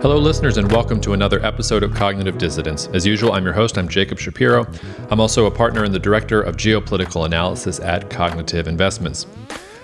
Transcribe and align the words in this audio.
Hello, 0.00 0.16
listeners, 0.16 0.58
and 0.58 0.70
welcome 0.70 1.00
to 1.00 1.12
another 1.12 1.44
episode 1.44 1.82
of 1.82 1.92
Cognitive 1.92 2.38
Dissidents. 2.38 2.86
As 2.94 3.04
usual, 3.04 3.32
I'm 3.32 3.42
your 3.42 3.52
host. 3.52 3.76
I'm 3.76 3.88
Jacob 3.88 4.20
Shapiro. 4.20 4.64
I'm 5.10 5.18
also 5.18 5.46
a 5.46 5.50
partner 5.50 5.82
and 5.82 5.92
the 5.92 5.98
director 5.98 6.40
of 6.40 6.56
geopolitical 6.56 7.26
analysis 7.26 7.80
at 7.80 8.08
Cognitive 8.08 8.68
Investments. 8.68 9.26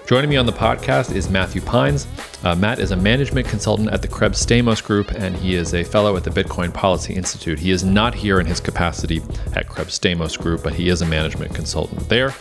Joining 0.06 0.30
me 0.30 0.36
on 0.36 0.46
the 0.46 0.52
podcast 0.52 1.12
is 1.12 1.28
Matthew 1.28 1.60
Pines. 1.60 2.06
Uh, 2.44 2.54
Matt 2.54 2.78
is 2.78 2.92
a 2.92 2.96
management 2.96 3.48
consultant 3.48 3.90
at 3.90 4.02
the 4.02 4.08
Krebs 4.08 4.46
Stamos 4.46 4.84
Group, 4.84 5.10
and 5.10 5.34
he 5.34 5.56
is 5.56 5.74
a 5.74 5.82
fellow 5.82 6.16
at 6.16 6.22
the 6.22 6.30
Bitcoin 6.30 6.72
Policy 6.72 7.14
Institute. 7.14 7.58
He 7.58 7.72
is 7.72 7.82
not 7.82 8.14
here 8.14 8.38
in 8.38 8.46
his 8.46 8.60
capacity 8.60 9.20
at 9.56 9.68
Krebs 9.68 9.98
Stamos 9.98 10.38
Group, 10.38 10.62
but 10.62 10.74
he 10.74 10.90
is 10.90 11.02
a 11.02 11.06
management 11.06 11.56
consultant 11.56 12.08
there. 12.08 12.32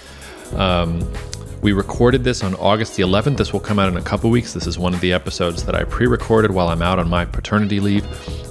Um, 0.56 1.00
we 1.64 1.72
recorded 1.72 2.26
this 2.26 2.44
on 2.44 2.54
August 2.56 2.98
the 2.98 3.04
11th. 3.04 3.38
This 3.38 3.54
will 3.54 3.62
come 3.62 3.80
out 3.80 3.88
in 3.88 3.96
a 3.96 4.02
couple 4.02 4.30
weeks. 4.30 4.54
This 4.54 4.68
is 4.68 4.78
one 4.78 4.94
of 4.94 5.00
the 5.00 5.14
episodes 5.14 5.64
that 5.64 5.74
I 5.74 5.86
pre 5.86 6.08
recorded 6.08 6.52
while 6.52 6.68
I'm 6.68 6.82
out 6.82 7.00
on 7.00 7.10
my 7.10 7.24
paternity 7.24 7.80
leave. 7.80 8.06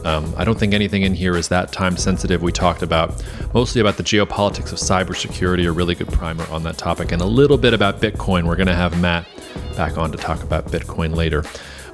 Um, 0.06 0.34
I 0.38 0.44
don't 0.44 0.58
think 0.58 0.72
anything 0.72 1.02
in 1.02 1.12
here 1.14 1.36
is 1.36 1.46
that 1.48 1.72
time 1.72 1.98
sensitive. 1.98 2.40
We 2.40 2.52
talked 2.52 2.82
about 2.82 3.22
mostly 3.52 3.82
about 3.82 3.98
the 3.98 4.02
geopolitics 4.02 4.72
of 4.72 4.78
cybersecurity, 4.78 5.68
a 5.68 5.72
really 5.72 5.94
good 5.94 6.10
primer 6.10 6.44
on 6.50 6.62
that 6.62 6.78
topic, 6.78 7.12
and 7.12 7.20
a 7.20 7.26
little 7.26 7.58
bit 7.58 7.74
about 7.74 8.00
Bitcoin. 8.00 8.44
We're 8.44 8.56
going 8.56 8.66
to 8.66 8.74
have 8.74 8.98
Matt 8.98 9.28
back 9.76 9.98
on 9.98 10.10
to 10.10 10.16
talk 10.16 10.42
about 10.42 10.68
Bitcoin 10.68 11.14
later. 11.14 11.44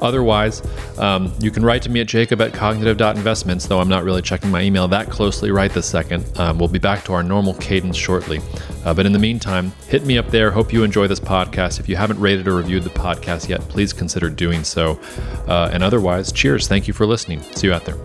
Otherwise, 0.01 0.63
um, 0.99 1.33
you 1.41 1.51
can 1.51 1.65
write 1.65 1.83
to 1.83 1.91
me 1.91 2.01
at 2.01 2.07
jacob 2.07 2.41
at 2.41 2.53
cognitive.investments, 2.53 3.67
though 3.67 3.81
I'm 3.81 3.89
not 3.89 4.05
really 4.05 4.23
checking 4.23 4.51
my 4.51 4.63
email 4.63 4.87
that 4.89 5.11
closely 5.11 5.51
right 5.51 5.71
this 5.73 5.87
second. 5.87 6.25
Um, 6.39 6.59
we'll 6.59 6.69
be 6.69 6.79
back 6.79 7.05
to 7.05 7.13
our 7.13 7.23
normal 7.23 7.55
cadence 7.55 7.97
shortly. 7.97 8.41
Uh, 8.85 8.95
but 8.95 9.07
in 9.07 9.13
the 9.13 9.19
meantime, 9.19 9.73
hit 9.89 10.05
me 10.05 10.19
up 10.19 10.29
there. 10.29 10.51
Hope 10.51 10.73
you 10.73 10.85
enjoy 10.85 11.07
this 11.07 11.21
podcast. 11.21 11.81
If 11.81 11.89
you 11.89 11.97
haven't 11.97 12.21
rated 12.21 12.47
or 12.49 12.55
reviewed 12.55 12.85
the 12.85 12.91
podcast 12.91 13.49
yet, 13.49 13.61
please 13.63 13.93
consider 13.93 14.31
doing 14.31 14.65
so. 14.65 15.01
Uh, 15.47 15.71
and 15.73 15.83
otherwise, 15.83 16.33
cheers. 16.33 16.69
Thank 16.69 16.87
you 16.87 16.95
for 16.95 17.07
listening. 17.07 17.43
See 17.43 17.67
you 17.67 17.75
out 17.75 17.85
there. 17.85 17.97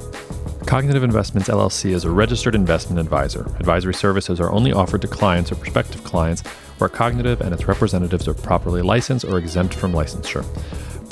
Cognitive 0.65 1.03
Investments 1.03 1.49
LLC 1.49 1.91
is 1.91 2.05
a 2.05 2.09
registered 2.09 2.55
investment 2.55 2.99
advisor. 2.99 3.45
Advisory 3.59 3.93
services 3.93 4.39
are 4.39 4.51
only 4.51 4.71
offered 4.71 5.01
to 5.01 5.07
clients 5.07 5.51
or 5.51 5.55
prospective 5.55 6.03
clients 6.03 6.41
where 6.77 6.89
Cognitive 6.89 7.41
and 7.41 7.53
its 7.53 7.67
representatives 7.67 8.27
are 8.27 8.33
properly 8.33 8.81
licensed 8.81 9.25
or 9.25 9.37
exempt 9.37 9.73
from 9.73 9.93
licensure. 9.93 10.45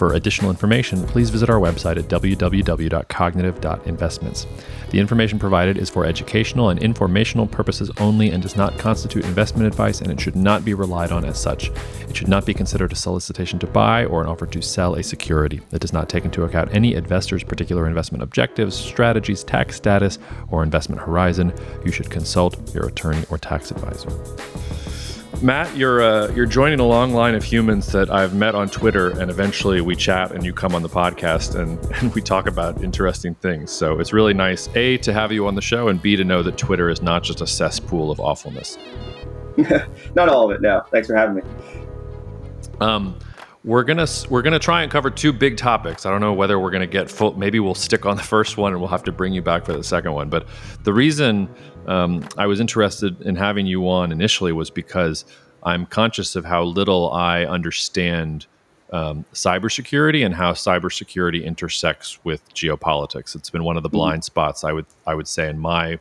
For 0.02 0.16
additional 0.16 0.50
information, 0.50 1.04
please 1.04 1.30
visit 1.30 1.48
our 1.48 1.60
website 1.60 1.98
at 1.98 2.06
www.cognitive.investments. 2.06 4.48
The 4.90 5.00
information 5.00 5.38
provided 5.38 5.78
is 5.78 5.92
for 5.92 6.08
educational 6.08 6.70
and 6.70 6.82
informational 6.82 7.46
purposes 7.46 7.92
only 8.00 8.32
and 8.32 8.42
does 8.42 8.56
not 8.56 8.80
constitute 8.80 9.26
investment 9.26 9.68
advice, 9.68 10.02
and 10.02 10.12
it 10.12 10.20
should 10.20 10.36
not 10.36 10.66
be 10.66 10.74
relied 10.74 11.12
on 11.12 11.24
as 11.24 11.40
such. 11.40 11.70
It 12.10 12.18
should 12.18 12.30
not 12.30 12.48
be 12.48 12.54
considered 12.56 12.92
a 12.92 12.96
solicitation 12.96 13.60
to 13.60 13.68
buy 13.68 14.06
or 14.06 14.24
an 14.24 14.28
offer 14.28 14.48
to 14.48 14.62
sell 14.64 14.96
a 14.96 15.04
security. 15.04 15.62
It 15.72 15.82
does 15.82 15.94
not 15.94 16.10
take 16.10 16.26
into 16.26 16.46
account 16.46 16.74
any 16.74 16.96
investor's 16.96 17.44
particular 17.44 17.86
investment 17.86 18.24
objectives, 18.24 18.76
strategies, 18.76 19.44
tax 19.44 19.76
status, 19.76 20.18
or 20.50 20.64
investment 20.64 21.00
horizon. 21.00 21.54
You 21.86 21.92
should 21.92 22.10
consult 22.10 22.74
your 22.74 22.88
attorney 22.88 23.24
or 23.30 23.38
tax 23.38 23.70
advisor. 23.70 24.10
Matt, 25.42 25.76
you're 25.76 26.02
uh, 26.02 26.32
you're 26.34 26.46
joining 26.46 26.80
a 26.80 26.86
long 26.86 27.14
line 27.14 27.34
of 27.34 27.44
humans 27.44 27.92
that 27.94 28.12
I've 28.12 28.36
met 28.36 28.54
on 28.54 28.70
Twitter, 28.70 29.10
and 29.20 29.32
eventually 29.32 29.82
we 29.82 29.96
chat 29.96 30.32
and 30.32 30.46
you 30.46 30.54
come 30.54 30.76
on 30.76 30.84
the 30.84 30.90
podcast 30.90 31.60
and, 31.60 31.84
and 31.96 32.14
we 32.14 32.22
talk 32.22 32.48
about 32.48 32.84
interesting 32.84 33.34
things. 33.36 33.72
So 33.72 34.00
it's 34.00 34.14
really 34.14 34.36
nice, 34.36 34.70
A, 34.76 34.98
to 34.98 35.12
have 35.12 35.32
you 35.32 35.48
on 35.48 35.56
the 35.56 35.62
show, 35.62 35.88
and 35.88 36.00
B, 36.00 36.16
to 36.16 36.24
know 36.24 36.44
that 36.44 36.58
Twitter 36.58 36.90
is 36.90 37.02
not 37.02 37.24
just 37.24 37.42
a 37.42 37.48
cesspool 37.48 38.12
of 38.12 38.20
awfulness. 38.20 38.78
not 40.16 40.30
all 40.30 40.50
of 40.50 40.56
it, 40.56 40.62
no. 40.62 40.84
Thanks 40.92 41.08
for 41.08 41.16
having 41.16 41.38
me. 41.38 41.42
Um, 42.80 43.18
we're 43.64 43.84
gonna 43.84 44.08
we're 44.30 44.42
gonna 44.42 44.60
try 44.60 44.82
and 44.82 44.92
cover 44.92 45.12
two 45.12 45.32
big 45.32 45.58
topics. 45.58 46.06
I 46.06 46.10
don't 46.10 46.22
know 46.22 46.34
whether 46.34 46.60
we're 46.60 46.72
gonna 46.72 46.88
get 46.88 47.10
full. 47.10 47.34
Maybe 47.38 47.60
we'll 47.60 47.76
stick 47.76 48.06
on 48.06 48.18
the 48.18 48.24
first 48.24 48.58
one, 48.58 48.72
and 48.72 48.82
we'll 48.82 48.90
have 48.90 49.04
to 49.04 49.12
bring 49.12 49.34
you 49.34 49.42
back 49.42 49.66
for 49.66 49.74
the 49.74 49.84
second 49.84 50.14
one. 50.14 50.30
But 50.30 50.48
the 50.84 50.94
reason 50.94 51.48
um, 51.88 52.28
I 52.38 52.48
was 52.48 52.60
interested 52.60 53.22
in 53.22 53.36
having 53.36 53.68
you 53.68 53.88
on 53.88 54.12
initially 54.12 54.52
was 54.52 54.72
because 54.72 55.26
I'm 55.64 55.86
conscious 55.86 56.36
of 56.36 56.46
how 56.46 56.64
little 56.64 57.12
I 57.12 57.46
understand 57.46 58.48
um, 58.92 59.26
cybersecurity 59.34 60.26
and 60.26 60.34
how 60.34 60.54
cybersecurity 60.54 61.46
intersects 61.46 62.24
with 62.26 62.52
geopolitics. 62.54 63.36
It's 63.36 63.50
been 63.50 63.64
one 63.64 63.78
of 63.78 63.84
the 63.84 63.90
mm-hmm. 63.90 63.98
blind 63.98 64.24
spots 64.24 64.64
I 64.64 64.72
would 64.72 64.88
I 65.06 65.14
would 65.14 65.28
say 65.28 65.50
in 65.50 65.60
my 65.60 66.00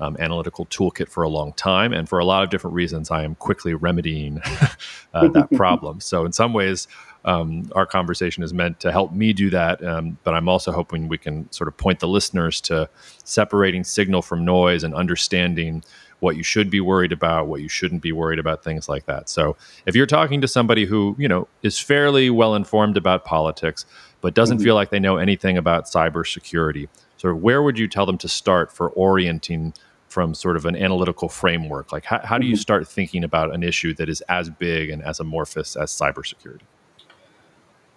um, 0.00 0.16
analytical 0.18 0.66
toolkit 0.66 1.08
for 1.08 1.22
a 1.22 1.28
long 1.28 1.52
time, 1.52 1.92
and 1.92 2.08
for 2.08 2.18
a 2.18 2.24
lot 2.24 2.42
of 2.42 2.50
different 2.50 2.74
reasons, 2.74 3.10
I 3.10 3.24
am 3.24 3.34
quickly 3.36 3.74
remedying 3.74 4.40
uh, 5.14 5.28
that 5.28 5.50
problem. 5.54 6.00
So 6.00 6.24
in 6.24 6.32
some 6.32 6.52
ways, 6.52 6.88
um, 7.24 7.70
our 7.74 7.86
conversation 7.86 8.42
is 8.42 8.52
meant 8.52 8.80
to 8.80 8.92
help 8.92 9.12
me 9.12 9.32
do 9.32 9.50
that. 9.50 9.82
Um, 9.82 10.18
but 10.24 10.34
I'm 10.34 10.48
also 10.48 10.72
hoping 10.72 11.08
we 11.08 11.18
can 11.18 11.50
sort 11.52 11.68
of 11.68 11.76
point 11.76 12.00
the 12.00 12.08
listeners 12.08 12.60
to 12.62 12.88
separating 13.24 13.84
signal 13.84 14.22
from 14.22 14.44
noise 14.44 14.84
and 14.84 14.94
understanding 14.94 15.82
what 16.20 16.36
you 16.36 16.42
should 16.42 16.70
be 16.70 16.80
worried 16.80 17.12
about, 17.12 17.46
what 17.46 17.60
you 17.60 17.68
shouldn't 17.68 18.02
be 18.02 18.12
worried 18.12 18.38
about, 18.38 18.64
things 18.64 18.88
like 18.88 19.06
that. 19.06 19.28
So 19.28 19.56
if 19.84 19.94
you're 19.94 20.06
talking 20.06 20.40
to 20.40 20.48
somebody 20.48 20.84
who, 20.84 21.14
you 21.18 21.28
know, 21.28 21.48
is 21.62 21.78
fairly 21.78 22.30
well 22.30 22.54
informed 22.54 22.96
about 22.96 23.24
politics, 23.24 23.84
but 24.20 24.32
doesn't 24.32 24.58
mm-hmm. 24.58 24.64
feel 24.64 24.74
like 24.74 24.90
they 24.90 25.00
know 25.00 25.18
anything 25.18 25.58
about 25.58 25.84
cybersecurity, 25.84 26.88
sort 27.24 27.36
of 27.36 27.42
where 27.42 27.62
would 27.62 27.78
you 27.78 27.88
tell 27.88 28.04
them 28.04 28.18
to 28.18 28.28
start 28.28 28.70
for 28.70 28.90
orienting 28.90 29.72
from 30.08 30.34
sort 30.34 30.58
of 30.58 30.66
an 30.66 30.76
analytical 30.76 31.30
framework? 31.30 31.90
Like 31.90 32.04
how, 32.04 32.20
how 32.22 32.36
do 32.36 32.44
you 32.44 32.52
mm-hmm. 32.52 32.60
start 32.60 32.86
thinking 32.86 33.24
about 33.24 33.54
an 33.54 33.62
issue 33.62 33.94
that 33.94 34.10
is 34.10 34.20
as 34.28 34.50
big 34.50 34.90
and 34.90 35.02
as 35.02 35.20
amorphous 35.20 35.74
as 35.74 35.90
cybersecurity? 35.90 36.64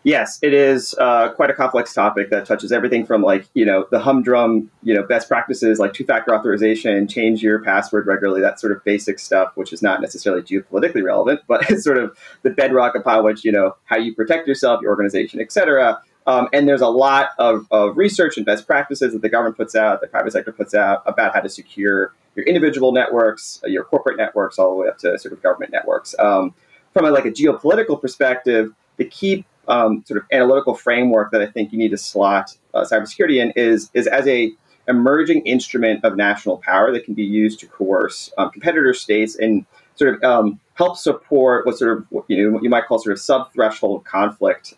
Yes, 0.03 0.39
it 0.41 0.53
is 0.53 0.95
uh, 0.97 1.33
quite 1.33 1.49
a 1.49 1.53
complex 1.53 1.93
topic 1.93 2.29
that 2.29 2.45
touches 2.45 2.71
everything 2.71 3.05
from 3.05 3.21
like 3.21 3.49
you 3.53 3.65
know 3.65 3.85
the 3.91 3.99
humdrum 3.99 4.71
you 4.81 4.93
know 4.93 5.03
best 5.03 5.27
practices 5.27 5.77
like 5.77 5.91
two-factor 5.91 6.33
authorization, 6.33 7.09
change 7.09 7.43
your 7.43 7.59
password 7.59 8.07
regularly, 8.07 8.39
that 8.39 8.61
sort 8.61 8.71
of 8.71 8.81
basic 8.85 9.19
stuff, 9.19 9.51
which 9.55 9.73
is 9.73 9.81
not 9.81 9.99
necessarily 9.99 10.41
geopolitically 10.41 11.03
relevant, 11.03 11.41
but 11.49 11.61
it's 11.69 11.83
sort 11.83 11.97
of 11.97 12.17
the 12.43 12.49
bedrock 12.49 12.95
upon 12.95 13.25
which 13.25 13.43
you 13.43 13.51
know 13.51 13.75
how 13.83 13.97
you 13.97 14.15
protect 14.15 14.47
yourself, 14.47 14.81
your 14.81 14.91
organization, 14.91 15.41
etc. 15.41 16.01
Um, 16.27 16.49
and 16.51 16.67
there's 16.67 16.81
a 16.81 16.89
lot 16.89 17.29
of, 17.39 17.65
of 17.71 17.97
research 17.97 18.37
and 18.37 18.45
best 18.45 18.67
practices 18.67 19.13
that 19.13 19.21
the 19.21 19.29
government 19.29 19.55
puts 19.55 19.75
out, 19.75 20.01
the 20.01 20.07
private 20.07 20.33
sector 20.33 20.51
puts 20.51 20.75
out 20.75 21.01
about 21.05 21.33
how 21.33 21.39
to 21.39 21.49
secure 21.49 22.13
your 22.35 22.45
individual 22.45 22.91
networks, 22.91 23.61
your 23.65 23.85
corporate 23.85 24.17
networks, 24.17 24.59
all 24.59 24.69
the 24.71 24.75
way 24.75 24.87
up 24.89 24.97
to 24.99 25.17
sort 25.17 25.33
of 25.33 25.41
government 25.41 25.71
networks. 25.71 26.13
Um, 26.19 26.53
from 26.93 27.05
a, 27.05 27.11
like 27.11 27.25
a 27.25 27.31
geopolitical 27.31 27.99
perspective, 27.99 28.73
the 28.97 29.05
key 29.05 29.45
um, 29.67 30.03
sort 30.05 30.19
of 30.19 30.25
analytical 30.31 30.75
framework 30.75 31.31
that 31.31 31.41
I 31.41 31.45
think 31.45 31.71
you 31.71 31.77
need 31.77 31.91
to 31.91 31.97
slot 31.97 32.57
uh, 32.73 32.83
cybersecurity 32.83 33.41
in 33.41 33.51
is 33.55 33.89
is 33.93 34.07
as 34.07 34.27
a 34.27 34.51
emerging 34.87 35.45
instrument 35.45 36.03
of 36.05 36.15
national 36.15 36.57
power 36.57 36.91
that 36.93 37.03
can 37.03 37.13
be 37.13 37.23
used 37.23 37.59
to 37.59 37.67
coerce 37.67 38.31
um, 38.37 38.49
competitor 38.51 38.93
states 38.93 39.35
and 39.35 39.65
sort 39.95 40.15
of 40.15 40.23
um, 40.23 40.59
help 40.75 40.97
support 40.97 41.65
what 41.65 41.77
sort 41.77 41.97
of 41.97 42.23
you 42.27 42.43
know 42.43 42.53
what 42.53 42.63
you 42.63 42.69
might 42.69 42.85
call 42.85 42.99
sort 42.99 43.13
of 43.13 43.19
sub-threshold 43.19 44.05
conflict. 44.05 44.73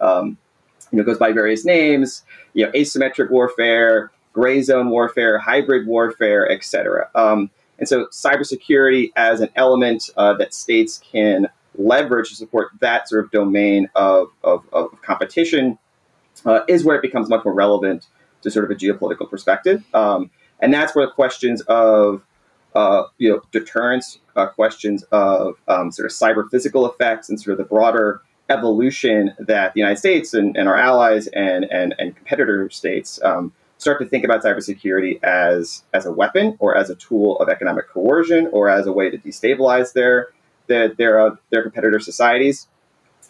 You 0.92 0.98
know, 0.98 1.04
goes 1.04 1.18
by 1.18 1.32
various 1.32 1.66
names. 1.66 2.24
You 2.54 2.66
know, 2.66 2.72
asymmetric 2.72 3.30
warfare, 3.30 4.12
gray 4.34 4.62
zone 4.62 4.90
warfare, 4.90 5.38
hybrid 5.38 5.88
warfare, 5.88 6.50
etc. 6.50 7.10
Um, 7.16 7.50
and 7.78 7.88
so, 7.88 8.08
cybersecurity 8.08 9.12
as 9.16 9.42
an 9.42 9.50
element 9.56 10.10
uh, 10.18 10.34
that 10.34 10.54
states 10.54 11.02
can 11.12 11.48
leverage 11.76 12.30
to 12.30 12.36
support 12.36 12.72
that 12.82 13.08
sort 13.08 13.24
of 13.24 13.32
domain 13.32 13.90
of, 13.96 14.28
of, 14.44 14.66
of 14.74 15.02
competition 15.02 15.78
uh, 16.46 16.62
is 16.68 16.84
where 16.84 16.96
it 16.96 17.02
becomes 17.02 17.30
much 17.30 17.46
more 17.46 17.54
relevant 17.54 18.08
to 18.42 18.52
sort 18.52 18.66
of 18.66 18.72
a 18.72 18.76
geopolitical 18.76 19.30
perspective. 19.30 19.84
Um, 19.94 20.30
and 20.60 20.74
that's 20.74 20.96
where 20.96 21.06
the 21.06 21.12
questions 21.12 21.62
of 21.62 22.22
uh, 22.76 23.04
you 23.18 23.30
know 23.30 23.42
deterrence, 23.52 24.20
uh, 24.36 24.48
questions 24.48 25.04
of 25.12 25.56
um, 25.68 25.92
sort 25.92 26.06
of 26.06 26.12
cyber 26.12 26.50
physical 26.50 26.90
effects, 26.90 27.30
and 27.30 27.40
sort 27.40 27.54
of 27.54 27.58
the 27.58 27.64
broader 27.64 28.22
evolution 28.50 29.34
that 29.40 29.74
the 29.74 29.80
United 29.80 29.98
States 29.98 30.34
and, 30.34 30.58
and 30.58 30.68
our 30.68 30.76
allies 30.76 31.28
and, 31.28 31.66
and, 31.66 31.96
and 32.00 32.16
competitor 32.16 32.70
states 32.70 33.20
um, 33.24 33.54
start 33.78 34.00
to 34.00 34.06
think 34.08 34.24
about 34.24 34.44
cybersecurity 34.44 35.24
as 35.24 35.84
as 35.94 36.06
a 36.06 36.12
weapon 36.12 36.56
or 36.60 36.76
as 36.76 36.90
a 36.90 36.96
tool 36.96 37.38
of 37.40 37.50
economic 37.50 37.88
coercion 37.90 38.50
or 38.52 38.70
as 38.70 38.86
a 38.86 38.92
way 38.92 39.10
to 39.10 39.18
destabilize 39.18 39.94
their 39.94 40.30
their 40.68 40.90
their, 40.90 41.20
uh, 41.20 41.36
their 41.50 41.64
competitor 41.64 42.00
societies. 42.00 42.68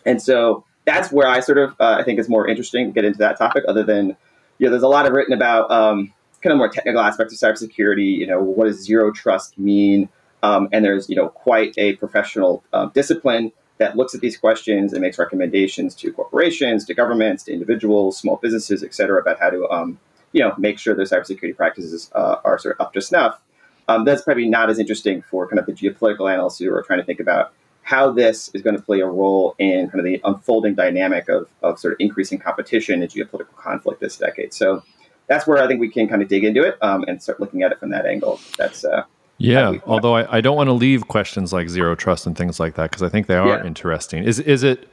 And 0.06 0.22
so 0.22 0.66
that's 0.86 1.12
where 1.12 1.28
I 1.28 1.40
sort 1.40 1.58
of 1.58 1.72
uh, 1.80 1.98
I 2.00 2.04
think 2.04 2.20
is 2.20 2.28
more 2.28 2.48
interesting 2.48 2.88
to 2.88 2.92
get 2.92 3.06
into 3.06 3.20
that 3.20 3.38
topic. 3.38 3.64
Other 3.68 3.84
than 3.84 4.18
you 4.58 4.68
know, 4.68 4.72
there's 4.72 4.84
a 4.84 4.88
lot 4.88 5.06
of 5.06 5.14
written 5.14 5.34
about 5.34 5.70
um, 5.72 6.14
kind 6.42 6.52
of 6.52 6.58
more 6.58 6.70
technical 6.70 7.02
aspects 7.02 7.34
of 7.34 7.40
cybersecurity. 7.40 8.18
You 8.18 8.28
know, 8.28 8.42
what 8.42 8.66
does 8.66 8.84
zero 8.84 9.12
trust 9.12 9.58
mean? 9.58 10.10
Um, 10.42 10.70
and 10.72 10.84
there's 10.84 11.10
you 11.10 11.16
know 11.16 11.30
quite 11.30 11.74
a 11.78 11.96
professional 11.98 12.64
um, 12.74 12.92
discipline 12.94 13.52
that 13.80 13.98
looks 13.98 14.14
at 14.14 14.22
these 14.22 14.38
questions 14.38 14.94
and 14.94 15.02
makes 15.02 15.18
recommendations 15.18 15.96
to 15.96 16.12
corporations, 16.12 16.86
to 16.86 16.94
governments, 16.94 17.44
to 17.44 17.54
individuals, 17.54 18.18
small 18.18 18.36
businesses, 18.36 18.84
et 18.84 18.94
cetera, 18.94 19.20
about 19.20 19.40
how 19.40 19.50
to 19.50 19.68
um, 19.70 20.00
you 20.32 20.42
know 20.42 20.54
make 20.58 20.78
sure 20.78 20.94
their 20.94 21.06
cybersecurity 21.06 21.56
practices 21.56 22.12
uh, 22.14 22.36
are 22.44 22.60
sort 22.60 22.76
of 22.76 22.86
up 22.86 22.94
to 22.94 23.02
snuff. 23.02 23.40
Um, 23.88 24.06
that's 24.06 24.22
probably 24.22 24.48
not 24.48 24.70
as 24.70 24.78
interesting 24.78 25.24
for 25.24 25.48
kind 25.48 25.60
of 25.60 25.66
the 25.66 25.74
geopolitical 25.74 26.32
analysts 26.32 26.60
who 26.60 26.72
are 26.72 26.84
trying 26.84 27.00
to 27.00 27.06
think 27.06 27.20
about 27.20 27.54
how 27.82 28.12
this 28.12 28.52
is 28.54 28.62
going 28.62 28.76
to 28.76 28.82
play 28.82 29.00
a 29.00 29.08
role 29.08 29.56
in 29.58 29.90
kind 29.90 30.00
of 30.00 30.06
the 30.06 30.22
unfolding 30.24 30.76
dynamic 30.76 31.28
of, 31.28 31.50
of 31.64 31.80
sort 31.80 31.94
of 31.94 31.98
increasing 32.00 32.38
competition 32.38 33.02
and 33.02 33.12
geopolitical 33.12 33.56
conflict 33.56 34.00
this 34.00 34.18
decade. 34.18 34.54
So 34.54 34.84
that's 35.26 35.48
where 35.48 35.58
I 35.58 35.68
think 35.68 35.80
we 35.80 35.90
can 35.90 36.08
kind 36.08 36.22
of 36.22 36.28
dig 36.28 36.44
into 36.44 36.62
it 36.62 36.78
um, 36.84 37.04
and 37.08 37.20
start 37.20 37.40
looking 37.40 37.64
at 37.64 37.72
it 37.72 37.80
from 37.80 37.90
that 37.90 38.06
angle. 38.06 38.40
That's 38.60 38.86
uh, 38.86 39.06
yeah. 39.40 39.78
Although 39.86 40.16
I, 40.16 40.38
I 40.38 40.42
don't 40.42 40.56
want 40.56 40.68
to 40.68 40.74
leave 40.74 41.08
questions 41.08 41.52
like 41.52 41.70
zero 41.70 41.96
trust 41.96 42.28
and 42.28 42.38
things 42.38 42.60
like 42.60 42.76
that 42.76 42.92
because 42.92 43.02
I 43.02 43.10
think 43.10 43.28
they 43.28 43.38
are 43.38 43.48
yeah. 43.48 43.66
interesting. 43.66 44.24
Is 44.24 44.40
is 44.40 44.64
it 44.64 44.88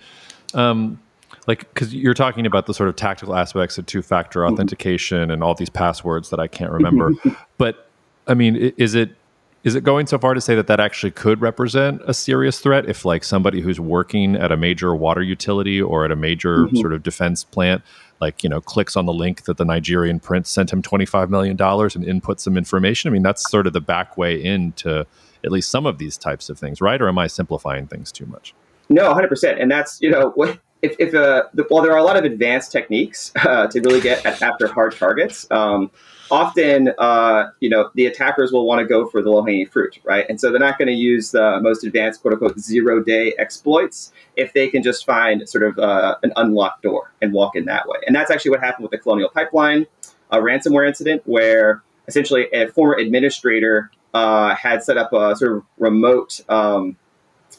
um, 0.55 1.01
like 1.47 1.61
because 1.75 1.95
you're 1.95 2.15
talking 2.15 2.47
about 2.47 2.67
the 2.67 2.73
sort 2.73 2.89
of 2.89 2.97
tactical 2.97 3.35
aspects 3.35 3.77
of 3.77 3.87
two 3.87 4.03
factor 4.03 4.41
mm-hmm. 4.41 4.55
authentication 4.55 5.31
and 5.31 5.43
all 5.43 5.55
these 5.55 5.71
passwords 5.71 6.31
that 6.31 6.41
I 6.41 6.47
can't 6.47 6.71
remember, 6.71 7.13
but 7.59 7.91
I 8.27 8.35
mean, 8.35 8.57
is 8.77 8.95
it 8.95 9.17
is 9.65 9.75
it 9.75 9.83
going 9.83 10.07
so 10.07 10.17
far 10.17 10.33
to 10.33 10.41
say 10.41 10.55
that 10.55 10.69
that 10.69 10.79
actually 10.79 11.11
could 11.11 11.41
represent 11.41 12.01
a 12.07 12.15
serious 12.15 12.61
threat 12.61 12.89
if 12.89 13.05
like 13.05 13.25
somebody 13.25 13.61
who's 13.61 13.81
working 13.81 14.37
at 14.37 14.53
a 14.53 14.57
major 14.57 14.95
water 14.95 15.23
utility 15.23 15.83
or 15.83 16.05
at 16.05 16.13
a 16.13 16.17
major 16.17 16.59
mm-hmm. 16.59 16.77
sort 16.77 16.93
of 16.93 17.03
defense 17.03 17.43
plant 17.43 17.83
like 18.21 18.43
you 18.43 18.49
know 18.49 18.61
clicks 18.61 18.97
on 18.97 19.07
the 19.07 19.13
link 19.13 19.45
that 19.45 19.57
the 19.57 19.65
Nigerian 19.65 20.21
prince 20.21 20.51
sent 20.51 20.73
him 20.73 20.83
25 20.83 21.31
million 21.31 21.57
dollars 21.57 21.95
and 21.95 22.05
input 22.05 22.41
some 22.41 22.57
information. 22.57 23.11
I 23.11 23.13
mean 23.13 23.23
that's 23.23 23.51
sort 23.51 23.67
of 23.67 23.73
the 23.73 23.81
back 23.81 24.17
way 24.17 24.43
into 24.43 25.07
at 25.45 25.53
least 25.53 25.71
some 25.71 25.87
of 25.87 25.99
these 25.99 26.17
types 26.17 26.49
of 26.49 26.59
things 26.59 26.81
right? 26.81 27.01
Or 27.01 27.09
am 27.09 27.19
i 27.19 27.27
simplifying 27.27 27.87
things 27.87 28.11
too 28.13 28.27
much? 28.27 28.55
No 28.89 29.13
100% 29.13 29.61
and 29.61 29.71
that's 29.71 30.01
you 30.01 30.11
know 30.11 30.35
if, 30.83 30.95
if 30.99 31.15
uh, 31.15 31.45
the, 31.55 31.65
while 31.69 31.83
there 31.83 31.93
are 31.93 31.99
a 31.99 32.05
lot 32.05 32.17
of 32.17 32.25
advanced 32.25 32.73
techniques 32.73 33.33
uh, 33.37 33.67
to 33.69 33.81
really 33.81 34.01
get 34.01 34.25
at, 34.25 34.43
after 34.43 34.67
hard 34.67 34.95
targets. 34.95 35.51
Um, 35.51 35.91
often, 36.31 36.93
uh, 36.99 37.51
you 37.61 37.69
know, 37.69 37.91
the 37.95 38.07
attackers 38.07 38.53
will 38.53 38.67
want 38.67 38.81
to 38.81 38.87
go 38.87 39.07
for 39.07 39.23
the 39.23 39.31
low 39.31 39.45
hanging 39.45 39.67
fruit, 39.67 39.99
right? 40.05 40.27
And 40.29 40.41
so 40.41 40.51
they're 40.51 40.61
not 40.61 40.79
going 40.79 40.89
to 40.89 40.95
use 40.95 41.31
the 41.31 41.59
most 41.61 41.85
advanced, 41.85 42.23
quote 42.23 42.35
unquote, 42.35 42.59
zero 42.59 43.03
day 43.03 43.35
exploits 43.39 44.13
if 44.37 44.53
they 44.53 44.69
can 44.69 44.83
just 44.83 45.05
find 45.07 45.49
sort 45.49 45.65
of 45.65 45.79
uh, 45.79 46.17
an 46.23 46.33
unlocked 46.37 46.83
door 46.83 47.13
and 47.23 47.33
walk 47.33 47.57
in 47.57 47.65
that 47.67 47.89
way. 47.89 47.99
And 48.07 48.15
that's 48.15 48.31
actually 48.31 48.53
what 48.53 48.61
happened 48.61 48.85
with 48.85 48.93
the 48.93 48.99
Colonial 48.99 49.29
Pipeline 49.29 49.87
a 50.31 50.39
ransomware 50.39 50.87
incident, 50.87 51.23
where 51.25 51.83
essentially 52.09 52.47
a 52.53 52.69
former 52.69 52.95
administrator 52.95 53.91
uh, 54.15 54.55
had 54.55 54.83
set 54.83 54.97
up 54.97 55.13
a 55.13 55.37
sort 55.37 55.57
of 55.57 55.63
remote 55.79 56.41
um, 56.49 56.97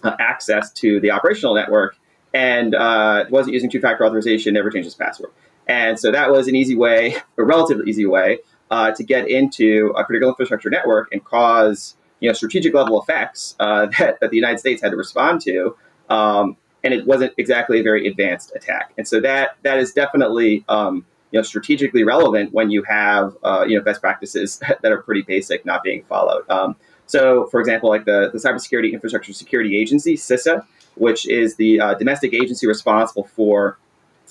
uh, 0.04 0.16
access 0.20 0.72
to 0.74 1.00
the 1.00 1.12
operational 1.12 1.56
network 1.56 1.98
and 2.34 2.75
uh, 2.75 3.25
wasn't 3.30 3.54
using 3.54 3.70
two 3.70 3.80
factor 3.80 4.06
authorization, 4.06 4.54
never 4.54 4.70
changed 4.70 4.86
his 4.86 4.96
password. 4.96 5.31
And 5.68 6.00
so 6.00 6.12
that 6.12 6.31
was 6.31 6.48
an 6.48 6.56
easy 6.56 6.75
way, 6.75 7.18
a 7.38 7.44
relatively 7.44 7.90
easy 7.90 8.06
way, 8.06 8.40
uh, 8.72 8.92
to 8.92 9.04
get 9.04 9.30
into 9.30 9.94
a 9.98 10.04
critical 10.04 10.30
infrastructure 10.30 10.69
network 10.69 11.10
and 11.12 11.24
cause 11.24 11.96
you 12.19 12.30
know 12.30 12.34
strategic 12.34 12.74
level 12.74 13.02
effects 13.02 13.56
uh, 13.60 13.86
that, 14.00 14.19
that 14.19 14.30
the 14.30 14.36
United 14.36 14.60
States 14.60 14.81
had 14.81 14.92
to 14.92 14.98
respond 14.98 15.42
to. 15.42 15.75
Um, 16.10 16.58
and 16.84 16.94
it 16.94 17.06
wasn't 17.06 17.34
exactly 17.38 17.80
a 17.80 17.84
very 17.84 18.08
advanced 18.08 18.54
attack. 18.56 18.94
And 18.98 19.08
so 19.08 19.19
that 19.22 19.58
that 19.64 19.80
is 19.80 19.94
definitely 19.94 20.64
um, 20.69 21.06
you 21.31 21.40
know 21.40 21.44
strategically 21.44 22.04
relevant 22.04 22.54
when 22.54 22.69
you 22.69 22.84
have 22.84 23.36
uh, 23.44 23.66
you 23.68 23.78
know 23.78 23.84
best 23.84 24.02
practices 24.02 24.62
that 24.81 24.92
are 24.92 25.02
pretty 25.02 25.22
basic 25.22 25.66
not 25.66 25.84
being 25.84 26.04
followed. 26.04 26.50
Um, 26.50 26.75
so, 27.08 27.46
for 27.48 27.62
example, 27.62 27.90
like 27.90 28.04
the, 28.04 28.30
the 28.34 28.38
Cybersecurity 28.38 28.92
Infrastructure 28.92 29.31
Security 29.31 29.78
Agency, 29.78 30.16
CISA, 30.16 30.66
which 30.96 31.25
is 31.28 31.56
the 31.56 31.80
uh, 31.80 31.94
domestic 31.94 32.34
agency 32.34 32.68
responsible 32.68 33.24
for 33.24 33.78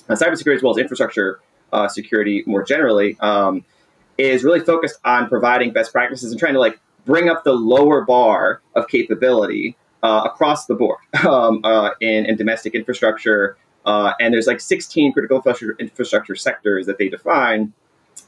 uh, 0.09 0.15
cybersecurity 0.15 0.56
as 0.56 0.62
well 0.62 0.73
as 0.73 0.79
infrastructure 0.79 1.41
uh, 1.73 1.89
security 1.89 2.44
more 2.47 2.62
generally. 2.62 3.17
Um, 3.21 3.65
is 4.19 4.45
really 4.45 4.61
focused 4.61 4.99
on 5.05 5.29
providing 5.29 5.73
best 5.73 5.93
practices 5.93 6.31
and 6.31 6.39
trying 6.39 6.55
to 6.55 6.61
like 6.61 6.81
bring 7.05 7.29
up 7.29 7.45
the 7.45 7.53
lower 7.53 8.05
bar 8.05 8.61
of 8.75 8.89
capability 8.89 9.77
uh, 10.03 10.23
across 10.25 10.67
the 10.67 10.75
board 10.75 10.99
um, 11.27 11.61
uh, 11.65 11.91
in, 12.01 12.27
in, 12.27 12.37
domestic 12.37 12.75
infrastructure. 12.75 13.57
Uh, 13.85 14.13
and 14.21 14.35
there's 14.35 14.47
like 14.47 14.61
16 14.61 15.13
critical 15.13 15.43
infrastructure, 15.79 16.35
sectors 16.35 16.87
that 16.87 16.99
they 16.99 17.09
define, 17.09 17.73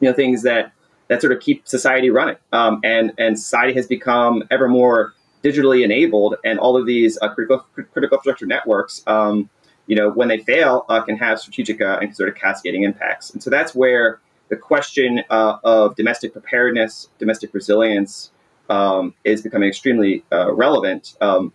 you 0.01 0.09
know, 0.09 0.13
things 0.13 0.43
that 0.43 0.73
that 1.09 1.21
sort 1.21 1.33
of 1.33 1.41
keep 1.41 1.67
society 1.67 2.11
running. 2.11 2.37
Um, 2.53 2.81
and 2.85 3.13
and 3.19 3.39
society 3.39 3.75
has 3.75 3.87
become 3.87 4.45
ever 4.51 4.69
more 4.69 5.15
digitally 5.43 5.85
enabled, 5.85 6.37
and 6.45 6.59
all 6.59 6.77
of 6.77 6.87
these 6.87 7.19
uh, 7.21 7.29
critical 7.35 7.67
critical 7.75 8.19
infrastructure 8.19 8.47
networks, 8.47 9.03
um, 9.07 9.51
you 9.87 9.97
know, 9.97 10.11
when 10.11 10.29
they 10.29 10.39
fail, 10.39 10.85
uh, 10.89 11.03
can 11.03 11.17
have 11.17 11.41
strategic 11.41 11.81
uh, 11.81 11.99
and 12.01 12.15
sort 12.15 12.29
of 12.29 12.35
cascading 12.37 12.85
impacts. 12.85 13.31
And 13.31 13.43
so 13.43 13.51
that's 13.51 13.75
where 13.75 14.21
the 14.49 14.57
question 14.57 15.23
uh, 15.31 15.59
of 15.65 15.97
domestic 15.97 16.33
preparedness, 16.33 17.09
domestic 17.19 17.53
resilience, 17.53 18.33
um, 18.69 19.15
is 19.25 19.43
becoming 19.43 19.69
extremely 19.69 20.25
uh, 20.33 20.53
relevant. 20.53 21.17
Um, 21.21 21.53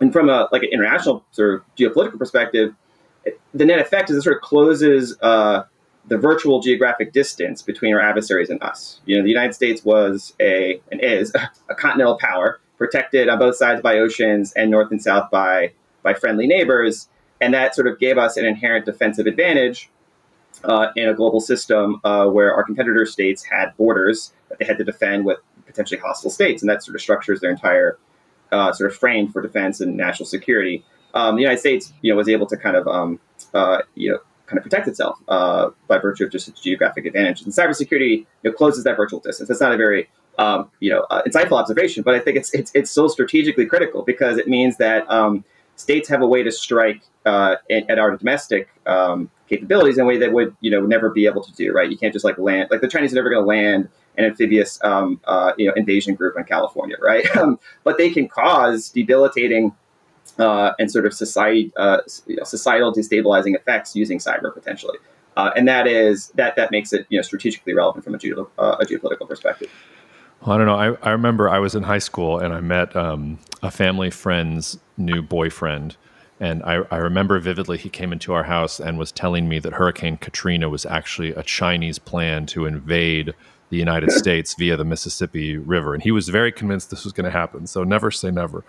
and 0.00 0.12
from 0.12 0.28
a 0.28 0.48
like 0.52 0.62
an 0.62 0.70
international 0.72 1.24
sort 1.30 1.54
of 1.54 1.62
geopolitical 1.76 2.18
perspective, 2.18 2.74
the 3.52 3.64
net 3.64 3.78
effect 3.78 4.10
is 4.10 4.16
it 4.16 4.22
sort 4.22 4.36
of 4.36 4.42
closes 4.42 5.16
uh, 5.22 5.64
the 6.06 6.18
virtual 6.18 6.60
geographic 6.60 7.12
distance 7.12 7.62
between 7.62 7.94
our 7.94 8.00
adversaries 8.00 8.50
and 8.50 8.62
us. 8.62 9.00
You 9.06 9.16
know, 9.16 9.22
the 9.22 9.30
United 9.30 9.54
States 9.54 9.84
was 9.84 10.34
a 10.40 10.80
and 10.90 11.00
is 11.00 11.32
a 11.68 11.74
continental 11.74 12.18
power, 12.18 12.60
protected 12.76 13.28
on 13.28 13.38
both 13.38 13.56
sides 13.56 13.80
by 13.80 13.98
oceans 13.98 14.52
and 14.52 14.70
north 14.70 14.90
and 14.90 15.02
south 15.02 15.30
by 15.30 15.72
by 16.02 16.12
friendly 16.12 16.46
neighbors, 16.46 17.08
and 17.40 17.54
that 17.54 17.74
sort 17.74 17.86
of 17.86 17.98
gave 17.98 18.18
us 18.18 18.36
an 18.36 18.44
inherent 18.44 18.84
defensive 18.84 19.26
advantage 19.26 19.90
uh, 20.64 20.92
in 20.96 21.08
a 21.08 21.14
global 21.14 21.40
system 21.40 22.00
uh, 22.04 22.26
where 22.26 22.54
our 22.54 22.64
competitor 22.64 23.06
states 23.06 23.44
had 23.44 23.76
borders 23.76 24.32
that 24.48 24.58
they 24.58 24.64
had 24.64 24.78
to 24.78 24.84
defend 24.84 25.24
with 25.24 25.38
potentially 25.66 26.00
hostile 26.00 26.30
states, 26.30 26.62
and 26.62 26.68
that 26.68 26.82
sort 26.82 26.94
of 26.94 27.00
structures 27.00 27.40
their 27.40 27.50
entire 27.50 27.98
uh, 28.52 28.72
sort 28.72 28.90
of 28.90 28.96
frame 28.96 29.30
for 29.30 29.42
defense 29.42 29.80
and 29.80 29.96
national 29.96 30.26
security. 30.26 30.84
Um, 31.14 31.36
the 31.36 31.42
United 31.42 31.60
States, 31.60 31.92
you 32.02 32.12
know, 32.12 32.16
was 32.16 32.28
able 32.28 32.46
to 32.46 32.56
kind 32.56 32.76
of, 32.76 32.88
um, 32.88 33.20
uh, 33.52 33.82
you 33.94 34.10
know, 34.10 34.18
kind 34.46 34.58
of 34.58 34.62
protect 34.62 34.88
itself 34.88 35.18
uh, 35.28 35.70
by 35.88 35.98
virtue 35.98 36.24
of 36.24 36.30
just 36.30 36.48
its 36.48 36.60
geographic 36.60 37.06
advantage. 37.06 37.42
And 37.42 37.52
cybersecurity 37.52 38.18
you 38.18 38.26
know, 38.44 38.52
closes 38.52 38.84
that 38.84 38.96
virtual 38.96 39.20
distance. 39.20 39.48
It's 39.48 39.60
not 39.60 39.72
a 39.72 39.76
very 39.76 40.08
um, 40.38 40.70
you 40.80 40.90
know 40.90 41.06
uh, 41.10 41.22
insightful 41.22 41.58
observation, 41.58 42.02
but 42.02 42.14
I 42.14 42.18
think 42.18 42.36
it's 42.36 42.52
it's 42.54 42.70
it's 42.74 42.90
still 42.90 43.08
strategically 43.08 43.66
critical 43.66 44.02
because 44.02 44.38
it 44.38 44.48
means 44.48 44.76
that 44.78 45.08
um, 45.10 45.44
states 45.76 46.08
have 46.08 46.22
a 46.22 46.26
way 46.26 46.42
to 46.42 46.52
strike 46.52 47.02
uh, 47.24 47.56
at, 47.70 47.88
at, 47.88 47.98
our 47.98 48.16
domestic 48.16 48.68
um, 48.86 49.30
capabilities 49.48 49.98
in 49.98 50.04
a 50.04 50.06
way 50.06 50.18
that 50.18 50.32
would 50.32 50.56
you 50.60 50.70
know 50.70 50.80
never 50.80 51.10
be 51.10 51.26
able 51.26 51.42
to 51.42 51.52
do. 51.52 51.72
Right? 51.72 51.90
You 51.90 51.96
can't 51.96 52.12
just 52.12 52.24
like 52.24 52.38
land 52.38 52.68
like 52.70 52.80
the 52.80 52.88
Chinese 52.88 53.12
are 53.12 53.16
never 53.16 53.30
going 53.30 53.42
to 53.42 53.46
land 53.46 53.88
an 54.16 54.24
amphibious 54.24 54.78
um, 54.84 55.20
uh, 55.24 55.52
you 55.56 55.66
know 55.66 55.72
invasion 55.76 56.14
group 56.14 56.36
in 56.36 56.44
California, 56.44 56.96
right? 57.00 57.24
Um, 57.36 57.58
but 57.82 57.98
they 57.98 58.10
can 58.10 58.28
cause 58.28 58.90
debilitating 58.90 59.74
uh, 60.38 60.72
and 60.78 60.90
sort 60.90 61.04
of 61.04 61.12
society 61.12 61.72
uh, 61.76 61.98
you 62.26 62.36
know, 62.36 62.44
societal 62.44 62.92
destabilizing 62.92 63.54
effects 63.54 63.96
using 63.96 64.18
cyber 64.18 64.54
potentially. 64.54 64.98
Uh, 65.36 65.50
and 65.56 65.66
that 65.66 65.86
is 65.86 66.28
that 66.36 66.54
that 66.56 66.70
makes 66.70 66.92
it 66.92 67.06
you 67.08 67.18
know 67.18 67.22
strategically 67.22 67.74
relevant 67.74 68.04
from 68.04 68.14
a, 68.14 68.18
uh, 68.58 68.76
a 68.80 68.84
geopolitical 68.84 69.28
perspective. 69.28 69.70
Well, 70.40 70.54
I 70.54 70.58
don't 70.58 70.66
know. 70.66 70.76
I, 70.76 71.08
I 71.08 71.12
remember 71.12 71.48
I 71.48 71.58
was 71.58 71.74
in 71.74 71.84
high 71.84 71.98
school 71.98 72.38
and 72.38 72.52
I 72.52 72.60
met 72.60 72.94
um, 72.94 73.38
a 73.62 73.70
family 73.70 74.10
friend's 74.10 74.78
new 74.96 75.22
boyfriend. 75.22 75.96
And 76.44 76.62
I, 76.62 76.82
I, 76.90 76.98
remember 76.98 77.38
vividly 77.38 77.78
he 77.78 77.88
came 77.88 78.12
into 78.12 78.34
our 78.34 78.42
house 78.42 78.78
and 78.78 78.98
was 78.98 79.10
telling 79.10 79.48
me 79.48 79.58
that 79.60 79.72
Hurricane 79.72 80.18
Katrina 80.18 80.68
was 80.68 80.84
actually 80.84 81.30
a 81.30 81.42
Chinese 81.42 81.98
plan 81.98 82.44
to 82.48 82.66
invade 82.66 83.32
the 83.70 83.78
United 83.78 84.12
States 84.22 84.54
via 84.58 84.76
the 84.76 84.84
Mississippi 84.84 85.56
River. 85.56 85.94
And 85.94 86.02
he 86.02 86.10
was 86.10 86.28
very 86.28 86.52
convinced 86.52 86.90
this 86.90 87.02
was 87.02 87.14
going 87.14 87.24
to 87.24 87.30
happen. 87.30 87.66
So 87.66 87.82
never 87.82 88.10
say 88.10 88.30
never. 88.30 88.62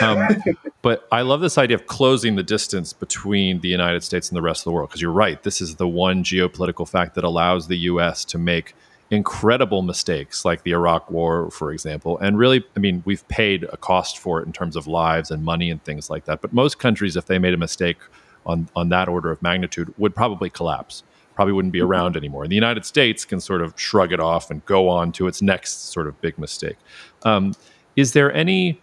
Um, 0.00 0.42
but 0.82 1.06
I 1.12 1.22
love 1.22 1.40
this 1.40 1.56
idea 1.56 1.76
of 1.76 1.86
closing 1.86 2.34
the 2.34 2.42
distance 2.42 2.92
between 2.92 3.60
the 3.60 3.68
United 3.68 4.02
States 4.02 4.28
and 4.28 4.36
the 4.36 4.42
rest 4.42 4.62
of 4.62 4.64
the 4.64 4.72
world. 4.72 4.88
Because 4.88 5.00
you're 5.00 5.12
right, 5.12 5.40
this 5.44 5.60
is 5.60 5.76
the 5.76 5.86
one 5.86 6.24
geopolitical 6.24 6.88
fact 6.88 7.14
that 7.14 7.22
allows 7.22 7.68
the 7.68 7.78
U.S. 7.78 8.24
to 8.24 8.38
make 8.38 8.74
incredible 9.10 9.82
mistakes 9.82 10.44
like 10.44 10.62
the 10.62 10.70
Iraq 10.70 11.10
war, 11.10 11.50
for 11.50 11.72
example. 11.72 12.16
And 12.18 12.38
really, 12.38 12.64
I 12.76 12.78
mean, 12.78 13.02
we've 13.04 13.26
paid 13.28 13.64
a 13.64 13.76
cost 13.76 14.18
for 14.18 14.40
it 14.40 14.46
in 14.46 14.52
terms 14.52 14.76
of 14.76 14.86
lives 14.86 15.30
and 15.30 15.44
money 15.44 15.70
and 15.70 15.82
things 15.82 16.08
like 16.08 16.26
that. 16.26 16.40
But 16.40 16.52
most 16.52 16.78
countries, 16.78 17.16
if 17.16 17.26
they 17.26 17.38
made 17.38 17.54
a 17.54 17.58
mistake 17.58 17.98
on, 18.46 18.68
on 18.76 18.88
that 18.90 19.08
order 19.08 19.30
of 19.30 19.42
magnitude, 19.42 19.92
would 19.98 20.14
probably 20.14 20.48
collapse, 20.48 21.02
probably 21.34 21.52
wouldn't 21.52 21.72
be 21.72 21.80
mm-hmm. 21.80 21.88
around 21.88 22.16
anymore. 22.16 22.44
And 22.44 22.52
the 22.52 22.56
United 22.56 22.84
States 22.84 23.24
can 23.24 23.40
sort 23.40 23.62
of 23.62 23.74
shrug 23.78 24.12
it 24.12 24.20
off 24.20 24.50
and 24.50 24.64
go 24.64 24.88
on 24.88 25.10
to 25.12 25.26
its 25.26 25.42
next 25.42 25.90
sort 25.92 26.06
of 26.06 26.20
big 26.20 26.38
mistake. 26.38 26.76
Um, 27.24 27.54
is 27.96 28.12
there 28.12 28.32
any 28.32 28.80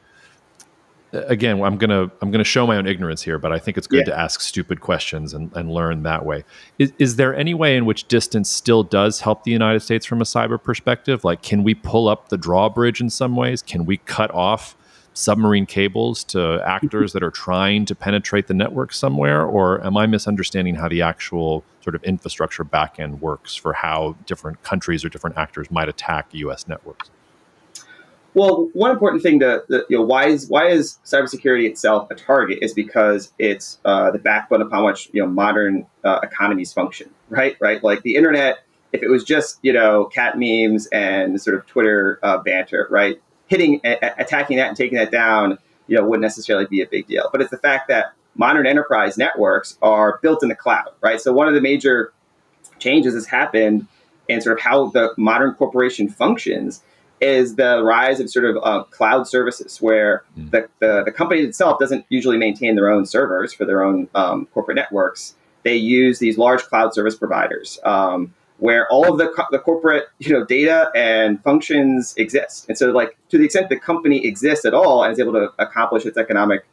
again 1.14 1.62
i'm 1.62 1.78
gonna 1.78 2.12
i'm 2.22 2.32
gonna 2.32 2.44
show 2.44 2.68
my 2.68 2.76
own 2.76 2.86
ignorance 2.86 3.22
here 3.22 3.40
but 3.40 3.52
i 3.52 3.60
think 3.60 3.78
it's 3.78 3.88
good 3.88 4.00
yeah. 4.00 4.14
to 4.14 4.20
ask 4.20 4.42
stupid 4.42 4.82
questions 4.82 5.34
and, 5.34 5.52
and 5.56 5.72
learn 5.72 6.04
that 6.04 6.26
way. 6.26 6.44
Is, 6.80 6.92
is 7.00 7.16
there 7.16 7.36
any 7.36 7.54
way 7.54 7.78
in 7.78 7.86
which 7.86 8.08
distance 8.08 8.50
still 8.50 8.84
does 8.84 9.22
help 9.22 9.44
the 9.44 9.52
united 9.52 9.82
states 9.82 10.06
from 10.06 10.22
a 10.22 10.26
cyber 10.26 10.62
perspective? 10.62 11.24
Like 11.24 11.42
can 11.42 11.64
we 11.64 11.74
pull 11.74 12.08
up 12.08 12.30
the 12.30 12.38
drawbridge 12.38 13.02
in 13.02 13.10
some 13.10 13.36
ways? 13.36 13.62
Can 13.62 13.86
we 13.86 13.98
cut 13.98 14.32
off 14.32 14.76
submarine 15.14 15.66
cables 15.66 16.24
to 16.26 16.62
actors 16.66 17.14
that 17.14 17.24
are 17.24 17.32
trying 17.32 17.86
to 17.86 17.96
penetrate 17.96 18.48
the 18.48 18.54
network 18.54 18.94
somewhere? 18.94 19.46
Or 19.46 19.84
am 19.86 19.98
i 19.98 20.06
misunderstanding 20.06 20.76
how 20.76 20.90
the 20.90 21.02
actual 21.02 21.64
sort 21.82 21.96
of 21.96 22.04
infrastructure 22.04 22.66
backend 22.66 23.20
works 23.20 23.56
for 23.56 23.74
how 23.74 24.16
different 24.26 24.62
countries 24.64 25.06
or 25.06 25.10
different 25.10 25.38
actors 25.38 25.72
might 25.72 25.88
attack 25.88 26.30
us 26.34 26.68
networks 26.68 27.10
well, 28.38 28.70
one 28.74 28.92
important 28.92 29.24
thing 29.24 29.40
to, 29.40 29.64
you 29.90 29.98
know, 29.98 30.04
why 30.04 30.28
is 30.28 30.48
why 30.48 30.68
is 30.68 31.00
cybersecurity 31.04 31.68
itself 31.68 32.08
a 32.12 32.16
target 32.16 32.60
is 32.62 32.72
because 32.72 33.34
it's 33.40 33.80
uh, 33.84 34.12
the 34.12 34.20
backbone 34.20 34.62
upon 34.62 34.86
which 34.86 35.10
you 35.12 35.24
know 35.24 35.28
modern 35.28 35.88
uh, 36.04 36.20
economies 36.22 36.72
function, 36.72 37.10
right? 37.30 37.58
Right, 37.60 37.84
like 37.84 38.04
the 38.04 38.16
internet 38.16 38.60
if 38.94 39.02
it 39.02 39.08
was 39.08 39.24
just 39.24 39.58
you 39.64 39.74
know 39.74 40.06
cat 40.06 40.36
memes 40.38 40.86
and 40.92 41.42
sort 41.42 41.58
of 41.58 41.66
Twitter 41.66 42.20
uh, 42.22 42.38
banter, 42.38 42.88
right? 42.92 43.20
Hitting, 43.48 43.82
a- 43.84 44.14
attacking 44.20 44.58
that 44.58 44.68
and 44.68 44.78
taking 44.78 45.00
that 45.00 45.10
down, 45.10 45.58
you 45.88 45.98
know, 45.98 46.06
wouldn't 46.06 46.22
necessarily 46.22 46.68
be 46.68 46.82
a 46.82 46.86
big 46.86 47.08
deal. 47.08 47.30
But 47.32 47.42
it's 47.42 47.50
the 47.50 47.58
fact 47.58 47.88
that 47.88 48.14
modern 48.36 48.68
enterprise 48.68 49.18
networks 49.18 49.80
are 49.82 50.20
built 50.22 50.44
in 50.44 50.50
the 50.50 50.56
cloud, 50.56 50.90
right? 51.02 51.20
So 51.20 51.34
one 51.34 51.48
of 51.48 51.56
the 51.56 51.62
major 51.62 52.14
changes 52.78 53.16
has 53.16 53.26
happened 53.26 53.88
in 54.28 54.42
sort 54.42 54.60
of 54.60 54.64
how 54.64 54.90
the 54.90 55.16
modern 55.18 55.56
corporation 55.56 56.08
functions 56.08 56.84
is 57.20 57.56
the 57.56 57.84
rise 57.84 58.20
of 58.20 58.30
sort 58.30 58.46
of 58.46 58.58
uh, 58.64 58.84
cloud 58.86 59.28
services 59.28 59.82
where 59.82 60.24
mm. 60.38 60.52
the, 60.52 60.70
the, 60.80 61.04
the, 61.06 61.12
company 61.12 61.42
itself 61.42 61.80
doesn't 61.80 62.06
usually 62.10 62.38
maintain 62.38 62.76
their 62.76 62.90
own 62.90 63.06
servers 63.06 63.54
for 63.54 63.66
their 63.66 63.84
own 63.84 64.08
um, 64.16 64.46
corporate 64.54 64.76
networks. 64.76 65.36
They 65.64 65.76
use 65.76 66.20
these 66.20 66.38
large 66.38 66.64
cloud 66.64 66.94
service 66.94 67.16
providers 67.16 67.80
um, 67.84 68.34
where 68.60 68.88
all 68.90 69.12
of 69.12 69.18
the, 69.18 69.30
co- 69.30 69.48
the 69.52 69.60
corporate 69.60 70.08
you 70.20 70.32
know 70.32 70.46
data 70.46 70.92
and 70.96 71.42
functions 71.44 72.14
exist. 72.18 72.68
And 72.70 72.78
so 72.78 72.92
like 72.92 73.18
to 73.30 73.38
the 73.38 73.46
extent 73.46 73.70
the 73.70 73.80
company 73.80 74.26
exists 74.26 74.66
at 74.66 74.74
all 74.74 75.04
and 75.04 75.12
is 75.12 75.20
able 75.20 75.34
to 75.34 75.50
accomplish 75.60 76.06
its 76.06 76.18
economic 76.18 76.66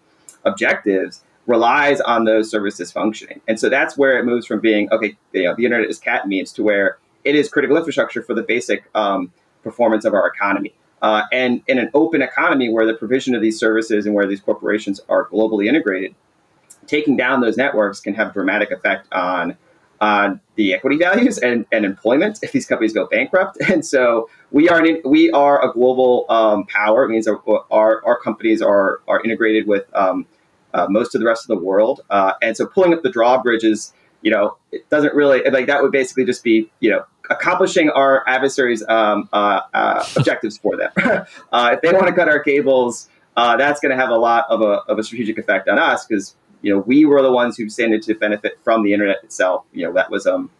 objectives 0.44 1.22
relies 1.46 2.00
on 2.00 2.24
those 2.24 2.50
services 2.50 2.90
functioning. 2.90 3.40
And 3.46 3.60
so 3.60 3.68
that's 3.68 3.98
where 3.98 4.18
it 4.18 4.24
moves 4.24 4.46
from 4.46 4.60
being, 4.60 4.90
okay, 4.90 5.16
you 5.32 5.44
know, 5.44 5.54
the 5.54 5.64
internet 5.64 5.90
is 5.90 5.98
cat 5.98 6.22
memes 6.26 6.52
to 6.52 6.62
where 6.62 6.98
it 7.22 7.34
is 7.34 7.48
critical 7.48 7.76
infrastructure 7.76 8.22
for 8.22 8.34
the 8.34 8.42
basic 8.42 8.84
um, 8.94 9.32
performance 9.64 10.04
of 10.04 10.14
our 10.14 10.28
economy. 10.28 10.72
Uh, 11.02 11.24
and 11.32 11.62
in 11.66 11.78
an 11.78 11.90
open 11.92 12.22
economy 12.22 12.72
where 12.72 12.86
the 12.86 12.94
provision 12.94 13.34
of 13.34 13.42
these 13.42 13.58
services 13.58 14.06
and 14.06 14.14
where 14.14 14.26
these 14.26 14.40
corporations 14.40 15.00
are 15.08 15.26
globally 15.28 15.66
integrated, 15.66 16.14
taking 16.86 17.16
down 17.16 17.40
those 17.40 17.56
networks 17.56 18.00
can 18.00 18.14
have 18.14 18.28
a 18.28 18.32
dramatic 18.32 18.70
effect 18.70 19.06
on 19.12 19.56
on 20.00 20.40
the 20.56 20.74
equity 20.74 20.96
values 21.08 21.38
and, 21.38 21.66
and 21.72 21.84
employment 21.84 22.38
if 22.42 22.52
these 22.52 22.66
companies 22.66 22.92
go 22.92 23.06
bankrupt. 23.06 23.58
And 23.68 23.84
so 23.84 24.28
we 24.50 24.68
are 24.68 24.84
an, 24.84 25.00
we 25.04 25.30
are 25.30 25.68
a 25.68 25.72
global 25.72 26.26
um, 26.28 26.64
power. 26.66 27.04
It 27.04 27.10
means 27.10 27.28
our, 27.28 27.40
our, 27.70 28.04
our 28.04 28.18
companies 28.20 28.62
are 28.62 29.00
are 29.08 29.22
integrated 29.22 29.66
with 29.66 29.84
um, 29.94 30.26
uh, 30.72 30.86
most 30.88 31.14
of 31.14 31.20
the 31.20 31.26
rest 31.26 31.44
of 31.44 31.48
the 31.56 31.62
world. 31.62 32.00
Uh, 32.10 32.32
and 32.42 32.56
so 32.56 32.66
pulling 32.66 32.94
up 32.94 33.02
the 33.02 33.10
drawbridges, 33.10 33.92
you 34.22 34.30
know, 34.30 34.56
it 34.72 34.88
doesn't 34.90 35.14
really 35.14 35.42
like 35.50 35.66
that 35.66 35.82
would 35.82 35.92
basically 35.92 36.24
just 36.24 36.42
be 36.42 36.70
you 36.80 36.90
know 36.90 37.04
accomplishing 37.30 37.90
our 37.90 38.22
adversaries' 38.28 38.84
um, 38.88 39.28
uh, 39.32 39.60
uh 39.72 40.06
objectives 40.16 40.58
for 40.58 40.76
them. 40.76 40.90
Uh, 41.52 41.70
if 41.72 41.80
they 41.82 41.92
want 41.92 42.06
to 42.06 42.12
cut 42.12 42.28
our 42.28 42.40
cables, 42.40 43.08
uh, 43.36 43.56
that's 43.56 43.80
going 43.80 43.90
to 43.90 43.96
have 43.96 44.10
a 44.10 44.16
lot 44.16 44.44
of 44.48 44.60
a, 44.60 44.82
of 44.88 44.98
a 44.98 45.04
strategic 45.04 45.38
effect 45.38 45.68
on 45.68 45.78
us 45.78 46.04
because 46.04 46.34
you 46.62 46.72
know 46.72 46.80
we 46.80 47.04
were 47.04 47.22
the 47.22 47.30
ones 47.30 47.56
who 47.56 47.68
standed 47.68 48.02
to 48.02 48.14
benefit 48.14 48.58
from 48.64 48.82
the 48.82 48.92
internet 48.92 49.22
itself. 49.22 49.64
You 49.72 49.86
know 49.86 49.92
that 49.94 50.10
was 50.10 50.26
um 50.26 50.50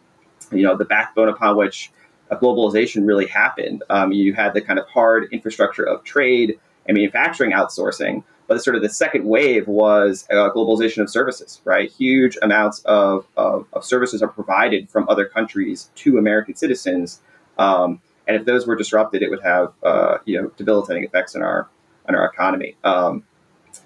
you 0.53 0.63
know 0.63 0.77
the 0.77 0.85
backbone 0.85 1.29
upon 1.29 1.57
which 1.57 1.91
globalization 2.37 3.07
really 3.07 3.27
happened. 3.27 3.83
Um, 3.91 4.13
you 4.13 4.35
had 4.35 4.55
the 4.55 4.61
kind 4.61 4.79
of 4.79 4.87
hard 4.89 5.29
infrastructure 5.33 5.85
of 5.85 6.05
trade 6.05 6.59
and 6.87 6.97
manufacturing 6.97 7.53
outsourcing. 7.53 8.23
But 8.47 8.63
sort 8.63 8.77
of 8.77 8.83
the 8.83 8.91
second 8.91 9.25
wave 9.25 9.67
was 9.67 10.27
uh, 10.31 10.51
globalization 10.51 10.99
of 10.99 11.11
services, 11.11 11.61
right? 11.65 11.91
Huge 11.91 12.37
amounts 12.43 12.81
of, 12.81 13.27
of, 13.37 13.67
of, 13.73 13.85
services 13.85 14.23
are 14.23 14.29
provided 14.29 14.91
from 14.91 15.09
other 15.09 15.25
countries 15.25 15.91
to 15.97 16.19
American 16.19 16.55
citizens. 16.55 17.21
Um, 17.59 18.03
and 18.27 18.37
if 18.37 18.45
those 18.45 18.67
were 18.67 18.77
disrupted, 18.77 19.23
it 19.23 19.31
would 19.31 19.43
have 19.43 19.73
uh, 19.83 20.19
you 20.25 20.41
know 20.41 20.51
debilitating 20.57 21.05
effects 21.05 21.35
on 21.35 21.43
our 21.43 21.69
on 22.09 22.15
our 22.15 22.27
economy. 22.27 22.77
Um, 22.85 23.25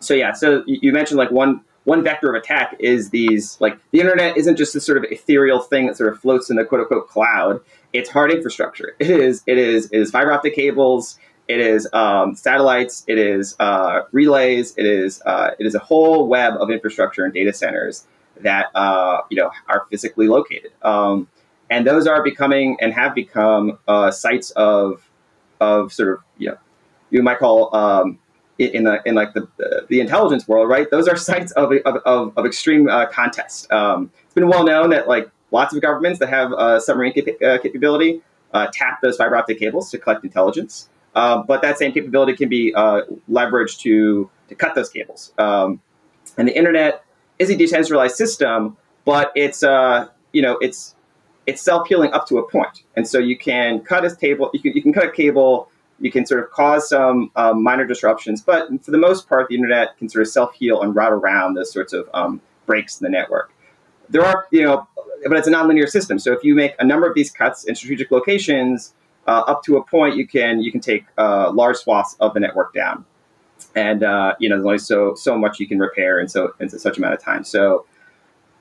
so 0.00 0.14
yeah, 0.14 0.32
so 0.32 0.62
you 0.66 0.92
mentioned 0.92 1.18
like 1.18 1.30
one 1.30 1.62
one 1.84 2.04
vector 2.04 2.28
of 2.28 2.34
attack 2.34 2.76
is 2.78 3.10
these 3.10 3.58
like 3.60 3.78
the 3.92 4.00
internet 4.00 4.36
isn't 4.36 4.56
just 4.56 4.74
this 4.74 4.84
sort 4.84 4.98
of 4.98 5.04
ethereal 5.10 5.60
thing 5.60 5.86
that 5.86 5.96
sort 5.96 6.12
of 6.12 6.20
floats 6.20 6.50
in 6.50 6.56
the 6.56 6.64
quote 6.64 6.82
unquote 6.82 7.08
cloud. 7.08 7.60
It's 7.92 8.10
hard 8.10 8.30
infrastructure. 8.30 8.94
It 8.98 9.10
is 9.10 9.42
it 9.46 9.58
is 9.58 9.86
it 9.90 9.98
is 9.98 10.10
fiber 10.10 10.32
optic 10.32 10.54
cables. 10.54 11.18
It 11.48 11.60
is 11.60 11.88
um, 11.94 12.34
satellites. 12.34 13.04
It 13.08 13.18
is 13.18 13.56
uh, 13.58 14.02
relays. 14.12 14.74
It 14.76 14.84
is 14.84 15.22
uh, 15.24 15.52
it 15.58 15.66
is 15.66 15.74
a 15.74 15.78
whole 15.78 16.28
web 16.28 16.54
of 16.60 16.70
infrastructure 16.70 17.24
and 17.24 17.32
data 17.32 17.54
centers 17.54 18.06
that 18.42 18.66
uh, 18.74 19.22
you 19.30 19.38
know 19.38 19.50
are 19.66 19.86
physically 19.90 20.28
located, 20.28 20.72
um, 20.82 21.26
and 21.70 21.86
those 21.86 22.06
are 22.06 22.22
becoming 22.22 22.76
and 22.82 22.92
have 22.92 23.14
become 23.14 23.78
uh, 23.88 24.10
sites 24.10 24.50
of 24.52 25.08
of 25.58 25.90
sort 25.90 26.10
of 26.10 26.20
you 26.36 26.50
know 26.50 26.58
you 27.08 27.22
might 27.22 27.38
call 27.38 27.74
um, 27.74 28.18
in 28.58 28.84
the 28.84 29.00
in 29.06 29.14
like 29.14 29.32
the 29.32 29.48
the 29.88 30.00
intelligence 30.00 30.46
world, 30.46 30.68
right? 30.68 30.90
Those 30.90 31.08
are 31.08 31.16
sites 31.30 31.50
of 31.52 31.72
of, 31.86 32.36
of, 32.36 32.44
extreme 32.44 32.90
uh, 32.90 33.06
contest. 33.06 33.72
Um, 33.72 34.10
it's 34.22 34.34
been 34.34 34.48
well 34.48 34.64
known 34.64 34.90
that 34.90 35.08
like 35.08 35.30
lots 35.50 35.74
of 35.74 35.80
governments 35.80 36.18
that 36.18 36.28
have 36.28 36.52
uh, 36.52 36.78
submarine 36.78 37.14
cap- 37.14 37.62
capability 37.62 38.20
tap 38.74 39.00
those 39.00 39.16
fiber 39.16 39.34
optic 39.34 39.58
cables 39.58 39.90
to 39.92 39.96
collect 39.96 40.22
intelligence. 40.24 40.90
Um, 41.14 41.44
but 41.46 41.62
that 41.62 41.78
same 41.78 41.92
capability 41.92 42.36
can 42.36 42.48
be 42.48 42.74
uh, 42.74 43.02
leveraged 43.30 43.80
to 43.80 44.30
to 44.48 44.54
cut 44.54 44.74
those 44.74 44.88
cables. 44.88 45.32
Um, 45.38 45.80
and 46.36 46.48
the 46.48 46.56
internet 46.56 47.04
is 47.38 47.50
a 47.50 47.56
decentralized 47.56 48.16
system, 48.16 48.76
but 49.04 49.32
it's 49.34 49.62
uh, 49.62 50.08
you 50.32 50.42
know 50.42 50.58
it's 50.60 50.94
it's 51.46 51.62
self 51.62 51.88
healing 51.88 52.12
up 52.12 52.28
to 52.28 52.38
a 52.38 52.48
point. 52.48 52.82
And 52.94 53.08
so 53.08 53.18
you 53.18 53.36
can 53.36 53.80
cut 53.80 54.04
a 54.04 54.14
cable, 54.14 54.50
you 54.52 54.60
can 54.60 54.72
you 54.74 54.82
can 54.82 54.92
cut 54.92 55.04
a 55.04 55.10
cable, 55.10 55.70
you 55.98 56.12
can 56.12 56.26
sort 56.26 56.44
of 56.44 56.50
cause 56.50 56.88
some 56.88 57.30
um, 57.36 57.62
minor 57.62 57.86
disruptions, 57.86 58.42
but 58.42 58.68
for 58.84 58.90
the 58.90 58.98
most 58.98 59.28
part, 59.28 59.48
the 59.48 59.54
internet 59.54 59.96
can 59.98 60.08
sort 60.08 60.22
of 60.22 60.28
self 60.28 60.54
heal 60.54 60.82
and 60.82 60.94
route 60.94 61.12
around 61.12 61.54
those 61.54 61.72
sorts 61.72 61.92
of 61.92 62.08
um, 62.14 62.40
breaks 62.66 63.00
in 63.00 63.04
the 63.04 63.10
network. 63.10 63.52
There 64.10 64.24
are 64.24 64.46
you 64.50 64.62
know, 64.62 64.86
but 65.26 65.36
it's 65.36 65.48
a 65.48 65.50
nonlinear 65.50 65.88
system. 65.88 66.18
So 66.18 66.32
if 66.32 66.44
you 66.44 66.54
make 66.54 66.74
a 66.78 66.84
number 66.84 67.08
of 67.08 67.14
these 67.14 67.30
cuts 67.30 67.64
in 67.64 67.74
strategic 67.74 68.10
locations 68.10 68.94
uh, 69.28 69.44
up 69.46 69.62
to 69.62 69.76
a 69.76 69.84
point, 69.84 70.16
you 70.16 70.26
can 70.26 70.60
you 70.60 70.72
can 70.72 70.80
take 70.80 71.04
uh, 71.18 71.52
large 71.52 71.76
swaths 71.76 72.16
of 72.18 72.32
the 72.32 72.40
network 72.40 72.72
down, 72.72 73.04
and 73.76 74.02
uh, 74.02 74.34
you 74.40 74.48
know 74.48 74.56
there's 74.56 74.66
only 74.66 74.78
so 74.78 75.14
so 75.14 75.36
much 75.36 75.60
you 75.60 75.68
can 75.68 75.78
repair 75.78 76.18
in 76.18 76.28
so 76.28 76.54
in 76.58 76.68
such 76.70 76.96
amount 76.96 77.12
of 77.12 77.22
time. 77.22 77.44
So 77.44 77.84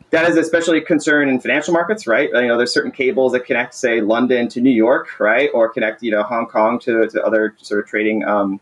that 0.09 0.29
is 0.29 0.35
especially 0.35 0.79
a 0.79 0.81
concern 0.81 1.29
in 1.29 1.39
financial 1.39 1.73
markets, 1.73 2.05
right? 2.05 2.29
You 2.33 2.47
know, 2.47 2.57
there's 2.57 2.73
certain 2.73 2.91
cables 2.91 3.31
that 3.31 3.45
connect, 3.45 3.75
say, 3.75 4.01
London 4.01 4.49
to 4.49 4.61
New 4.61 4.71
York, 4.71 5.19
right, 5.19 5.49
or 5.53 5.69
connect 5.69 6.03
you 6.03 6.11
know 6.11 6.21
Hong 6.23 6.47
Kong 6.47 6.79
to, 6.79 7.07
to 7.07 7.23
other 7.23 7.55
sort 7.61 7.79
of 7.79 7.87
trading 7.87 8.25
um, 8.25 8.59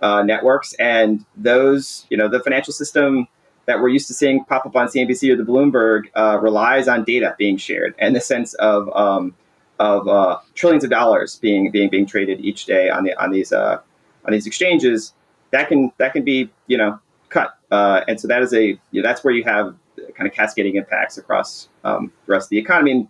uh, 0.00 0.22
networks, 0.22 0.72
and 0.74 1.26
those 1.36 2.06
you 2.08 2.16
know 2.16 2.26
the 2.26 2.40
financial 2.40 2.72
system 2.72 3.28
that 3.66 3.80
we're 3.80 3.90
used 3.90 4.08
to 4.08 4.14
seeing 4.14 4.44
pop 4.44 4.64
up 4.64 4.76
on 4.76 4.88
CNBC 4.88 5.30
or 5.30 5.36
the 5.36 5.42
Bloomberg 5.42 6.04
uh, 6.14 6.38
relies 6.40 6.88
on 6.88 7.04
data 7.04 7.34
being 7.38 7.56
shared 7.56 7.94
and 7.98 8.14
the 8.14 8.20
sense 8.20 8.52
of 8.54 8.90
um, 8.94 9.34
of 9.78 10.08
uh, 10.08 10.38
trillions 10.54 10.84
of 10.84 10.90
dollars 10.90 11.36
being 11.36 11.70
being 11.70 11.90
being 11.90 12.06
traded 12.06 12.40
each 12.40 12.66
day 12.66 12.90
on 12.90 13.04
the 13.04 13.14
on 13.22 13.30
these 13.30 13.52
uh, 13.52 13.80
on 14.24 14.32
these 14.32 14.46
exchanges, 14.46 15.12
that 15.50 15.68
can 15.68 15.92
that 15.98 16.12
can 16.12 16.24
be 16.24 16.50
you 16.66 16.78
know 16.78 16.98
cut, 17.28 17.58
uh, 17.70 18.02
and 18.08 18.20
so 18.20 18.28
that 18.28 18.42
is 18.42 18.52
a 18.52 18.78
you 18.90 19.02
know, 19.02 19.02
that's 19.02 19.24
where 19.24 19.34
you 19.34 19.44
have 19.44 19.74
kind 20.16 20.28
of 20.28 20.34
cascading 20.34 20.76
impacts 20.76 21.18
across 21.18 21.68
um, 21.84 22.12
the 22.26 22.32
rest 22.32 22.46
of 22.46 22.50
the 22.50 22.58
economy. 22.58 22.92
And, 22.92 23.08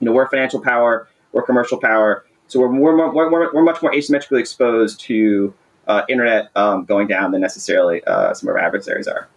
you 0.00 0.06
know, 0.06 0.12
we're 0.12 0.28
financial 0.28 0.60
power, 0.60 1.08
we're 1.32 1.42
commercial 1.42 1.78
power, 1.78 2.24
so 2.48 2.60
we're 2.60 2.68
we're, 2.68 3.52
we're 3.52 3.62
much 3.62 3.82
more 3.82 3.92
asymmetrically 3.92 4.40
exposed 4.40 5.00
to 5.00 5.54
uh, 5.86 6.02
internet 6.08 6.50
um, 6.56 6.84
going 6.84 7.06
down 7.06 7.32
than 7.32 7.40
necessarily 7.40 8.04
uh, 8.04 8.34
some 8.34 8.48
of 8.48 8.54
our 8.54 8.60
adversaries 8.60 9.08
are. 9.08 9.28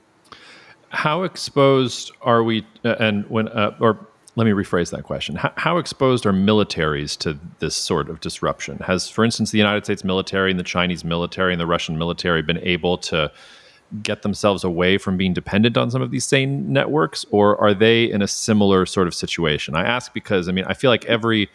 How 0.90 1.24
exposed 1.24 2.12
are 2.22 2.44
we? 2.44 2.66
Uh, 2.84 2.96
and 3.00 3.30
when 3.30 3.48
or 3.80 4.00
let 4.36 4.46
me 4.46 4.52
rephrase 4.52 4.92
that 4.92 5.04
question. 5.04 5.36
How, 5.36 5.54
how, 5.56 5.78
exposed 5.78 6.26
are 6.26 6.34
militaries 6.34 7.18
to 7.20 7.40
this 7.60 7.76
sort 7.76 8.10
of 8.10 8.20
disruption? 8.20 8.78
Has, 8.80 9.10
for 9.10 9.24
instance, 9.24 9.52
the 9.52 9.58
United 9.58 9.86
States 9.86 10.04
military 10.04 10.52
and 10.52 10.60
the 10.60 10.64
Chinese 10.64 11.06
military 11.06 11.54
and 11.54 11.60
the 11.60 11.66
Russian 11.66 11.98
military 11.98 12.42
been 12.42 12.60
able 12.60 12.98
to 12.98 13.32
get 14.04 14.24
themselves 14.24 14.64
away 14.64 14.98
from 14.98 15.16
being 15.16 15.34
dependent 15.34 15.78
on 15.78 15.90
some 15.90 16.02
of 16.02 16.12
these 16.12 16.26
same 16.26 16.72
networks, 16.72 17.26
or 17.32 17.60
are 17.62 17.74
they 17.74 18.12
in 18.12 18.22
a 18.22 18.28
similar 18.28 18.86
sort 18.86 19.08
of 19.08 19.14
situation? 19.14 19.76
I 19.76 19.84
ask 19.84 20.14
because, 20.14 20.50
I 20.50 20.52
mean, 20.52 20.66
I 20.66 20.74
feel 20.74 20.92
like 20.92 21.06
every 21.06 21.50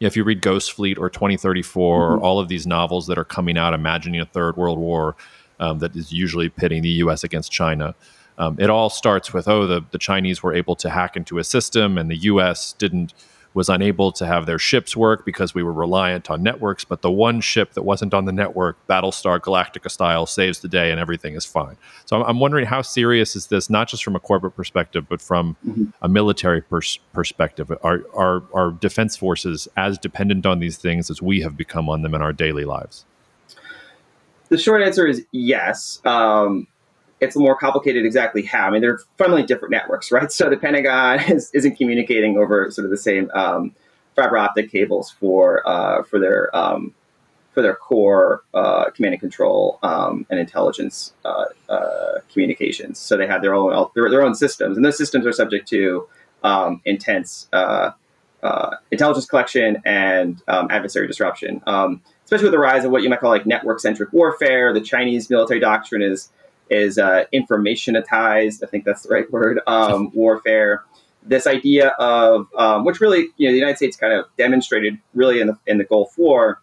if 0.00 0.16
you 0.16 0.24
read 0.24 0.40
Ghost 0.40 0.72
Fleet 0.72 0.98
or 0.98 1.10
2034 1.10 2.00
mm-hmm. 2.00 2.14
or 2.14 2.24
all 2.24 2.40
of 2.40 2.48
these 2.48 2.66
novels 2.66 3.06
that 3.06 3.18
are 3.18 3.24
coming 3.24 3.58
out 3.58 3.74
imagining 3.74 4.20
a 4.20 4.26
third 4.26 4.56
world 4.56 4.78
war 4.78 5.14
um, 5.60 5.78
that 5.78 5.94
is 5.94 6.10
usually 6.10 6.48
pitting 6.48 6.82
the 6.82 6.88
US 6.88 7.22
against 7.22 7.52
China, 7.52 7.94
um, 8.40 8.56
it 8.58 8.70
all 8.70 8.90
starts 8.90 9.32
with 9.32 9.46
oh 9.46 9.66
the, 9.66 9.84
the 9.90 9.98
chinese 9.98 10.42
were 10.42 10.54
able 10.54 10.74
to 10.74 10.90
hack 10.90 11.16
into 11.16 11.38
a 11.38 11.44
system 11.44 11.96
and 11.96 12.10
the 12.10 12.16
us 12.16 12.72
didn't 12.74 13.14
was 13.52 13.68
unable 13.68 14.12
to 14.12 14.26
have 14.26 14.46
their 14.46 14.60
ships 14.60 14.96
work 14.96 15.24
because 15.24 15.54
we 15.54 15.62
were 15.62 15.72
reliant 15.72 16.30
on 16.30 16.42
networks 16.42 16.84
but 16.84 17.02
the 17.02 17.10
one 17.10 17.40
ship 17.40 17.72
that 17.72 17.82
wasn't 17.82 18.14
on 18.14 18.24
the 18.24 18.32
network 18.32 18.76
battlestar 18.86 19.40
galactica 19.40 19.90
style 19.90 20.24
saves 20.24 20.60
the 20.60 20.68
day 20.68 20.90
and 20.90 21.00
everything 21.00 21.34
is 21.34 21.44
fine. 21.44 21.76
So 22.04 22.16
i'm, 22.16 22.22
I'm 22.22 22.40
wondering 22.40 22.66
how 22.66 22.82
serious 22.82 23.34
is 23.34 23.48
this 23.48 23.68
not 23.68 23.88
just 23.88 24.04
from 24.04 24.14
a 24.14 24.20
corporate 24.20 24.54
perspective 24.54 25.08
but 25.08 25.20
from 25.20 25.56
mm-hmm. 25.66 25.86
a 26.00 26.08
military 26.08 26.62
pers- 26.62 27.00
perspective. 27.12 27.72
Are, 27.82 28.02
are, 28.14 28.42
are 28.54 28.70
defense 28.70 29.16
forces 29.16 29.66
as 29.76 29.98
dependent 29.98 30.46
on 30.46 30.60
these 30.60 30.76
things 30.76 31.10
as 31.10 31.20
we 31.20 31.40
have 31.40 31.56
become 31.56 31.88
on 31.88 32.02
them 32.02 32.14
in 32.14 32.22
our 32.22 32.32
daily 32.32 32.64
lives? 32.64 33.04
The 34.48 34.58
short 34.58 34.82
answer 34.82 35.06
is 35.06 35.24
yes. 35.32 36.00
Um, 36.04 36.66
it's 37.20 37.36
more 37.36 37.56
complicated 37.56 38.04
exactly 38.04 38.42
how. 38.42 38.66
I 38.66 38.70
mean, 38.70 38.80
they're 38.80 38.98
fundamentally 39.18 39.46
different 39.46 39.72
networks, 39.72 40.10
right? 40.10 40.30
So 40.40 40.48
the 40.48 40.56
Pentagon 40.56 41.20
is, 41.30 41.50
not 41.54 41.76
communicating 41.76 42.38
over 42.38 42.70
sort 42.70 42.84
of 42.84 42.90
the 42.90 42.98
same 42.98 43.30
um, 43.34 43.74
fiber 44.16 44.38
optic 44.38 44.70
cables 44.70 45.10
for 45.10 45.66
uh, 45.68 46.02
for 46.02 46.18
their 46.18 46.54
um, 46.56 46.94
for 47.52 47.62
their 47.62 47.74
core 47.74 48.42
uh, 48.54 48.90
command 48.90 49.14
and 49.14 49.20
control 49.20 49.78
um, 49.82 50.24
and 50.30 50.38
intelligence 50.38 51.12
uh, 51.24 51.46
uh, 51.68 52.20
communications. 52.32 52.98
So 52.98 53.16
they 53.16 53.26
have 53.26 53.42
their 53.42 53.54
own 53.54 53.88
their, 53.94 54.08
their, 54.08 54.22
own 54.22 54.34
systems, 54.34 54.76
and 54.76 54.84
those 54.84 54.96
systems 54.96 55.26
are 55.26 55.32
subject 55.32 55.68
to 55.68 56.08
um, 56.42 56.80
intense 56.84 57.48
uh, 57.52 57.90
uh, 58.42 58.76
intelligence 58.90 59.26
collection 59.26 59.82
and 59.84 60.42
um, 60.48 60.68
adversary 60.70 61.06
disruption. 61.06 61.60
Um, 61.66 62.00
especially 62.24 62.44
with 62.44 62.52
the 62.52 62.58
rise 62.58 62.84
of 62.84 62.92
what 62.92 63.02
you 63.02 63.10
might 63.10 63.20
call 63.20 63.30
like 63.30 63.46
network 63.46 63.80
centric 63.80 64.12
warfare, 64.12 64.72
the 64.72 64.80
Chinese 64.80 65.28
military 65.28 65.60
doctrine 65.60 66.02
is 66.02 66.30
is 66.70 66.98
uh, 66.98 67.24
informationized. 67.34 68.62
I 68.62 68.66
think 68.66 68.84
that's 68.84 69.02
the 69.02 69.12
right 69.12 69.30
word. 69.30 69.60
Um, 69.66 70.10
warfare. 70.14 70.84
This 71.22 71.46
idea 71.46 71.88
of 71.98 72.46
um, 72.56 72.84
which 72.84 73.00
really 73.00 73.28
you 73.36 73.48
know 73.48 73.52
the 73.52 73.58
United 73.58 73.76
States 73.76 73.96
kind 73.96 74.12
of 74.12 74.24
demonstrated 74.38 74.98
really 75.14 75.40
in 75.40 75.48
the 75.48 75.58
in 75.66 75.78
the 75.78 75.84
Gulf 75.84 76.16
War 76.16 76.62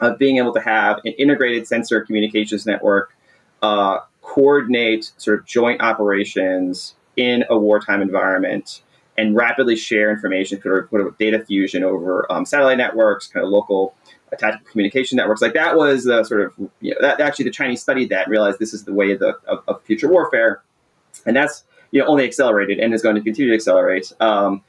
of 0.00 0.18
being 0.18 0.38
able 0.38 0.52
to 0.52 0.60
have 0.60 0.98
an 1.04 1.12
integrated 1.12 1.68
sensor 1.68 2.00
communications 2.00 2.66
network, 2.66 3.14
uh, 3.62 4.00
coordinate 4.22 5.12
sort 5.18 5.38
of 5.38 5.46
joint 5.46 5.80
operations 5.80 6.94
in 7.16 7.44
a 7.48 7.56
wartime 7.56 8.02
environment, 8.02 8.82
and 9.16 9.36
rapidly 9.36 9.76
share 9.76 10.10
information, 10.10 10.60
sort 10.60 10.88
of 10.92 11.16
data 11.18 11.44
fusion 11.44 11.84
over 11.84 12.30
um, 12.32 12.44
satellite 12.44 12.78
networks, 12.78 13.28
kind 13.28 13.44
of 13.44 13.52
local 13.52 13.94
tactical 14.36 14.70
communication 14.70 15.16
networks. 15.16 15.42
Like 15.42 15.54
that 15.54 15.76
was 15.76 16.04
the 16.04 16.24
sort 16.24 16.40
of 16.42 16.52
you 16.80 16.92
know, 16.92 16.96
that 17.00 17.20
actually 17.20 17.44
the 17.44 17.50
Chinese 17.50 17.80
studied 17.80 18.08
that 18.10 18.26
and 18.26 18.32
realized 18.32 18.58
this 18.58 18.74
is 18.74 18.84
the 18.84 18.92
way 18.92 19.12
of, 19.12 19.20
the, 19.20 19.36
of, 19.46 19.62
of 19.68 19.82
future 19.82 20.08
warfare, 20.08 20.62
and 21.26 21.36
that's 21.36 21.64
you 21.90 22.00
know 22.00 22.06
only 22.06 22.24
accelerated 22.24 22.78
and 22.78 22.92
is 22.94 23.02
going 23.02 23.16
to 23.16 23.22
continue 23.22 23.50
to 23.50 23.54
accelerate. 23.54 24.12
Um, 24.20 24.62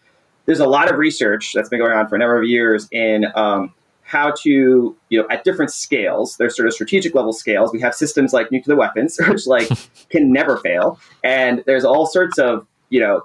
there's 0.45 0.59
a 0.59 0.67
lot 0.67 0.91
of 0.91 0.97
research 0.97 1.53
that's 1.53 1.69
been 1.69 1.79
going 1.79 1.91
on 1.91 2.07
for 2.07 2.15
a 2.15 2.19
number 2.19 2.39
of 2.39 2.47
years 2.47 2.88
in 2.91 3.25
um, 3.35 3.74
how 4.05 4.31
to, 4.43 4.95
you 5.09 5.19
know, 5.19 5.27
at 5.31 5.43
different 5.43 5.71
scales, 5.71 6.38
there's 6.38 6.55
sort 6.55 6.67
of 6.67 6.74
strategic 6.74 7.15
level 7.15 7.33
scales. 7.33 7.74
We 7.74 7.81
have 7.81 7.95
systems 7.95 8.33
like 8.33 8.51
nuclear 8.51 8.77
weapons, 8.77 9.19
which 9.27 9.47
like 9.47 9.67
can 10.09 10.31
never 10.31 10.57
fail. 10.57 11.00
And 11.24 11.63
there's 11.65 11.83
all 11.83 12.05
sorts 12.05 12.38
of, 12.38 12.67
you 12.89 13.00
know, 13.00 13.24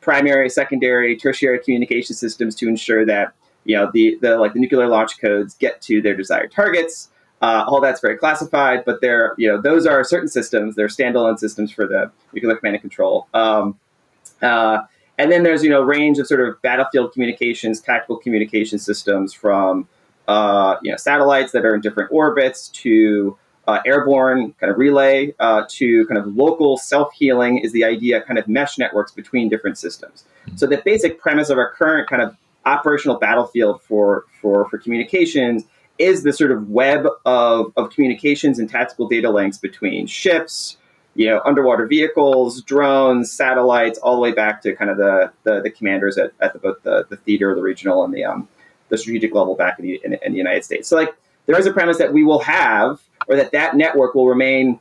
primary, 0.00 0.48
secondary, 0.48 1.16
tertiary 1.16 1.58
communication 1.60 2.16
systems 2.16 2.54
to 2.56 2.68
ensure 2.68 3.04
that, 3.06 3.34
you 3.64 3.76
know, 3.76 3.90
the, 3.92 4.18
the 4.20 4.36
like 4.38 4.54
the 4.54 4.60
nuclear 4.60 4.86
launch 4.86 5.20
codes 5.20 5.54
get 5.54 5.80
to 5.82 6.00
their 6.02 6.16
desired 6.16 6.52
targets. 6.52 7.08
Uh, 7.40 7.64
all 7.66 7.80
that's 7.80 8.00
very 8.00 8.16
classified, 8.16 8.84
but 8.84 9.00
they're, 9.00 9.34
you 9.36 9.48
know, 9.48 9.60
those 9.60 9.84
are 9.84 10.04
certain 10.04 10.28
systems. 10.28 10.76
They're 10.76 10.86
standalone 10.86 11.38
systems 11.38 11.72
for 11.72 11.88
the 11.88 12.10
nuclear 12.32 12.54
command 12.54 12.76
and 12.76 12.80
control. 12.80 13.26
Um, 13.34 13.76
uh, 14.40 14.82
and 15.18 15.32
then 15.32 15.42
there's, 15.42 15.64
you 15.64 15.70
know, 15.70 15.82
range 15.82 16.20
of 16.20 16.28
sort 16.28 16.40
of 16.40 16.62
battlefield 16.62 17.12
communications, 17.12 17.80
tactical 17.80 18.16
communication 18.16 18.78
systems 18.78 19.32
from 19.32 19.88
uh, 20.28 20.76
you 20.82 20.90
know, 20.90 20.96
satellites 20.96 21.52
that 21.52 21.64
are 21.64 21.74
in 21.74 21.80
different 21.80 22.10
orbits 22.12 22.68
to 22.68 23.36
uh, 23.66 23.80
airborne 23.86 24.54
kind 24.60 24.70
of 24.70 24.78
relay 24.78 25.34
uh, 25.38 25.64
to 25.68 26.06
kind 26.06 26.18
of 26.18 26.26
local 26.36 26.76
self-healing 26.76 27.58
is 27.58 27.72
the 27.72 27.84
idea 27.84 28.20
kind 28.22 28.38
of 28.38 28.48
mesh 28.48 28.78
networks 28.78 29.12
between 29.12 29.48
different 29.48 29.78
systems. 29.78 30.24
So 30.56 30.66
the 30.66 30.80
basic 30.84 31.20
premise 31.20 31.50
of 31.50 31.58
our 31.58 31.72
current 31.72 32.08
kind 32.08 32.22
of 32.22 32.36
operational 32.64 33.18
battlefield 33.18 33.82
for 33.82 34.24
for 34.40 34.68
for 34.68 34.78
communications 34.78 35.64
is 35.98 36.22
the 36.22 36.32
sort 36.32 36.50
of 36.50 36.68
web 36.70 37.06
of, 37.24 37.72
of 37.76 37.90
communications 37.90 38.58
and 38.58 38.68
tactical 38.68 39.08
data 39.08 39.30
links 39.30 39.58
between 39.58 40.06
ships, 40.06 40.76
you 41.14 41.26
know, 41.26 41.40
underwater 41.44 41.86
vehicles, 41.86 42.62
drones, 42.62 43.30
satellites, 43.30 43.98
all 43.98 44.14
the 44.14 44.20
way 44.20 44.32
back 44.32 44.62
to 44.62 44.74
kind 44.74 44.90
of 44.90 44.96
the 44.96 45.32
the, 45.44 45.60
the 45.60 45.70
commanders 45.70 46.18
at, 46.18 46.32
at 46.40 46.52
the, 46.52 46.58
both 46.58 46.82
the, 46.82 47.06
the 47.10 47.16
theater, 47.16 47.54
the 47.54 47.62
regional, 47.62 48.04
and 48.04 48.14
the 48.14 48.24
um, 48.24 48.48
the 48.88 48.98
strategic 48.98 49.34
level 49.34 49.54
back 49.54 49.78
in 49.78 49.84
the, 49.86 50.00
in, 50.04 50.14
in 50.14 50.32
the 50.32 50.38
United 50.38 50.64
States. 50.64 50.88
So, 50.88 50.96
like, 50.96 51.14
there 51.46 51.58
is 51.58 51.66
a 51.66 51.72
premise 51.72 51.98
that 51.98 52.12
we 52.12 52.24
will 52.24 52.40
have, 52.40 53.00
or 53.26 53.36
that 53.36 53.52
that 53.52 53.76
network 53.76 54.14
will 54.14 54.28
remain 54.28 54.80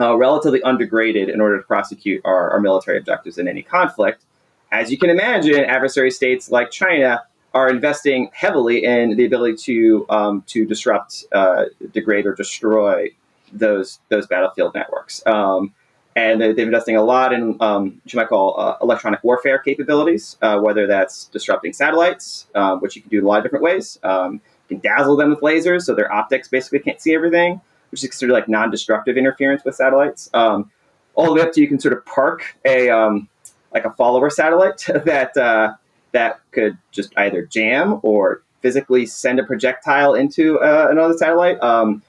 uh, 0.00 0.16
relatively 0.16 0.62
undegraded 0.62 1.28
in 1.28 1.40
order 1.40 1.56
to 1.58 1.62
prosecute 1.62 2.20
our, 2.24 2.50
our 2.50 2.60
military 2.60 2.98
objectives 2.98 3.38
in 3.38 3.48
any 3.48 3.62
conflict. 3.62 4.24
As 4.70 4.90
you 4.90 4.98
can 4.98 5.10
imagine, 5.10 5.64
adversary 5.64 6.10
states 6.10 6.50
like 6.50 6.70
China 6.70 7.22
are 7.54 7.70
investing 7.70 8.30
heavily 8.32 8.84
in 8.84 9.16
the 9.16 9.24
ability 9.24 9.56
to 9.56 10.06
um, 10.10 10.42
to 10.48 10.66
disrupt, 10.66 11.24
uh, 11.32 11.64
degrade, 11.92 12.26
or 12.26 12.34
destroy 12.34 13.10
those 13.52 14.00
those 14.10 14.26
battlefield 14.26 14.74
networks. 14.74 15.22
Um, 15.26 15.74
and 16.16 16.40
they're, 16.40 16.50
investing 16.50 16.96
a 16.96 17.02
lot 17.02 17.32
in 17.32 17.56
um, 17.60 18.00
what 18.02 18.12
you 18.12 18.16
might 18.16 18.28
call 18.28 18.58
uh, 18.58 18.76
electronic 18.82 19.22
warfare 19.22 19.58
capabilities, 19.58 20.36
uh, 20.42 20.58
whether 20.58 20.86
that's 20.86 21.26
disrupting 21.26 21.72
satellites, 21.72 22.48
uh, 22.56 22.76
which 22.76 22.96
you 22.96 23.02
can 23.02 23.10
do 23.10 23.18
in 23.18 23.24
a 23.24 23.28
lot 23.28 23.38
of 23.38 23.44
different 23.44 23.62
ways. 23.62 23.98
Um, 24.02 24.40
you 24.68 24.76
can 24.76 24.80
dazzle 24.80 25.16
them 25.16 25.30
with 25.30 25.40
lasers, 25.40 25.82
so 25.82 25.94
their 25.94 26.12
optics 26.12 26.48
basically 26.48 26.80
can't 26.80 27.00
see 27.00 27.14
everything, 27.14 27.60
which 27.90 28.02
is 28.02 28.10
considered 28.10 28.32
like 28.32 28.48
non-destructive 28.48 29.16
interference 29.16 29.64
with 29.64 29.76
satellites. 29.76 30.28
Um, 30.34 30.70
all 31.14 31.26
the 31.26 31.34
way 31.34 31.40
up 31.40 31.52
to 31.52 31.60
you 31.60 31.68
can 31.68 31.78
sort 31.80 31.94
of 31.94 32.04
park 32.04 32.56
a 32.64 32.90
um, 32.90 33.28
like 33.72 33.84
a 33.84 33.90
follower 33.92 34.30
satellite 34.30 34.84
that 35.04 35.36
uh, 35.36 35.74
that 36.12 36.40
could 36.52 36.78
just 36.90 37.12
either 37.16 37.44
jam 37.44 38.00
or 38.02 38.42
physically 38.60 39.06
send 39.06 39.38
a 39.38 39.44
projectile 39.44 40.14
into 40.14 40.58
uh, 40.60 40.88
another 40.90 41.14
satellite. 41.16 41.62
Um, 41.62 42.02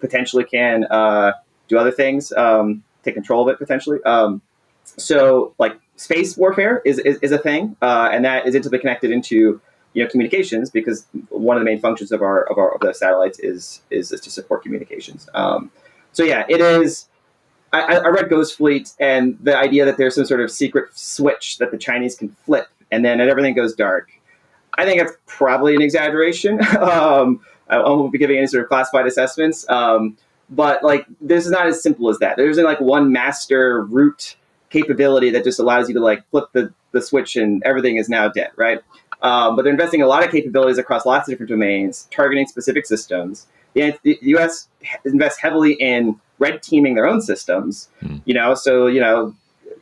potentially 0.00 0.44
can 0.44 0.84
uh, 0.84 1.32
do 1.68 1.78
other 1.78 1.92
things. 1.92 2.32
Um, 2.32 2.82
take 3.04 3.14
control 3.14 3.48
of 3.48 3.54
it 3.54 3.58
potentially. 3.58 4.02
Um, 4.04 4.42
so 4.84 5.54
like 5.58 5.78
space 5.96 6.36
warfare 6.36 6.82
is, 6.84 6.98
is, 6.98 7.18
is 7.22 7.32
a 7.32 7.38
thing, 7.38 7.76
uh, 7.80 8.08
and 8.12 8.24
that 8.24 8.46
is 8.46 8.54
intimately 8.54 8.78
connected 8.80 9.10
into 9.10 9.60
you 9.92 10.04
know 10.04 10.08
communications 10.08 10.70
because 10.70 11.06
one 11.30 11.56
of 11.56 11.60
the 11.60 11.64
main 11.64 11.80
functions 11.80 12.12
of 12.12 12.22
our 12.22 12.44
of 12.44 12.58
our 12.58 12.74
of 12.74 12.80
the 12.80 12.92
satellites 12.92 13.38
is 13.38 13.82
is, 13.90 14.12
is 14.12 14.20
to 14.22 14.30
support 14.30 14.62
communications. 14.62 15.28
Um, 15.34 15.70
so 16.12 16.24
yeah, 16.24 16.44
it 16.48 16.60
is. 16.60 17.06
I, 17.72 17.96
I 17.96 18.08
read 18.08 18.28
Ghost 18.28 18.56
Fleet 18.56 18.92
and 18.98 19.38
the 19.40 19.56
idea 19.56 19.84
that 19.84 19.96
there's 19.96 20.16
some 20.16 20.24
sort 20.24 20.40
of 20.40 20.50
secret 20.50 20.96
switch 20.96 21.58
that 21.58 21.70
the 21.70 21.78
Chinese 21.78 22.16
can 22.16 22.30
flip 22.44 22.66
and 22.90 23.04
then 23.04 23.20
everything 23.20 23.54
goes 23.54 23.74
dark. 23.74 24.10
I 24.76 24.84
think 24.84 25.00
that's 25.00 25.16
probably 25.26 25.74
an 25.74 25.82
exaggeration. 25.82 26.60
um, 26.78 27.40
I 27.68 27.78
won't 27.78 28.12
be 28.12 28.18
giving 28.18 28.38
any 28.38 28.46
sort 28.46 28.64
of 28.64 28.68
classified 28.68 29.06
assessments. 29.06 29.68
Um, 29.68 30.16
but 30.48 30.82
like 30.82 31.06
this 31.20 31.46
is 31.46 31.52
not 31.52 31.66
as 31.66 31.82
simple 31.82 32.08
as 32.08 32.18
that. 32.18 32.36
There 32.36 32.50
isn't 32.50 32.64
like 32.64 32.80
one 32.80 33.12
master 33.12 33.82
root 33.84 34.36
capability 34.70 35.30
that 35.30 35.44
just 35.44 35.60
allows 35.60 35.88
you 35.88 35.94
to 35.94 36.00
like 36.00 36.28
flip 36.30 36.46
the, 36.52 36.72
the 36.92 37.00
switch 37.00 37.36
and 37.36 37.62
everything 37.64 37.96
is 37.96 38.08
now 38.08 38.28
dead, 38.28 38.50
right? 38.56 38.80
Um, 39.22 39.54
but 39.54 39.62
they're 39.62 39.72
investing 39.72 40.02
a 40.02 40.06
lot 40.06 40.24
of 40.24 40.30
capabilities 40.30 40.78
across 40.78 41.04
lots 41.04 41.28
of 41.28 41.32
different 41.32 41.50
domains, 41.50 42.08
targeting 42.10 42.46
specific 42.46 42.86
systems. 42.86 43.46
The, 43.74 43.96
the 44.02 44.18
U.S. 44.22 44.68
invests 45.04 45.40
heavily 45.40 45.74
in 45.74 46.18
red 46.40 46.62
teaming 46.62 46.94
their 46.94 47.06
own 47.06 47.20
systems. 47.20 47.88
Hmm. 48.00 48.16
You 48.24 48.34
know, 48.34 48.54
so 48.54 48.88
you 48.88 49.00
know, 49.00 49.34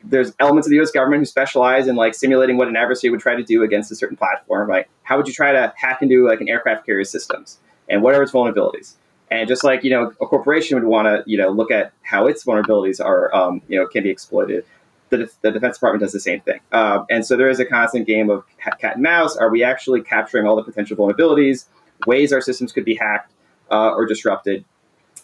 there's 0.04 0.32
elements 0.38 0.66
of 0.66 0.70
the 0.70 0.76
U.S. 0.76 0.90
government 0.90 1.22
who 1.22 1.24
specialize 1.24 1.86
in 1.86 1.96
like 1.96 2.14
simulating 2.14 2.58
what 2.58 2.68
an 2.68 2.76
adversary 2.76 3.10
would 3.10 3.20
try 3.20 3.34
to 3.34 3.42
do 3.42 3.62
against 3.62 3.90
a 3.90 3.94
certain 3.94 4.16
platform. 4.16 4.68
Like, 4.68 4.90
how 5.04 5.16
would 5.16 5.26
you 5.26 5.32
try 5.32 5.52
to 5.52 5.72
hack 5.76 6.02
into 6.02 6.26
like 6.28 6.42
an 6.42 6.48
aircraft 6.48 6.84
carrier 6.84 7.04
systems 7.04 7.58
and 7.88 8.02
what 8.02 8.14
are 8.14 8.22
its 8.22 8.32
vulnerabilities? 8.32 8.94
And 9.30 9.48
just 9.48 9.64
like 9.64 9.84
you 9.84 9.90
know, 9.90 10.12
a 10.20 10.26
corporation 10.26 10.76
would 10.78 10.86
want 10.86 11.06
to 11.06 11.22
you 11.30 11.38
know 11.38 11.48
look 11.48 11.70
at 11.70 11.92
how 12.02 12.26
its 12.26 12.44
vulnerabilities 12.44 13.02
are 13.02 13.34
um, 13.34 13.62
you 13.68 13.78
know 13.78 13.86
can 13.86 14.02
be 14.02 14.10
exploited. 14.10 14.64
The, 15.10 15.30
the 15.40 15.50
Defense 15.50 15.76
Department 15.76 16.02
does 16.02 16.12
the 16.12 16.20
same 16.20 16.40
thing, 16.40 16.60
uh, 16.70 17.02
and 17.08 17.24
so 17.24 17.34
there 17.34 17.48
is 17.48 17.58
a 17.58 17.64
constant 17.64 18.06
game 18.06 18.28
of 18.28 18.44
cat 18.58 18.92
and 18.94 19.02
mouse. 19.02 19.38
Are 19.38 19.48
we 19.48 19.64
actually 19.64 20.02
capturing 20.02 20.46
all 20.46 20.54
the 20.54 20.62
potential 20.62 20.98
vulnerabilities, 20.98 21.64
ways 22.06 22.30
our 22.30 22.42
systems 22.42 22.72
could 22.72 22.84
be 22.84 22.94
hacked 22.94 23.32
uh, 23.70 23.92
or 23.92 24.04
disrupted, 24.04 24.66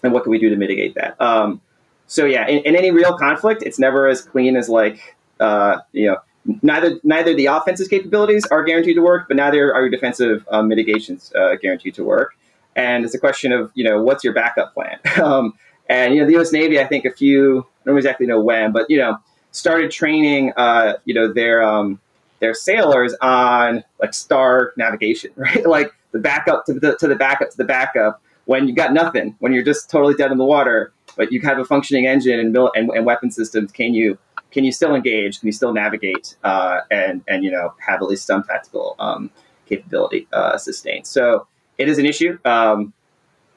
and 0.05 0.13
what 0.13 0.23
can 0.23 0.31
we 0.31 0.39
do 0.39 0.51
to 0.51 0.57
mitigate 0.57 0.95
that? 0.95 1.21
Um, 1.21 1.61
so 2.07 2.25
yeah, 2.25 2.47
in, 2.47 2.59
in, 2.59 2.77
any 2.77 2.93
real 2.93 3.19
conflict, 3.19 3.63
it's 3.63 3.79
never 3.79 4.07
as 4.07 4.23
clean 4.23 4.57
as 4.57 4.69
like 4.69 5.17
uh, 5.41 5.79
you 5.93 6.07
know 6.07 6.19
neither 6.63 7.01
neither 7.03 7.35
the 7.35 7.47
offensive 7.47 7.91
capabilities 7.91 8.47
are 8.47 8.63
guaranteed 8.63 8.95
to 8.97 9.03
work, 9.03 9.27
but 9.27 9.37
neither 9.37 9.75
are 9.75 9.81
your 9.81 9.91
defensive 9.91 10.47
uh, 10.51 10.63
mitigations 10.63 11.33
uh, 11.35 11.57
guaranteed 11.57 11.95
to 11.95 12.05
work 12.05 12.37
and 12.77 13.05
it's 13.05 13.15
a 13.15 13.19
question 13.19 13.53
of 13.53 13.71
you 13.75 13.85
know 13.85 14.03
what's 14.03 14.25
your 14.25 14.33
backup 14.33 14.75
plan. 14.75 14.99
um, 15.23 15.55
and 15.89 16.15
you 16.15 16.21
know 16.21 16.27
the 16.27 16.33
U.S. 16.33 16.53
Navy, 16.53 16.81
I 16.81 16.87
think 16.87 17.05
a 17.05 17.11
few 17.11 17.61
I 17.61 17.87
don't 17.87 17.97
exactly 17.97 18.27
know 18.27 18.41
when, 18.41 18.73
but 18.73 18.89
you 18.89 18.99
know 18.99 19.19
started 19.53 19.91
training 19.91 20.53
uh, 20.57 20.95
you 21.05 21.15
know 21.15 21.33
their 21.33 21.63
um, 21.63 22.01
their 22.41 22.55
sailors 22.55 23.15
on 23.21 23.85
like 24.01 24.15
star 24.15 24.73
navigation, 24.77 25.31
right? 25.37 25.67
like 25.67 25.93
the 26.13 26.19
backup 26.19 26.67
to 26.67 26.75
the 26.75 26.97
to 26.97 27.09
the 27.09 27.17
backup 27.17 27.51
to 27.51 27.57
the 27.57 27.65
backup 27.65 28.23
when 28.47 28.69
you've 28.69 28.77
got 28.77 28.93
nothing, 28.93 29.37
when 29.39 29.53
you're 29.53 29.65
just 29.65 29.91
totally 29.91 30.15
dead 30.15 30.31
in 30.31 30.39
the 30.39 30.45
water, 30.45 30.93
but 31.17 31.33
you 31.33 31.41
have 31.43 31.59
a 31.59 31.65
functioning 31.65 32.07
engine 32.07 32.39
and 32.39 32.53
mil- 32.53 32.73
and, 32.75 32.91
and 32.91 33.07
weapon 33.07 33.31
systems. 33.31 33.73
Can 33.73 33.95
you 33.95 34.19
can 34.51 34.65
you 34.65 34.73
still 34.73 34.95
engage? 34.95 35.41
Can 35.41 35.47
you 35.47 35.53
still 35.53 35.73
navigate 35.73 36.37
uh, 36.45 36.81
and 36.91 37.23
and 37.29 37.45
you 37.45 37.51
know 37.51 37.75
have 37.79 38.03
at 38.03 38.09
least 38.09 38.27
some 38.27 38.43
tactical 38.43 38.97
um, 38.99 39.31
capability 39.67 40.29
uh, 40.33 40.59
sustained? 40.59 41.07
So 41.07 41.47
it 41.79 41.89
is 41.89 41.99
an 41.99 42.07
issue. 42.07 42.39
Um, 42.45 42.93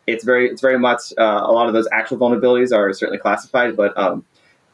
it's 0.06 0.24
very 0.24 0.50
it's 0.50 0.62
very 0.62 0.80
much 0.80 1.14
uh, 1.18 1.42
a 1.44 1.52
lot 1.52 1.68
of 1.68 1.74
those 1.74 1.88
actual 1.92 2.18
vulnerabilities 2.18 2.76
are 2.76 2.92
certainly 2.94 3.20
classified, 3.20 3.76
but 3.76 3.98
um, 3.98 4.26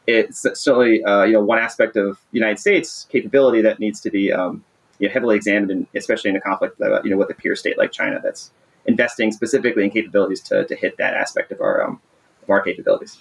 it's 0.06 0.46
certainly 0.54 1.02
uh, 1.04 1.24
you 1.24 1.32
know 1.32 1.42
one 1.42 1.58
aspect 1.58 1.96
of 1.96 2.18
United 2.32 2.58
States 2.58 3.06
capability 3.10 3.62
that 3.62 3.80
needs 3.80 4.00
to 4.00 4.10
be 4.10 4.32
um, 4.32 4.64
you 4.98 5.08
know, 5.08 5.12
heavily 5.12 5.36
examined, 5.36 5.70
in, 5.70 5.86
especially 5.94 6.30
in 6.30 6.36
a 6.36 6.40
conflict, 6.40 6.80
uh, 6.80 7.02
you 7.02 7.10
know, 7.10 7.16
with 7.16 7.30
a 7.30 7.34
peer 7.34 7.56
state 7.56 7.76
like 7.76 7.90
China 7.90 8.20
that's 8.22 8.52
investing 8.94 9.32
specifically 9.32 9.84
in 9.84 9.90
capabilities 9.90 10.40
to, 10.40 10.64
to 10.66 10.76
hit 10.76 10.96
that 10.98 11.14
aspect 11.14 11.50
of 11.50 11.60
our 11.60 11.82
um, 11.84 12.00
of 12.42 12.50
our 12.50 12.62
capabilities. 12.62 13.18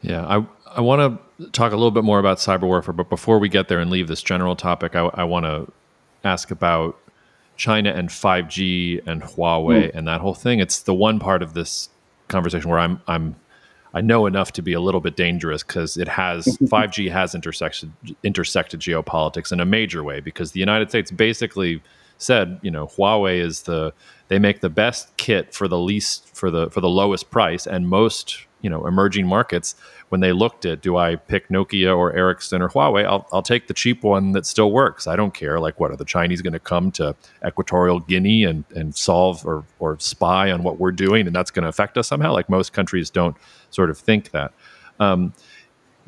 Yeah, 0.00 0.24
I 0.26 0.46
I 0.78 0.80
want 0.80 1.20
to 1.38 1.50
talk 1.50 1.72
a 1.72 1.76
little 1.76 1.90
bit 1.90 2.04
more 2.04 2.18
about 2.18 2.38
cyber 2.38 2.62
warfare, 2.62 2.94
but 2.94 3.10
before 3.10 3.38
we 3.38 3.48
get 3.48 3.68
there 3.68 3.80
and 3.80 3.90
leave 3.90 4.08
this 4.08 4.22
general 4.22 4.56
topic, 4.56 4.96
I, 4.96 5.10
I 5.14 5.24
want 5.24 5.44
to 5.44 5.70
ask 6.24 6.50
about 6.50 6.98
China 7.56 7.90
and 7.90 8.08
5G 8.08 9.06
and 9.06 9.20
Huawei 9.22 9.90
mm. 9.90 9.94
and 9.94 10.08
that 10.08 10.22
whole 10.22 10.34
thing. 10.34 10.60
It's 10.60 10.80
the 10.80 10.94
one 10.94 11.18
part 11.18 11.42
of 11.42 11.52
this 11.52 11.90
conversation 12.28 12.70
where 12.70 12.78
I'm 12.78 13.02
I'm 13.06 13.36
I 13.92 14.00
know 14.00 14.26
enough 14.26 14.52
to 14.52 14.62
be 14.62 14.72
a 14.72 14.80
little 14.80 15.00
bit 15.00 15.16
dangerous 15.16 15.62
because 15.62 15.96
it 15.96 16.08
has 16.08 16.46
5G 16.62 17.10
has 17.10 17.34
intersected 17.34 17.92
intersected 18.22 18.80
geopolitics 18.80 19.52
in 19.52 19.60
a 19.60 19.66
major 19.66 20.02
way 20.02 20.20
because 20.20 20.52
the 20.52 20.60
United 20.60 20.88
States 20.88 21.10
basically 21.10 21.82
said, 22.20 22.58
you 22.62 22.70
know, 22.70 22.86
Huawei 22.86 23.40
is 23.40 23.62
the 23.62 23.92
they 24.28 24.38
make 24.38 24.60
the 24.60 24.70
best 24.70 25.16
kit 25.16 25.54
for 25.54 25.68
the 25.68 25.78
least 25.78 26.28
for 26.36 26.50
the 26.50 26.70
for 26.70 26.80
the 26.80 26.88
lowest 26.88 27.30
price 27.30 27.66
and 27.66 27.88
most, 27.88 28.46
you 28.60 28.70
know, 28.70 28.86
emerging 28.86 29.26
markets 29.26 29.74
when 30.10 30.20
they 30.20 30.32
looked 30.32 30.66
at 30.66 30.82
do 30.82 30.96
I 30.96 31.16
pick 31.16 31.48
Nokia 31.48 31.96
or 31.96 32.12
Ericsson 32.12 32.60
or 32.60 32.68
Huawei, 32.68 33.06
I'll, 33.06 33.26
I'll 33.32 33.42
take 33.42 33.68
the 33.68 33.74
cheap 33.74 34.02
one 34.02 34.32
that 34.32 34.44
still 34.44 34.72
works. 34.72 35.06
I 35.06 35.14
don't 35.14 35.32
care. 35.32 35.60
Like, 35.60 35.78
what 35.78 35.92
are 35.92 35.96
the 35.96 36.04
Chinese 36.04 36.42
going 36.42 36.52
to 36.52 36.58
come 36.58 36.90
to 36.92 37.14
Equatorial 37.46 38.00
Guinea 38.00 38.44
and, 38.44 38.64
and 38.74 38.94
solve 38.94 39.46
or, 39.46 39.64
or 39.78 39.98
spy 40.00 40.50
on 40.50 40.64
what 40.64 40.80
we're 40.80 40.90
doing 40.90 41.26
and 41.28 41.34
that's 41.34 41.52
going 41.52 41.62
to 41.62 41.68
affect 41.68 41.96
us 41.96 42.08
somehow? 42.08 42.32
Like, 42.32 42.48
most 42.48 42.72
countries 42.72 43.08
don't 43.08 43.36
sort 43.70 43.88
of 43.88 43.96
think 43.96 44.32
that. 44.32 44.52
Um, 44.98 45.32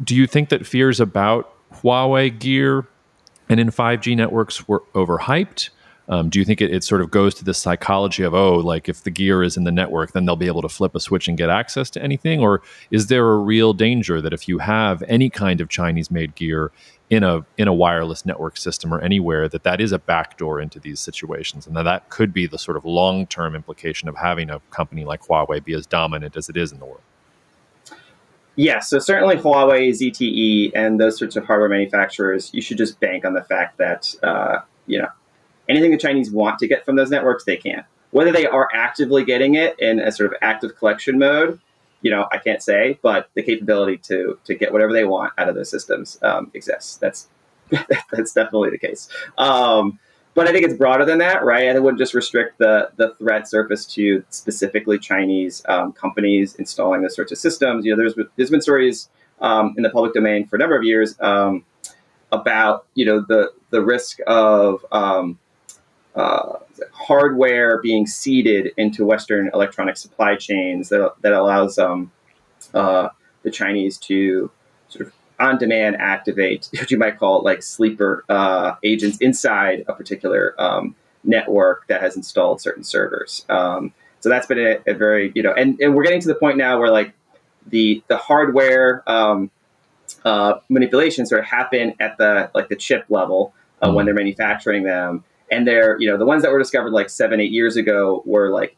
do 0.02 0.16
you 0.16 0.26
think 0.26 0.48
that 0.48 0.66
fears 0.66 0.98
about 0.98 1.54
Huawei 1.72 2.36
gear 2.36 2.88
and 3.48 3.60
in 3.60 3.70
5G 3.70 4.16
networks 4.16 4.66
were 4.66 4.82
overhyped? 4.94 5.70
Um, 6.08 6.28
do 6.28 6.38
you 6.38 6.44
think 6.44 6.60
it, 6.60 6.72
it, 6.72 6.82
sort 6.82 7.00
of 7.00 7.10
goes 7.10 7.34
to 7.34 7.44
the 7.44 7.54
psychology 7.54 8.24
of, 8.24 8.34
oh, 8.34 8.56
like 8.56 8.88
if 8.88 9.04
the 9.04 9.10
gear 9.10 9.42
is 9.42 9.56
in 9.56 9.64
the 9.64 9.70
network, 9.70 10.12
then 10.12 10.26
they'll 10.26 10.36
be 10.36 10.48
able 10.48 10.62
to 10.62 10.68
flip 10.68 10.94
a 10.94 11.00
switch 11.00 11.28
and 11.28 11.38
get 11.38 11.48
access 11.48 11.90
to 11.90 12.02
anything? 12.02 12.40
Or 12.40 12.60
is 12.90 13.06
there 13.06 13.30
a 13.30 13.36
real 13.36 13.72
danger 13.72 14.20
that 14.20 14.32
if 14.32 14.48
you 14.48 14.58
have 14.58 15.02
any 15.06 15.30
kind 15.30 15.60
of 15.60 15.68
Chinese 15.68 16.10
made 16.10 16.34
gear 16.34 16.72
in 17.08 17.22
a 17.22 17.44
in 17.58 17.68
a 17.68 17.74
wireless 17.74 18.24
network 18.24 18.56
system 18.56 18.92
or 18.92 18.98
anywhere, 19.00 19.48
that 19.48 19.64
that 19.64 19.80
is 19.80 19.92
a 19.92 19.98
backdoor 19.98 20.60
into 20.60 20.80
these 20.80 20.98
situations, 20.98 21.66
and 21.66 21.76
that 21.76 21.82
that 21.82 22.08
could 22.08 22.32
be 22.32 22.46
the 22.46 22.58
sort 22.58 22.76
of 22.76 22.84
long 22.84 23.26
term 23.26 23.54
implication 23.54 24.08
of 24.08 24.16
having 24.16 24.48
a 24.48 24.60
company 24.70 25.04
like 25.04 25.20
Huawei 25.22 25.62
be 25.62 25.74
as 25.74 25.86
dominant 25.86 26.36
as 26.36 26.48
it 26.48 26.56
is 26.56 26.72
in 26.72 26.78
the 26.78 26.86
world? 26.86 27.02
Yeah, 28.56 28.80
so 28.80 28.98
certainly 28.98 29.36
Huawei, 29.36 29.90
ZTE, 29.90 30.72
and 30.74 31.00
those 31.00 31.18
sorts 31.18 31.36
of 31.36 31.44
hardware 31.44 31.68
manufacturers, 31.68 32.50
you 32.52 32.60
should 32.60 32.76
just 32.76 33.00
bank 33.00 33.24
on 33.24 33.34
the 33.34 33.42
fact 33.42 33.78
that 33.78 34.14
uh, 34.22 34.60
you 34.86 34.98
know 34.98 35.08
anything 35.68 35.90
the 35.90 35.98
Chinese 35.98 36.30
want 36.30 36.58
to 36.60 36.66
get 36.66 36.84
from 36.84 36.96
those 36.96 37.10
networks, 37.10 37.44
they 37.44 37.56
can. 37.56 37.84
Whether 38.10 38.32
they 38.32 38.46
are 38.46 38.68
actively 38.74 39.24
getting 39.24 39.54
it 39.54 39.78
in 39.78 39.98
a 39.98 40.12
sort 40.12 40.30
of 40.32 40.38
active 40.42 40.76
collection 40.76 41.18
mode, 41.18 41.60
you 42.02 42.10
know, 42.10 42.26
I 42.30 42.38
can't 42.38 42.62
say, 42.62 42.98
but 43.00 43.30
the 43.34 43.42
capability 43.42 43.96
to 44.08 44.38
to 44.44 44.54
get 44.54 44.72
whatever 44.72 44.92
they 44.92 45.04
want 45.04 45.32
out 45.38 45.48
of 45.48 45.54
those 45.54 45.70
systems 45.70 46.18
um, 46.22 46.50
exists. 46.52 46.96
That's 46.96 47.28
that's 47.70 48.32
definitely 48.32 48.70
the 48.70 48.78
case. 48.78 49.08
Um, 49.38 49.98
but 50.34 50.48
I 50.48 50.52
think 50.52 50.64
it's 50.64 50.74
broader 50.74 51.04
than 51.04 51.18
that, 51.18 51.44
right? 51.44 51.64
And 51.64 51.76
it 51.76 51.82
wouldn't 51.82 51.98
just 51.98 52.14
restrict 52.14 52.58
the 52.58 52.90
the 52.96 53.14
threat 53.14 53.48
surface 53.48 53.86
to 53.94 54.24
specifically 54.30 54.98
Chinese 54.98 55.62
um, 55.68 55.92
companies 55.92 56.54
installing 56.56 57.02
those 57.02 57.14
sorts 57.14 57.32
of 57.32 57.38
systems. 57.38 57.84
You 57.84 57.92
know, 57.92 57.98
there's 57.98 58.14
there's 58.36 58.50
been 58.50 58.62
stories 58.62 59.08
um, 59.40 59.74
in 59.76 59.82
the 59.82 59.90
public 59.90 60.14
domain 60.14 60.46
for 60.46 60.56
a 60.56 60.58
number 60.58 60.76
of 60.76 60.84
years 60.84 61.16
um, 61.20 61.64
about 62.30 62.86
you 62.94 63.04
know 63.04 63.20
the 63.20 63.52
the 63.70 63.82
risk 63.82 64.18
of 64.26 64.84
um, 64.90 65.38
uh, 66.14 66.58
hardware 66.92 67.80
being 67.80 68.06
seeded 68.06 68.72
into 68.76 69.04
Western 69.04 69.50
electronic 69.54 69.96
supply 69.96 70.36
chains 70.36 70.88
that, 70.90 71.14
that 71.22 71.32
allows 71.32 71.78
um, 71.78 72.10
uh, 72.74 73.08
the 73.42 73.50
Chinese 73.50 73.96
to 73.98 74.50
sort 74.88 75.06
of 75.06 75.12
on 75.40 75.58
demand 75.58 75.96
activate 75.98 76.68
what 76.78 76.90
you 76.90 76.98
might 76.98 77.18
call 77.18 77.42
like 77.42 77.62
sleeper 77.62 78.24
uh, 78.28 78.74
agents 78.82 79.18
inside 79.18 79.84
a 79.88 79.92
particular 79.94 80.54
um, 80.60 80.94
network 81.24 81.86
that 81.88 82.00
has 82.00 82.16
installed 82.16 82.60
certain 82.60 82.84
servers. 82.84 83.44
Um, 83.48 83.92
so 84.20 84.28
that's 84.28 84.46
been 84.46 84.58
a, 84.58 84.78
a, 84.86 84.94
very, 84.94 85.32
you 85.34 85.42
know, 85.42 85.52
and, 85.52 85.80
and 85.80 85.94
we're 85.94 86.04
getting 86.04 86.20
to 86.20 86.28
the 86.28 86.34
point 86.34 86.56
now 86.56 86.78
where 86.78 86.90
like 86.90 87.12
the, 87.66 88.02
the 88.06 88.16
hardware 88.16 89.02
um, 89.10 89.50
uh, 90.24 90.54
manipulations 90.68 91.30
sort 91.30 91.40
of 91.40 91.46
happen 91.46 91.94
at 91.98 92.18
the 92.18 92.50
like 92.54 92.68
the 92.68 92.76
chip 92.76 93.06
level 93.08 93.54
uh, 93.80 93.90
when 93.90 93.94
mm-hmm. 93.94 94.06
they're 94.06 94.14
manufacturing 94.14 94.84
them 94.84 95.24
and 95.52 95.66
they're 95.66 96.00
you 96.00 96.10
know 96.10 96.16
the 96.16 96.24
ones 96.24 96.42
that 96.42 96.50
were 96.50 96.58
discovered 96.58 96.92
like 96.92 97.10
seven 97.10 97.40
eight 97.40 97.52
years 97.52 97.76
ago 97.76 98.22
were 98.26 98.50
like 98.50 98.76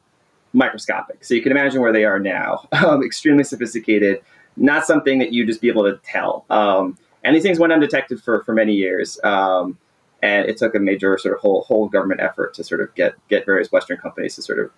microscopic. 0.53 1.25
So 1.25 1.35
you 1.35 1.43
can 1.43 1.53
imagine 1.53 1.81
where 1.81 1.93
they 1.93 2.05
are 2.05 2.19
now. 2.19 2.69
Um, 2.85 3.03
extremely 3.03 3.45
sophisticated. 3.45 4.21
Not 4.57 4.85
something 4.85 5.19
that 5.21 5.33
you'd 5.33 5.47
just 5.47 5.61
be 5.61 5.69
able 5.69 5.85
to 5.85 5.99
tell. 6.05 6.45
Um, 6.51 6.99
and 7.23 7.35
these 7.35 7.43
things 7.43 7.59
went 7.59 7.73
undetected 7.73 8.23
for 8.23 8.43
for 8.45 8.53
many 8.53 8.75
years. 8.75 9.19
Um, 9.25 9.79
and 10.23 10.49
it 10.49 10.57
took 10.57 10.75
a 10.75 10.79
major 10.79 11.17
sort 11.19 11.35
of 11.35 11.41
whole 11.41 11.63
whole 11.63 11.89
government 11.89 12.21
effort 12.21 12.55
to 12.55 12.65
sort 12.65 12.81
of 12.81 12.95
get 12.95 13.15
get 13.29 13.47
various 13.47 13.71
western 13.73 13.97
companies 13.97 14.35
to 14.35 14.43
sort 14.43 14.59
of 14.59 14.71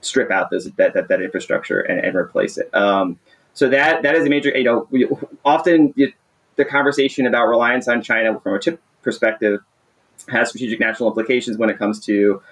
strip 0.00 0.30
out 0.30 0.50
those 0.50 0.70
that 0.72 0.94
that, 0.94 1.08
that 1.08 1.22
infrastructure 1.22 1.80
and, 1.80 2.04
and 2.04 2.14
replace 2.14 2.58
it. 2.58 2.72
Um, 2.74 3.18
so 3.54 3.68
that 3.70 4.02
that 4.02 4.14
is 4.14 4.26
a 4.26 4.30
major 4.30 4.50
you 4.56 4.64
know 4.64 4.86
we, 4.90 5.08
often 5.44 5.94
you, 5.96 6.12
the 6.56 6.64
conversation 6.64 7.26
about 7.26 7.46
reliance 7.46 7.88
on 7.88 8.02
china 8.02 8.38
from 8.40 8.54
a 8.54 8.60
chip 8.60 8.80
perspective 9.02 9.60
has 10.28 10.48
strategic 10.48 10.80
national 10.80 11.08
implications 11.08 11.56
when 11.56 11.70
it 11.70 11.78
comes 11.78 12.00
to 12.06 12.42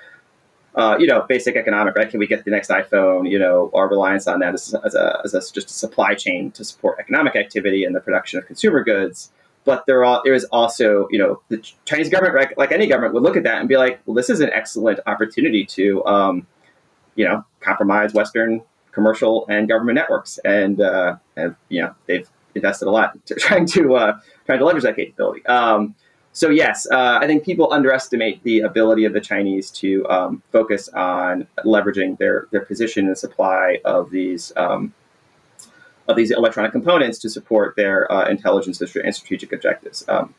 uh, 0.75 0.97
you 0.99 1.07
know, 1.07 1.23
basic 1.29 1.57
economic, 1.57 1.95
right? 1.95 2.09
Can 2.09 2.19
we 2.19 2.27
get 2.27 2.45
the 2.45 2.51
next 2.51 2.71
iPhone? 2.71 3.31
You 3.31 3.39
know, 3.39 3.71
our 3.75 3.89
reliance 3.89 4.27
on 4.27 4.41
that 4.41 4.55
as, 4.55 4.75
as, 4.85 4.95
a, 4.95 5.21
as 5.25 5.35
a, 5.35 5.41
just 5.53 5.71
a 5.71 5.75
supply 5.75 6.15
chain 6.15 6.51
to 6.53 6.65
support 6.65 6.99
economic 6.99 7.37
activity 7.37 7.85
and 7.85 7.95
the 7.95 8.01
production 8.01 8.39
of 8.39 8.47
consumer 8.47 8.83
goods. 8.83 9.31
But 9.65 9.85
there, 9.87 10.05
are, 10.05 10.23
there 10.25 10.35
is 10.35 10.45
also, 10.47 11.09
you 11.11 11.19
know, 11.19 11.41
the 11.49 11.59
Chinese 11.85 12.09
government, 12.09 12.35
right, 12.35 12.59
like 12.59 12.73
any 12.73 12.87
government, 12.87 13.15
would 13.15 13.23
look 13.23 13.37
at 13.37 13.45
that 13.45 13.61
and 13.61 13.69
be 13.69 13.77
like, 13.77 14.01
well, 14.07 14.15
this 14.15 14.31
is 14.31 14.41
an 14.41 14.51
excellent 14.53 14.99
opportunity 15.07 15.65
to, 15.67 16.05
um, 16.07 16.47
you 17.15 17.27
know, 17.27 17.45
compromise 17.61 18.15
Western 18.15 18.63
commercial 18.93 19.47
and 19.49 19.69
government 19.69 19.97
networks. 19.97 20.39
And, 20.39 20.81
uh, 20.81 21.17
and 21.37 21.55
you 21.69 21.83
know, 21.83 21.95
they've 22.07 22.29
invested 22.55 22.89
a 22.89 22.91
lot 22.91 23.17
trying 23.39 23.67
to 23.67 23.95
uh, 23.95 24.19
trying 24.47 24.59
to 24.59 24.65
leverage 24.65 24.85
that 24.85 24.97
capability. 24.97 25.45
Um, 25.47 25.95
so 26.33 26.49
yes, 26.49 26.87
uh, 26.91 27.19
I 27.21 27.27
think 27.27 27.45
people 27.45 27.73
underestimate 27.73 28.43
the 28.43 28.61
ability 28.61 29.05
of 29.05 29.13
the 29.13 29.21
Chinese 29.21 29.71
to 29.73 30.09
um, 30.09 30.43
focus 30.51 30.89
on 30.89 31.47
leveraging 31.65 32.17
their 32.19 32.49
their 32.51 32.63
position 32.63 33.07
in 33.07 33.15
supply 33.17 33.81
of 33.85 34.11
these 34.11 34.51
um, 34.57 34.95
of 36.09 36.17
these 36.17 36.31
electronic 36.31 36.73
components 36.73 37.19
to 37.19 37.31
support 37.31 37.77
their 37.77 38.11
uh, 38.11 38.29
intelligence 38.29 38.81
and 38.81 39.15
strategic 39.15 39.53
objectives. 39.53 40.05
Um, 40.09 40.35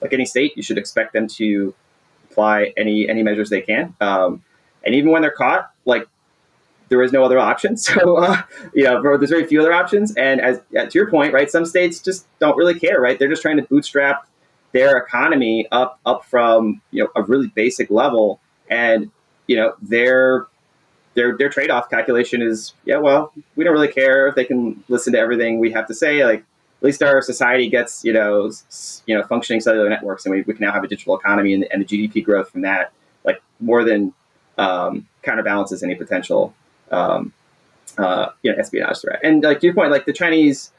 like 0.00 0.12
any 0.12 0.26
state, 0.26 0.56
you 0.56 0.64
should 0.64 0.78
expect 0.78 1.12
them 1.12 1.28
to 1.28 1.72
apply 2.28 2.72
any 2.76 3.08
any 3.08 3.22
measures 3.22 3.48
they 3.48 3.62
can, 3.62 3.94
um, 4.00 4.42
and 4.84 4.96
even 4.96 5.12
when 5.12 5.22
they're 5.22 5.30
caught, 5.30 5.70
like 5.84 6.08
there 6.88 7.02
is 7.02 7.12
no 7.12 7.22
other 7.22 7.38
option. 7.38 7.76
So 7.86 8.16
uh, 8.16 8.42
you 8.74 8.82
know, 8.82 9.00
there's 9.16 9.30
very 9.30 9.46
few 9.46 9.60
other 9.60 9.72
options. 9.72 10.12
And 10.16 10.40
as 10.40 10.60
to 10.72 10.90
your 10.92 11.08
point, 11.08 11.32
right, 11.32 11.48
some 11.48 11.66
states 11.66 12.00
just 12.00 12.26
don't 12.40 12.56
really 12.56 12.76
care, 12.78 13.00
right? 13.00 13.16
They're 13.16 13.28
just 13.28 13.42
trying 13.42 13.58
to 13.58 13.62
bootstrap 13.62 14.26
their 14.76 14.98
economy 14.98 15.66
up 15.72 15.98
up 16.04 16.24
from 16.26 16.82
you 16.90 17.02
know 17.02 17.10
a 17.16 17.22
really 17.22 17.48
basic 17.48 17.90
level, 17.90 18.40
and 18.68 19.10
you 19.46 19.56
know 19.56 19.74
their 19.80 20.46
their 21.14 21.36
their 21.38 21.48
trade 21.48 21.70
off 21.70 21.88
calculation 21.88 22.42
is 22.42 22.74
yeah 22.84 22.98
well 22.98 23.32
we 23.56 23.64
don't 23.64 23.72
really 23.72 23.88
care 23.88 24.28
if 24.28 24.34
they 24.34 24.44
can 24.44 24.84
listen 24.88 25.14
to 25.14 25.18
everything 25.18 25.58
we 25.58 25.72
have 25.72 25.86
to 25.86 25.94
say. 25.94 26.24
Like 26.24 26.40
at 26.40 26.82
least 26.82 27.02
our 27.02 27.22
society 27.22 27.70
gets 27.70 28.04
you 28.04 28.12
know 28.12 28.50
you 29.06 29.16
know 29.16 29.26
functioning 29.26 29.60
cellular 29.60 29.88
networks 29.88 30.26
and 30.26 30.34
we, 30.34 30.42
we 30.42 30.52
can 30.52 30.66
now 30.66 30.72
have 30.72 30.84
a 30.84 30.88
digital 30.88 31.18
economy 31.18 31.54
and, 31.54 31.66
and 31.72 31.80
the 31.80 31.86
GDP 31.86 32.22
growth 32.22 32.50
from 32.50 32.60
that 32.60 32.92
like 33.24 33.40
more 33.60 33.82
than 33.82 34.12
um, 34.58 35.08
counterbalances 35.22 35.82
any 35.82 35.94
potential 35.94 36.54
um, 36.90 37.32
uh, 37.96 38.28
you 38.42 38.52
know 38.52 38.58
espionage 38.58 39.00
threat. 39.00 39.20
And 39.24 39.42
like 39.42 39.60
to 39.60 39.66
your 39.66 39.74
point 39.74 39.90
like 39.90 40.04
the 40.04 40.12
Chinese 40.12 40.70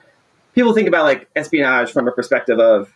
people 0.54 0.74
think 0.74 0.88
about 0.88 1.06
like 1.06 1.28
espionage 1.36 1.92
from 1.92 2.08
a 2.08 2.12
perspective 2.12 2.60
of 2.60 2.94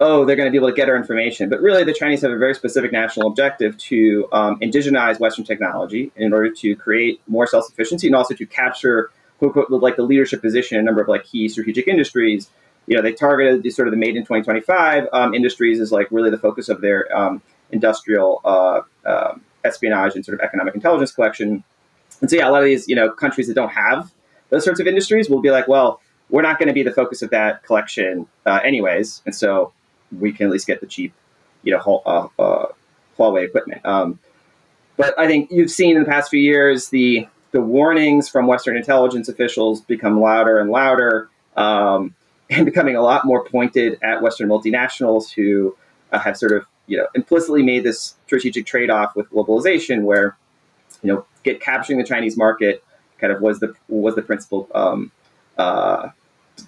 oh, 0.00 0.24
they're 0.24 0.36
going 0.36 0.46
to 0.46 0.50
be 0.50 0.58
able 0.58 0.68
to 0.68 0.74
get 0.74 0.88
our 0.88 0.96
information. 0.96 1.48
But 1.48 1.60
really, 1.60 1.84
the 1.84 1.92
Chinese 1.92 2.22
have 2.22 2.30
a 2.30 2.36
very 2.36 2.54
specific 2.54 2.92
national 2.92 3.28
objective 3.28 3.76
to 3.78 4.28
um, 4.32 4.60
indigenize 4.60 5.18
Western 5.18 5.44
technology 5.44 6.12
in 6.16 6.32
order 6.32 6.50
to 6.50 6.76
create 6.76 7.20
more 7.26 7.46
self 7.46 7.64
sufficiency 7.64 8.06
and 8.06 8.16
also 8.16 8.34
to 8.34 8.46
capture, 8.46 9.10
quote, 9.38 9.56
unquote, 9.56 9.82
like 9.82 9.96
the 9.96 10.02
leadership 10.02 10.40
position 10.40 10.76
in 10.76 10.82
a 10.82 10.84
number 10.84 11.02
of 11.02 11.08
like 11.08 11.24
key 11.24 11.48
strategic 11.48 11.88
industries. 11.88 12.50
You 12.86 12.96
know, 12.96 13.02
they 13.02 13.12
targeted 13.12 13.62
the, 13.62 13.70
sort 13.70 13.88
of 13.88 13.92
the 13.92 13.98
made 13.98 14.16
in 14.16 14.22
2025 14.22 15.08
um, 15.12 15.34
industries 15.34 15.78
is 15.78 15.92
like 15.92 16.08
really 16.10 16.30
the 16.30 16.38
focus 16.38 16.68
of 16.70 16.80
their 16.80 17.14
um, 17.14 17.42
industrial 17.70 18.40
uh, 18.44 18.80
uh, 19.04 19.34
espionage 19.64 20.14
and 20.14 20.24
sort 20.24 20.40
of 20.40 20.44
economic 20.44 20.74
intelligence 20.74 21.12
collection. 21.12 21.62
And 22.22 22.30
so, 22.30 22.36
yeah, 22.36 22.48
a 22.48 22.50
lot 22.50 22.62
of 22.62 22.64
these, 22.66 22.88
you 22.88 22.96
know, 22.96 23.10
countries 23.10 23.46
that 23.48 23.54
don't 23.54 23.70
have 23.70 24.10
those 24.50 24.64
sorts 24.64 24.80
of 24.80 24.86
industries 24.86 25.28
will 25.28 25.40
be 25.40 25.50
like, 25.50 25.68
well, 25.68 26.00
we're 26.30 26.42
not 26.42 26.58
going 26.58 26.68
to 26.68 26.74
be 26.74 26.82
the 26.82 26.92
focus 26.92 27.22
of 27.22 27.30
that 27.30 27.62
collection 27.62 28.26
uh, 28.46 28.60
anyways. 28.64 29.22
And 29.24 29.34
so 29.34 29.72
we 30.16 30.32
can 30.32 30.46
at 30.46 30.52
least 30.52 30.66
get 30.66 30.80
the 30.80 30.86
cheap, 30.86 31.12
you 31.62 31.72
know, 31.72 32.02
uh, 32.06 32.28
uh, 32.38 32.66
Huawei 33.18 33.44
equipment. 33.44 33.84
Um, 33.84 34.18
but 34.96 35.18
I 35.18 35.26
think 35.26 35.50
you've 35.50 35.70
seen 35.70 35.96
in 35.96 36.02
the 36.02 36.08
past 36.08 36.30
few 36.30 36.40
years 36.40 36.88
the 36.88 37.28
the 37.50 37.60
warnings 37.62 38.28
from 38.28 38.46
Western 38.46 38.76
intelligence 38.76 39.28
officials 39.28 39.80
become 39.80 40.20
louder 40.20 40.58
and 40.58 40.70
louder, 40.70 41.30
um, 41.56 42.14
and 42.50 42.66
becoming 42.66 42.96
a 42.96 43.02
lot 43.02 43.24
more 43.24 43.44
pointed 43.44 43.98
at 44.02 44.22
Western 44.22 44.48
multinationals 44.48 45.32
who 45.32 45.76
uh, 46.12 46.18
have 46.18 46.36
sort 46.36 46.52
of 46.52 46.64
you 46.86 46.96
know 46.96 47.06
implicitly 47.14 47.62
made 47.62 47.84
this 47.84 48.16
strategic 48.26 48.66
trade 48.66 48.90
off 48.90 49.14
with 49.16 49.30
globalization, 49.30 50.02
where 50.02 50.36
you 51.02 51.12
know 51.12 51.24
get 51.42 51.60
capturing 51.60 51.98
the 51.98 52.04
Chinese 52.04 52.36
market 52.36 52.82
kind 53.18 53.32
of 53.32 53.40
was 53.40 53.60
the 53.60 53.74
was 53.88 54.14
the 54.14 54.22
principal 54.22 54.68
um, 54.74 55.10
uh, 55.56 56.08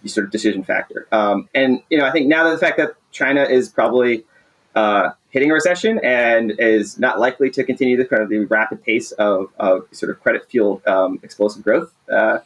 sort 0.07 0.27
of 0.27 0.31
decision 0.31 0.63
factor. 0.65 1.07
Um, 1.13 1.49
and 1.55 1.83
you 1.91 1.99
know 1.99 2.05
I 2.05 2.11
think 2.11 2.29
now 2.29 2.45
that 2.45 2.51
the 2.51 2.59
fact 2.59 2.79
that 2.79 2.95
China 3.11 3.43
is 3.43 3.69
probably 3.69 4.25
uh, 4.75 5.11
hitting 5.31 5.51
a 5.51 5.55
recession 5.55 6.01
and 6.03 6.53
is 6.59 6.99
not 6.99 7.19
likely 7.19 7.51
to 7.51 7.65
continue 7.65 7.97
the 7.97 8.05
kind 8.05 8.23
of 8.23 8.29
the 8.29 8.45
rapid 8.47 8.83
pace 8.83 9.13
of, 9.13 9.49
of 9.59 9.87
sort 9.93 10.11
of 10.11 10.21
credit 10.23 10.49
fueled 10.49 10.87
um, 10.87 11.19
explosive 11.23 11.63
growth 11.63 11.93
uh, 12.13 12.39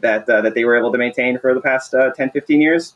that 0.00 0.28
uh, 0.28 0.40
that 0.42 0.54
they 0.54 0.64
were 0.64 0.76
able 0.76 0.92
to 0.92 0.98
maintain 0.98 1.38
for 1.38 1.54
the 1.54 1.60
past 1.60 1.94
uh, 1.94 2.10
10, 2.12 2.30
15 2.30 2.60
years. 2.60 2.94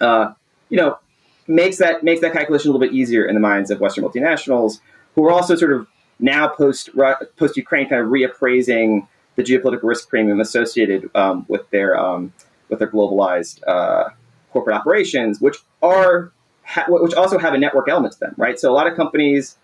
Uh, 0.00 0.32
you 0.68 0.76
know, 0.76 0.98
makes 1.46 1.78
that 1.78 2.02
makes 2.02 2.20
that 2.20 2.32
calculation 2.32 2.70
a 2.70 2.72
little 2.72 2.86
bit 2.86 2.94
easier 2.94 3.24
in 3.24 3.34
the 3.34 3.40
minds 3.40 3.70
of 3.70 3.80
Western 3.80 4.04
multinationals 4.04 4.80
who 5.14 5.24
are 5.24 5.32
also 5.32 5.54
sort 5.54 5.72
of 5.72 5.86
now 6.18 6.48
post 6.48 6.90
post 7.36 7.56
Ukraine 7.56 7.88
kind 7.88 8.02
of 8.02 8.08
reappraising 8.08 9.06
the 9.36 9.42
geopolitical 9.42 9.84
risk 9.84 10.08
premium 10.08 10.40
associated 10.40 11.10
um, 11.14 11.44
with 11.48 11.68
their 11.70 11.98
um, 11.98 12.32
with 12.68 12.78
their 12.78 12.88
globalized 12.88 13.60
uh, 13.66 14.10
corporate 14.52 14.76
operations, 14.76 15.40
which 15.40 15.56
are 15.82 16.32
ha- 16.64 16.86
which 16.88 17.14
also 17.14 17.38
have 17.38 17.54
a 17.54 17.58
network 17.58 17.88
element 17.88 18.12
to 18.14 18.20
them, 18.20 18.34
right? 18.36 18.58
So 18.58 18.70
a 18.70 18.74
lot 18.74 18.86
of 18.86 18.96
companies 18.96 19.56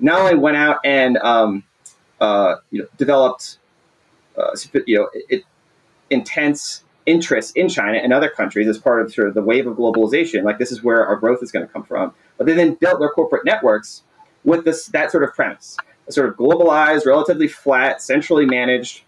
not 0.00 0.20
only 0.20 0.36
went 0.36 0.56
out 0.56 0.78
and 0.84 1.16
um, 1.18 1.64
uh, 2.20 2.56
you 2.70 2.80
know 2.80 2.88
developed 2.96 3.58
uh, 4.36 4.56
you 4.86 4.98
know 4.98 5.08
it, 5.28 5.44
intense 6.10 6.84
interest 7.04 7.56
in 7.56 7.68
China 7.68 7.98
and 7.98 8.12
other 8.12 8.28
countries 8.28 8.68
as 8.68 8.78
part 8.78 9.00
of 9.02 9.12
sort 9.12 9.28
of 9.28 9.34
the 9.34 9.42
wave 9.42 9.66
of 9.66 9.76
globalization. 9.76 10.44
Like 10.44 10.58
this 10.58 10.70
is 10.70 10.82
where 10.82 11.04
our 11.06 11.16
growth 11.16 11.42
is 11.42 11.50
going 11.50 11.66
to 11.66 11.72
come 11.72 11.82
from. 11.82 12.14
But 12.38 12.46
they 12.46 12.54
then 12.54 12.74
built 12.74 13.00
their 13.00 13.10
corporate 13.10 13.44
networks 13.44 14.02
with 14.44 14.64
this 14.64 14.86
that 14.86 15.10
sort 15.10 15.24
of 15.24 15.34
premise, 15.34 15.76
a 16.08 16.12
sort 16.12 16.28
of 16.28 16.36
globalized, 16.36 17.06
relatively 17.06 17.48
flat, 17.48 18.02
centrally 18.02 18.46
managed 18.46 19.02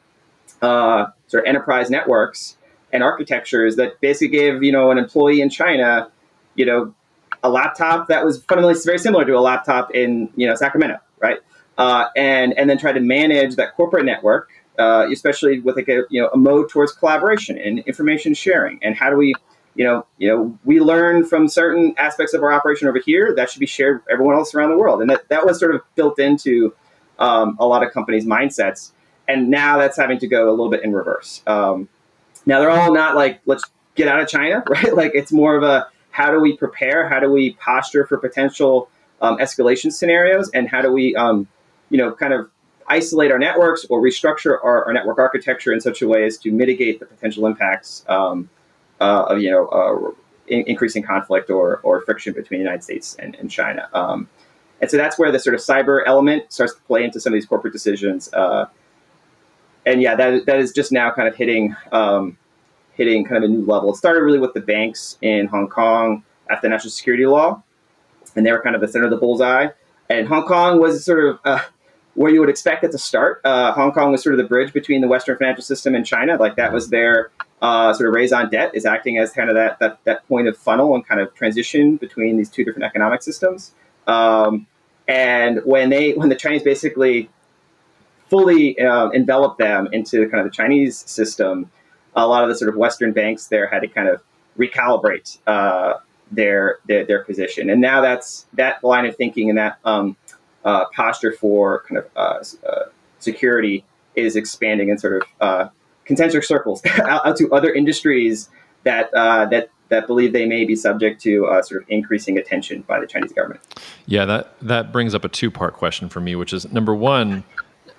uh, 0.63 1.07
sort 1.29 1.45
of 1.45 1.49
enterprise 1.49 1.91
networks 1.91 2.57
and 2.95 3.03
architectures 3.03 3.77
that 3.77 4.01
basically 4.01 4.29
gave 4.29 4.63
you 4.63 4.73
know 4.73 4.91
an 4.91 4.97
employee 4.97 5.43
in 5.43 5.51
China, 5.51 6.11
you 6.55 6.65
know, 6.65 6.95
a 7.43 7.51
laptop 7.51 8.09
that 8.09 8.25
was 8.25 8.43
fundamentally 8.45 8.81
very 8.83 8.99
similar 8.99 9.25
to 9.27 9.33
a 9.33 9.41
laptop 9.41 9.95
in 9.95 10.31
you 10.37 10.47
know 10.47 10.55
Sacramento, 10.55 10.99
right? 11.19 11.39
Uh, 11.77 12.07
and 12.17 12.57
and 12.57 12.71
then 12.71 12.79
try 12.79 12.93
to 12.93 13.01
manage 13.01 13.57
that 13.57 13.75
corporate 13.75 14.05
network, 14.05 14.51
uh, 14.79 15.07
especially 15.13 15.59
with 15.59 15.77
like 15.77 15.89
a 15.89 16.05
you 16.09 16.23
know 16.23 16.29
a 16.33 16.37
mode 16.39 16.71
towards 16.71 16.93
collaboration 16.93 17.59
and 17.59 17.81
information 17.81 18.33
sharing. 18.33 18.79
And 18.81 18.95
how 18.95 19.11
do 19.11 19.17
we, 19.17 19.35
you 19.75 19.85
know, 19.85 20.07
you 20.19 20.29
know, 20.29 20.57
we 20.65 20.79
learn 20.79 21.27
from 21.27 21.49
certain 21.49 21.95
aspects 21.99 22.33
of 22.33 22.45
our 22.45 22.53
operation 22.53 22.87
over 22.87 23.01
here 23.05 23.35
that 23.35 23.51
should 23.51 23.61
be 23.61 23.67
shared 23.67 23.99
with 23.99 24.13
everyone 24.13 24.37
else 24.37 24.55
around 24.55 24.71
the 24.71 24.79
world. 24.79 25.01
And 25.01 25.11
that 25.11 25.29
that 25.31 25.45
was 25.45 25.59
sort 25.59 25.75
of 25.75 25.83
built 25.97 26.21
into 26.21 26.73
um, 27.19 27.57
a 27.59 27.67
lot 27.67 27.83
of 27.85 27.93
companies' 27.93 28.25
mindsets. 28.25 28.93
And 29.27 29.49
now 29.49 29.79
that's 29.79 29.97
having 29.97 30.19
to 30.19 30.29
go 30.29 30.49
a 30.49 30.53
little 30.53 30.71
bit 30.71 30.85
in 30.85 30.93
reverse. 30.93 31.43
Um, 31.47 31.89
now 32.47 32.61
they're 32.61 32.71
all 32.71 32.93
not 32.93 33.17
like 33.17 33.41
let's 33.47 33.65
get 33.95 34.09
out 34.09 34.21
of 34.21 34.29
China, 34.29 34.63
right? 34.69 34.95
Like 34.95 35.13
it's 35.15 35.33
more 35.33 35.57
of 35.57 35.63
a 35.63 35.89
how 36.11 36.31
do 36.31 36.41
we 36.41 36.57
prepare? 36.57 37.09
How 37.09 37.19
do 37.19 37.31
we 37.31 37.55
posture 37.55 38.07
for 38.07 38.19
potential 38.19 38.89
um, 39.21 39.39
escalation 39.39 39.93
scenarios? 39.93 40.49
And 40.55 40.69
how 40.69 40.81
do 40.81 40.93
we, 40.93 41.17
um, 41.17 41.49
you 41.91 41.99
know, 41.99 42.13
kind 42.13 42.33
of 42.33 42.49
isolate 42.87 43.33
our 43.33 43.39
networks 43.39 43.85
or 43.91 44.01
restructure 44.01 44.59
our, 44.63 44.85
our, 44.85 44.93
network 44.93 45.19
architecture 45.19 45.73
in 45.73 45.81
such 45.81 46.03
a 46.03 46.09
way 46.09 46.25
as 46.25 46.39
to 46.39 46.53
mitigate 46.53 47.01
the 47.01 47.07
potential 47.07 47.47
impacts 47.47 48.05
um, 48.09 48.49
uh, 49.01 49.25
of, 49.25 49.41
you 49.41 49.51
know, 49.51 49.67
uh, 49.69 50.11
in, 50.47 50.63
increasing 50.69 51.03
conflict 51.03 51.51
or, 51.51 51.79
or 51.79 52.03
friction 52.03 52.33
between 52.33 52.61
the 52.61 52.65
United 52.65 52.85
States 52.85 53.17
and, 53.19 53.35
and 53.37 53.51
China. 53.51 53.89
Um, 53.93 54.29
and 54.81 54.89
so 54.89 54.97
that's 54.97 55.19
where 55.19 55.33
the 55.33 55.41
sort 55.41 55.55
of 55.55 55.61
cyber 55.61 56.03
element 56.07 56.53
starts 56.53 56.75
to 56.75 56.81
play 56.83 57.03
into 57.03 57.19
some 57.19 57.33
of 57.33 57.35
these 57.35 57.47
corporate 57.47 57.73
decisions. 57.73 58.33
Uh, 58.33 58.67
and 59.87 60.01
yeah, 60.01 60.15
that, 60.15 60.47
that 60.47 60.59
is 60.59 60.73
just 60.73 60.93
now 60.93 61.11
kind 61.11 61.29
of 61.29 61.37
hitting 61.37 61.77
um, 61.93 62.39
hitting 62.93 63.25
kind 63.25 63.43
of 63.43 63.51
a 63.51 63.53
new 63.53 63.65
level. 63.65 63.93
It 63.93 63.97
started 63.97 64.21
really 64.21 64.39
with 64.39 64.55
the 64.55 64.61
banks 64.61 65.19
in 65.21 65.47
Hong 65.47 65.69
Kong 65.69 66.25
after 66.51 66.67
the 66.67 66.71
national 66.71 66.91
security 66.91 67.27
law, 67.27 67.63
and 68.37 68.45
they 68.47 68.53
were 68.53 68.63
kind 68.63 68.75
of 68.75 68.81
the 68.81 68.89
center 68.89 69.05
of 69.05 69.11
the 69.11 69.17
bullseye. 69.17 69.69
And 70.09 70.29
Hong 70.29 70.47
Kong 70.47 70.81
was 70.81 71.05
sort 71.05 71.25
of 71.25 71.39
uh, 71.45 71.61
where 72.15 72.33
you 72.33 72.41
would 72.41 72.49
expect 72.49 72.85
it 72.85 72.93
to 72.93 72.99
start. 72.99 73.41
Uh, 73.45 73.73
Hong 73.73 73.93
Kong 73.93 74.13
was 74.13 74.23
sort 74.23 74.35
of 74.35 74.39
the 74.39 74.49
bridge 74.49 74.73
between 74.73 75.01
the 75.01 75.09
Western 75.09 75.37
financial 75.37 75.65
system 75.65 75.95
and 75.95 76.07
China. 76.07 76.37
Like 76.37 76.57
that 76.57 76.73
was 76.73 76.91
their 76.91 77.31
uh, 77.63 77.93
sort 77.95 78.09
of 78.09 78.15
raison 78.15 78.49
d'etre, 78.51 78.71
is 78.75 78.85
acting 78.85 79.19
as 79.19 79.33
kind 79.33 79.49
of 79.49 79.57
that, 79.57 79.79
that 79.79 79.99
that 80.05 80.29
point 80.29 80.49
of 80.49 80.57
funnel 80.57 80.95
and 80.95 81.07
kind 81.07 81.21
of 81.21 81.35
transition 81.35 81.97
between 81.97 82.37
these 82.37 82.51
two 82.51 82.65
different 82.65 82.85
economic 82.85 83.23
systems. 83.23 83.73
Um, 84.07 84.67
and 85.09 85.61
when 85.65 85.91
they 85.91 86.13
when 86.13 86.29
the 86.29 86.37
Chinese 86.37 86.63
basically 86.63 87.31
fully 88.35 88.77
uh, 88.81 89.11
enveloped 89.11 89.59
them 89.59 89.89
into 89.93 90.29
kind 90.29 90.45
of 90.45 90.51
the 90.51 90.57
Chinese 90.57 90.99
system, 91.09 91.71
a 92.17 92.27
lot 92.27 92.43
of 92.43 92.49
the 92.49 92.57
sort 92.57 92.69
of 92.69 92.75
Western 92.75 93.13
banks 93.13 93.47
there 93.47 93.69
had 93.69 93.81
to 93.81 93.87
kind 93.87 94.09
of 94.09 94.21
recalibrate 94.59 95.39
uh, 95.47 95.95
their, 96.33 96.79
their, 96.89 97.05
their 97.05 97.23
position, 97.23 97.71
and 97.71 97.81
now 97.81 98.01
that's 98.01 98.47
that 98.55 98.83
line 98.83 99.07
of 99.07 99.15
thinking 99.15 99.51
and 99.51 99.59
that 99.59 99.79
um, 99.85 100.17
uh, 100.65 100.87
posture 100.87 101.31
for 101.31 101.85
kind 101.89 101.99
of 101.99 102.11
uh, 102.17 102.69
uh 102.69 102.85
security 103.21 103.85
is 104.17 104.35
expanding 104.35 104.89
in 104.89 104.99
sort 104.99 105.23
of 105.23 105.29
uh, 105.41 105.69
concentric 106.05 106.43
circles 106.43 106.85
out, 107.03 107.25
out, 107.25 107.37
to 107.37 107.53
other 107.53 107.73
industries 107.73 108.49
that 108.83 109.13
that 109.13 109.71
that 109.89 110.07
believe 110.07 110.33
they 110.33 110.47
may 110.47 110.65
be 110.65 110.75
subject 110.75 111.21
to 111.23 111.47
uh, 111.47 111.63
sort 111.63 111.83
of 111.83 111.89
increasing 111.89 112.39
attention 112.39 112.83
by 112.83 112.99
the 112.99 113.07
Chinese 113.07 113.33
government. 113.33 113.61
Yeah, 114.07 114.25
that 114.25 114.59
that 114.61 114.93
brings 114.93 115.15
up 115.15 115.25
a 115.25 115.29
two 115.29 115.51
part 115.51 115.75
question 115.75 116.09
for 116.09 116.21
me, 116.21 116.35
which 116.35 116.53
is 116.53 116.71
number 116.73 116.95
one, 116.95 117.45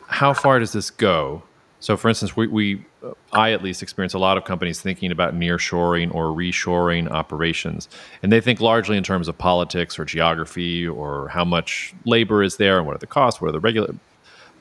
how 0.08 0.34
far 0.34 0.60
does 0.60 0.74
this 0.74 0.90
go? 0.90 1.44
So, 1.80 1.98
for 1.98 2.10
instance, 2.10 2.36
we, 2.36 2.48
we 2.48 2.86
I 3.32 3.52
at 3.52 3.62
least 3.62 3.84
experience 3.84 4.14
a 4.14 4.20
lot 4.20 4.38
of 4.38 4.46
companies 4.46 4.82
thinking 4.82 5.12
about 5.12 5.36
nearshoring 5.36 6.14
or 6.14 6.28
reshoring 6.28 7.10
operations, 7.10 7.88
and 8.24 8.32
they 8.32 8.42
think 8.42 8.60
largely 8.60 8.98
in 8.98 9.04
terms 9.04 9.28
of 9.28 9.38
politics 9.38 10.00
or 10.00 10.06
geography 10.06 10.88
or 10.88 11.28
how 11.30 11.46
much 11.46 11.94
labor 12.06 12.42
is 12.42 12.58
there 12.58 12.78
and 12.78 12.88
what 12.88 12.96
are 12.96 13.00
the 13.00 13.08
costs, 13.08 13.40
what 13.40 13.50
are 13.50 13.52
the 13.52 13.60
regular. 13.60 13.94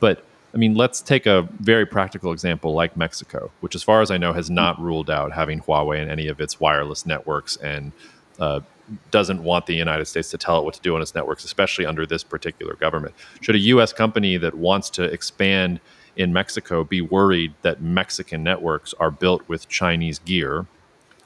But 0.00 0.24
I 0.52 0.56
mean, 0.56 0.74
let's 0.74 1.00
take 1.00 1.26
a 1.26 1.48
very 1.60 1.86
practical 1.86 2.30
example 2.30 2.74
like 2.74 2.96
Mexico, 2.96 3.50
which, 3.60 3.74
as 3.74 3.82
far 3.82 4.02
as 4.02 4.10
I 4.10 4.18
know, 4.18 4.32
has 4.32 4.50
not 4.50 4.80
ruled 4.80 5.08
out 5.08 5.32
having 5.32 5.60
Huawei 5.60 6.02
in 6.02 6.10
any 6.10 6.28
of 6.28 6.40
its 6.40 6.60
wireless 6.60 7.06
networks 7.06 7.56
and 7.56 7.92
uh, 8.38 8.60
doesn't 9.10 9.42
want 9.42 9.66
the 9.66 9.74
United 9.74 10.06
States 10.06 10.30
to 10.30 10.38
tell 10.38 10.58
it 10.60 10.64
what 10.64 10.74
to 10.74 10.80
do 10.80 10.94
on 10.94 11.02
its 11.02 11.14
networks, 11.14 11.44
especially 11.44 11.86
under 11.86 12.06
this 12.06 12.22
particular 12.22 12.74
government. 12.74 13.14
Should 13.40 13.54
a 13.54 13.60
U.S. 13.60 13.92
company 13.92 14.36
that 14.36 14.54
wants 14.54 14.90
to 14.90 15.04
expand 15.04 15.80
in 16.16 16.32
Mexico 16.32 16.84
be 16.84 17.00
worried 17.00 17.54
that 17.62 17.82
Mexican 17.82 18.42
networks 18.42 18.94
are 19.00 19.10
built 19.10 19.48
with 19.48 19.68
Chinese 19.68 20.18
gear 20.20 20.66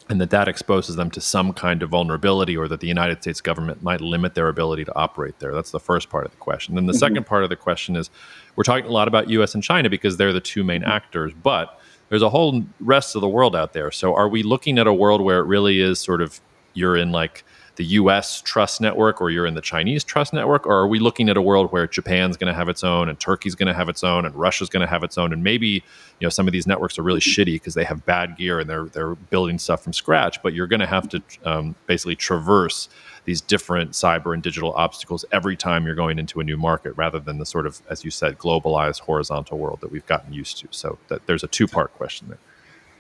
and 0.09 0.21
that 0.21 0.31
that 0.31 0.49
exposes 0.49 0.97
them 0.97 1.11
to 1.11 1.21
some 1.21 1.53
kind 1.53 1.83
of 1.83 1.91
vulnerability 1.91 2.57
or 2.57 2.67
that 2.69 2.81
the 2.81 2.87
United 2.87 3.21
States 3.21 3.41
government 3.41 3.83
might 3.83 4.01
limit 4.01 4.35
their 4.35 4.49
ability 4.49 4.85
to 4.85 4.95
operate 4.97 5.39
there. 5.39 5.55
That's 5.55 5.71
the 5.71 5.81
first 5.81 6.09
part 6.09 6.25
of 6.25 6.31
the 6.31 6.39
question. 6.39 6.75
Then 6.75 6.87
the 6.87 6.93
mm-hmm. 6.93 6.99
second 6.99 7.27
part 7.27 7.45
of 7.45 7.51
the 7.51 7.57
question 7.57 7.95
is 7.95 8.09
we're 8.57 8.65
talking 8.65 8.87
a 8.87 8.93
lot 8.93 9.09
about 9.09 9.29
US 9.29 9.55
and 9.55 9.63
China 9.63 9.91
because 9.91 10.17
they're 10.17 10.33
the 10.33 10.41
two 10.41 10.65
main 10.65 10.83
actors, 10.83 11.33
but 11.43 11.79
there's 12.09 12.23
a 12.23 12.31
whole 12.31 12.65
rest 12.81 13.15
of 13.15 13.21
the 13.21 13.29
world 13.29 13.55
out 13.55 13.75
there. 13.75 13.91
So 13.91 14.15
are 14.15 14.29
we 14.29 14.43
looking 14.43 14.79
at 14.79 14.87
a 14.87 14.95
world 14.95 15.21
where 15.21 15.41
it 15.41 15.45
really 15.45 15.81
is 15.81 15.99
sort 15.99 16.23
of 16.23 16.41
you're 16.79 16.97
in 16.97 17.13
like 17.13 17.45
the 17.79 17.85
US 17.85 18.43
trust 18.43 18.81
network 18.81 19.21
or 19.21 19.31
you're 19.31 19.47
in 19.47 19.55
the 19.55 19.61
Chinese 19.61 20.03
trust 20.03 20.33
network? 20.33 20.67
Or 20.67 20.73
are 20.73 20.89
we 20.89 20.99
looking 20.99 21.29
at 21.29 21.37
a 21.37 21.43
world 21.43 21.71
where 21.71 21.87
Japan's 21.87 22.37
going 22.37 22.53
to 22.53 22.55
have 22.55 22.69
its 22.69 22.83
own 22.83 23.09
and 23.09 23.19
Turkey's 23.19 23.55
going 23.55 23.69
to 23.69 23.73
have 23.75 23.89
its 23.89 24.03
own 24.03 24.27
and 24.27 24.35
Russia's 24.35 24.69
going 24.69 24.81
to 24.81 24.87
have 24.89 25.05
its 25.05 25.17
own? 25.17 25.33
And 25.33 25.45
maybe, 25.45 25.69
you 25.69 26.25
know, 26.25 26.29
some 26.29 26.49
of 26.49 26.53
these 26.53 26.67
networks 26.67 26.99
are 26.99 27.03
really 27.03 27.21
shitty 27.21 27.55
because 27.55 27.75
they 27.75 27.85
have 27.85 28.05
bad 28.05 28.37
gear 28.37 28.59
and 28.59 28.69
they're, 28.69 28.87
they're 28.87 29.15
building 29.15 29.61
stuff 29.61 29.85
from 29.85 29.93
scratch, 29.93 30.43
but 30.43 30.55
you're 30.55 30.67
going 30.67 30.81
to 30.81 30.87
have 30.87 31.09
to 31.11 31.23
um, 31.45 31.77
basically 31.87 32.17
traverse 32.17 32.89
these 33.27 33.41
different 33.41 33.93
cyber 33.93 34.35
and 34.35 34.43
digital 34.43 34.73
obstacles 34.73 35.25
every 35.31 35.57
time 35.57 35.87
you're 35.87 35.95
going 35.95 36.19
into 36.19 36.41
a 36.41 36.45
new 36.45 36.57
market 36.57 36.93
rather 36.97 37.21
than 37.21 37.39
the 37.39 37.47
sort 37.47 37.65
of, 37.67 37.81
as 37.89 38.05
you 38.05 38.11
said, 38.11 38.39
globalized 38.39 39.01
horizontal 39.01 39.57
world 39.57 39.81
that 39.83 39.93
we've 39.93 40.07
gotten 40.07 40.33
used 40.33 40.59
to. 40.59 40.67
So 40.73 40.99
that, 41.09 41.27
there's 41.27 41.45
a 41.45 41.49
two 41.49 41.69
part 41.69 41.95
question 41.95 42.29
there. 42.29 42.39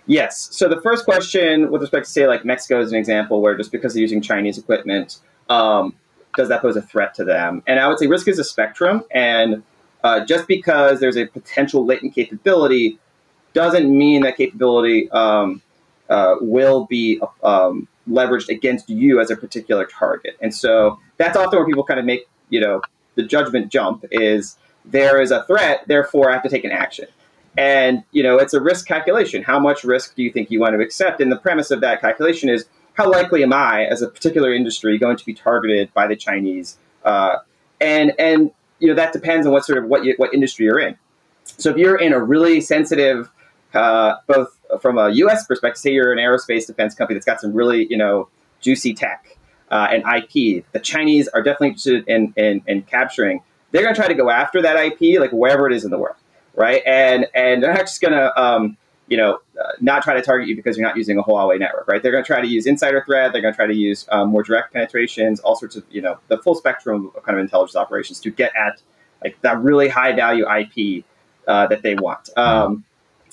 Yes. 0.09 0.49
So 0.53 0.68
the 0.68 0.81
first 0.81 1.05
question, 1.05 1.71
with 1.71 1.83
respect 1.83 2.07
to 2.07 2.11
say 2.11 2.27
like 2.27 2.42
Mexico 2.42 2.81
is 2.81 2.90
an 2.90 2.99
example 2.99 3.42
where 3.42 3.57
just 3.57 3.71
because 3.71 3.92
they're 3.92 4.01
using 4.01 4.23
Chinese 4.23 4.57
equipment, 4.57 5.18
um, 5.51 5.94
does 6.35 6.49
that 6.49 6.62
pose 6.62 6.77
a 6.77 6.83
threat 6.83 7.14
to 7.16 7.25
them? 7.25 7.62
And 7.66 7.79
I 7.79 7.87
would 7.88 7.99
say 7.99 8.07
risk 8.07 8.27
is 8.27 8.38
a 8.38 8.44
spectrum, 8.44 9.05
and 9.11 9.62
uh, 10.03 10.25
just 10.25 10.49
because 10.49 11.01
there's 11.01 11.18
a 11.18 11.27
potential 11.27 11.85
latent 11.85 12.14
capability 12.14 12.99
doesn't 13.53 13.87
mean 13.97 14.23
that 14.23 14.38
capability 14.38 15.11
um, 15.11 15.61
uh, 16.09 16.37
will 16.40 16.87
be 16.87 17.21
um, 17.42 17.87
leveraged 18.09 18.49
against 18.49 18.88
you 18.88 19.21
as 19.21 19.31
a 19.31 19.37
particular 19.37 19.85
target. 19.85 20.38
And 20.40 20.55
so 20.55 20.99
that's 21.18 21.37
often 21.37 21.59
where 21.59 21.66
people 21.66 21.85
kind 21.85 22.01
of 22.01 22.07
make 22.07 22.27
you 22.49 22.61
know 22.61 22.81
the 23.16 23.25
judgment 23.25 23.71
jump 23.71 24.07
is 24.11 24.57
there 24.87 25.21
is 25.21 25.33
a 25.33 25.44
threat, 25.44 25.85
therefore 25.87 26.31
I 26.31 26.33
have 26.33 26.42
to 26.44 26.49
take 26.49 26.64
an 26.64 26.73
action. 26.73 27.09
And 27.59 28.05
you 28.12 28.23
know, 28.23 28.38
it's 28.38 28.55
a 28.55 28.61
risk 28.61 28.87
calculation. 28.87 29.42
How 29.42 29.59
much 29.59 29.83
risk 29.83 30.14
do 30.14 30.23
you 30.23 30.33
think 30.33 30.51
you 30.51 30.61
want 30.61 30.75
to 30.77 30.81
accept? 30.81 31.21
And 31.21 31.31
the 31.31 31.37
premise 31.37 31.71
of 31.71 31.81
that 31.81 32.01
calculation 32.01 32.49
is 32.49 32.66
how 32.94 33.11
likely 33.11 33.42
am 33.42 33.53
I, 33.53 33.85
as 33.85 34.01
a 34.01 34.09
particular 34.09 34.55
industry, 34.55 34.97
going 34.97 35.16
to 35.16 35.27
be 35.27 35.35
targeted 35.35 35.92
by 35.92 36.07
the 36.07 36.16
Chinese? 36.16 36.79
Uh, 37.05 37.38
and 37.81 38.12
and 38.18 38.53
you 38.79 38.88
know 38.88 38.94
that 38.94 39.12
depends 39.12 39.47
on 39.47 39.53
what 39.53 39.64
sort 39.64 39.79
of 39.79 39.90
what 39.90 40.05
you, 40.05 40.14
what 40.18 40.33
industry 40.33 40.66
you're 40.66 40.79
in. 40.79 40.97
So 41.44 41.71
if 41.71 41.77
you're 41.77 41.97
in 41.97 42.12
a 42.12 42.23
really 42.23 42.61
sensitive, 42.61 43.29
uh, 43.75 44.14
both 44.29 44.57
from 44.81 44.97
a 44.97 45.11
U.S. 45.11 45.44
perspective, 45.44 45.79
say 45.79 45.92
you're 45.92 46.12
an 46.12 46.18
aerospace 46.18 46.66
defense 46.66 46.94
company 46.94 47.16
that's 47.16 47.27
got 47.27 47.40
some 47.40 47.53
really 47.53 47.87
you 47.90 47.97
know 47.97 48.29
juicy 48.61 48.94
tech 48.94 49.37
uh, 49.71 49.88
and 49.90 50.03
IP, 50.05 50.64
the 50.73 50.81
Chinese 50.81 51.29
are 51.29 51.42
definitely 51.42 51.68
interested 51.68 52.05
in, 52.07 52.33
in, 52.37 52.62
in 52.66 52.83
capturing. 52.83 53.42
They're 53.71 53.83
going 53.83 53.94
to 53.94 54.01
try 54.01 54.09
to 54.09 54.14
go 54.14 54.31
after 54.31 54.62
that 54.62 54.77
IP, 54.77 55.21
like 55.21 55.31
wherever 55.31 55.66
it 55.66 55.75
is 55.75 55.85
in 55.85 55.90
the 55.90 55.99
world, 55.99 56.16
right? 56.54 56.82
And 56.87 57.26
and 57.34 57.62
they're 57.62 57.72
not 57.72 57.80
just 57.80 58.00
to 58.12 58.40
um, 58.40 58.76
you 59.08 59.16
know, 59.16 59.38
uh, 59.58 59.72
not 59.80 60.02
try 60.02 60.14
to 60.14 60.22
target 60.22 60.48
you 60.48 60.54
because 60.54 60.76
you're 60.76 60.87
not 60.87 60.96
using 60.96 61.18
a 61.18 61.22
Huawei 61.22 61.58
network, 61.58 61.88
right? 61.88 62.02
They're 62.02 62.12
to 62.22 62.26
try 62.26 62.40
to 62.40 62.46
use 62.46 62.66
insider 62.66 63.02
threat. 63.04 63.32
They're 63.32 63.40
to 63.54 63.56
try 63.56 63.66
to 63.66 63.74
use 63.74 64.06
um, 64.11 64.28
more 64.28 64.42
direct 64.42 64.72
penetrations, 64.72 65.40
all 65.40 65.56
sorts 65.56 65.76
of, 65.76 65.84
you 65.90 66.02
know, 66.02 66.18
the 66.28 66.38
full 66.38 66.54
spectrum 66.54 67.11
of 67.16 67.22
kind 67.22 67.38
of 67.38 67.42
intelligence 67.42 67.74
operations 67.74 68.20
to 68.20 68.30
get 68.30 68.54
at 68.54 68.82
like 69.24 69.40
that 69.40 69.58
really 69.61 69.88
high 69.88 70.12
value 70.12 70.44
IP 70.46 71.04
uh, 71.48 71.66
that 71.68 71.82
they 71.82 71.94
want. 71.94 72.28
Um, 72.37 72.84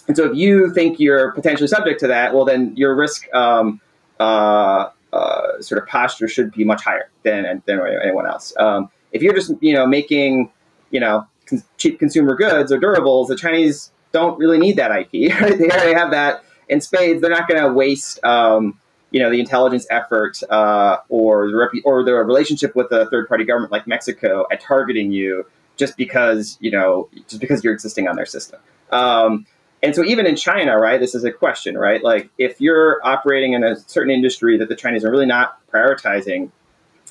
and 0.08 0.16
so 0.16 0.32
if 0.32 0.38
you 0.38 0.74
think 0.74 1.00
you're 1.00 1.32
potentially 1.34 1.68
subject 1.68 2.00
to 2.00 2.08
that, 2.08 2.34
well, 2.34 2.46
then 2.46 2.76
your 2.76 2.96
risk 2.96 3.32
um, 3.34 3.82
uh, 4.20 4.90
uh 5.12 5.62
sort 5.62 5.82
of 5.82 5.88
posture 5.88 6.28
should 6.28 6.52
be 6.52 6.64
much 6.64 6.84
higher 6.84 7.10
than, 7.24 7.62
than 7.66 7.80
anyone 8.02 8.26
else. 8.26 8.54
Um, 8.58 8.90
if 9.12 9.22
you're 9.22 9.34
just, 9.34 9.52
you 9.62 9.74
know, 9.74 9.86
making, 9.86 10.52
you 10.92 11.00
know, 11.00 11.28
con- 11.46 11.64
cheap 11.78 12.00
consumer 12.00 12.36
goods 12.36 12.72
or 12.72 12.80
durables, 12.80 13.28
the 13.28 13.36
Chinese 13.36 13.92
don't 14.12 14.38
really 14.40 14.58
need 14.58 14.78
that 14.78 14.92
IP. 14.92 15.12
They 15.58 15.70
already 15.70 15.94
have 15.94 16.12
that 16.12 16.44
in 16.70 16.82
spades. 16.82 17.22
They're 17.22 17.30
not 17.30 17.48
going 17.48 17.62
to 17.62 17.72
waste, 17.72 18.24
um, 18.24 18.80
you 19.12 19.20
know, 19.20 19.30
the 19.30 19.40
intelligence 19.40 19.86
effort 19.90 20.42
uh, 20.50 20.98
or 21.10 21.50
the 21.50 21.58
rep- 21.58 21.84
or 21.84 22.04
the 22.04 22.14
relationship 22.14 22.76
with 22.76 22.92
a 22.92 23.08
third 23.08 23.28
party 23.28 23.44
government 23.44 23.72
like 23.72 23.88
Mexico 23.88 24.46
at 24.52 24.62
targeting 24.62 25.12
you 25.12 25.46
just 25.78 25.98
because 25.98 26.58
you 26.62 26.72
know 26.72 27.10
just 27.28 27.42
because 27.42 27.64
you're 27.64 27.74
existing 27.74 28.08
on 28.08 28.16
their 28.16 28.26
system. 28.26 28.60
Um, 28.92 29.46
and 29.84 29.94
so 29.94 30.04
even 30.04 30.26
in 30.26 30.36
China, 30.36 30.78
right, 30.78 31.00
this 31.00 31.14
is 31.14 31.24
a 31.24 31.32
question, 31.32 31.78
right? 31.78 32.04
Like 32.04 32.30
if 32.38 32.60
you're 32.60 33.06
operating 33.06 33.54
in 33.54 33.64
a 33.64 33.76
certain 33.76 34.12
industry 34.12 34.58
that 34.58 34.70
the 34.70 34.76
Chinese 34.76 35.06
are 35.06 35.12
really 35.12 35.26
not 35.26 35.60
prioritizing, 35.70 36.52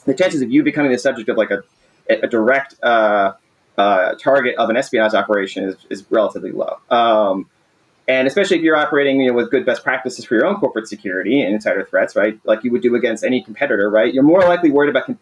the 0.06 0.14
chances 0.14 0.42
of 0.42 0.50
you 0.50 0.62
becoming 0.62 0.90
the 0.90 0.98
subject 0.98 1.28
of 1.28 1.36
like 1.36 1.50
a, 1.50 1.62
a 2.08 2.26
direct 2.26 2.74
uh, 2.82 3.32
uh, 3.76 4.14
target 4.14 4.56
of 4.56 4.70
an 4.70 4.76
espionage 4.76 5.14
operation 5.14 5.64
is, 5.64 5.76
is 5.90 6.04
relatively 6.10 6.52
low. 6.52 6.78
Um, 6.90 7.48
and 8.06 8.26
especially 8.28 8.58
if 8.58 8.62
you're 8.62 8.76
operating 8.76 9.20
you 9.20 9.28
know, 9.28 9.34
with 9.34 9.50
good 9.50 9.64
best 9.64 9.82
practices 9.82 10.24
for 10.24 10.34
your 10.34 10.44
own 10.46 10.56
corporate 10.56 10.88
security 10.88 11.40
and 11.40 11.54
insider 11.54 11.84
threats, 11.84 12.14
right? 12.14 12.38
Like 12.44 12.62
you 12.62 12.70
would 12.70 12.82
do 12.82 12.94
against 12.94 13.24
any 13.24 13.42
competitor, 13.42 13.88
right? 13.88 14.12
You're 14.12 14.22
more 14.22 14.40
likely 14.40 14.70
worried 14.70 14.90
about 14.90 15.06
com- 15.06 15.18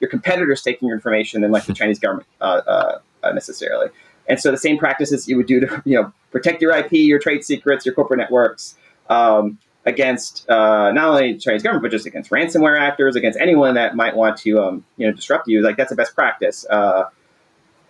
your 0.00 0.08
competitors 0.08 0.62
taking 0.62 0.88
your 0.88 0.96
information 0.96 1.42
than 1.42 1.52
like 1.52 1.64
the 1.64 1.74
Chinese 1.74 1.98
government 1.98 2.26
uh, 2.40 2.98
uh, 3.22 3.32
necessarily. 3.32 3.88
And 4.28 4.40
so 4.40 4.50
the 4.50 4.56
same 4.56 4.78
practices 4.78 5.28
you 5.28 5.36
would 5.36 5.46
do 5.46 5.60
to 5.60 5.82
you 5.84 6.00
know 6.00 6.12
protect 6.30 6.62
your 6.62 6.72
IP, 6.72 6.92
your 6.92 7.18
trade 7.18 7.44
secrets, 7.44 7.84
your 7.84 7.94
corporate 7.94 8.18
networks 8.18 8.76
um, 9.10 9.58
against 9.84 10.48
uh, 10.48 10.90
not 10.92 11.08
only 11.08 11.34
the 11.34 11.38
Chinese 11.38 11.62
government 11.62 11.82
but 11.82 11.90
just 11.90 12.06
against 12.06 12.30
ransomware 12.30 12.78
actors, 12.78 13.16
against 13.16 13.38
anyone 13.38 13.74
that 13.74 13.94
might 13.94 14.16
want 14.16 14.38
to 14.38 14.60
um, 14.60 14.84
you 14.96 15.06
know 15.06 15.12
disrupt 15.12 15.48
you. 15.48 15.62
Like 15.62 15.76
that's 15.76 15.92
a 15.92 15.96
best 15.96 16.14
practice. 16.14 16.66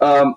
Um, 0.03 0.35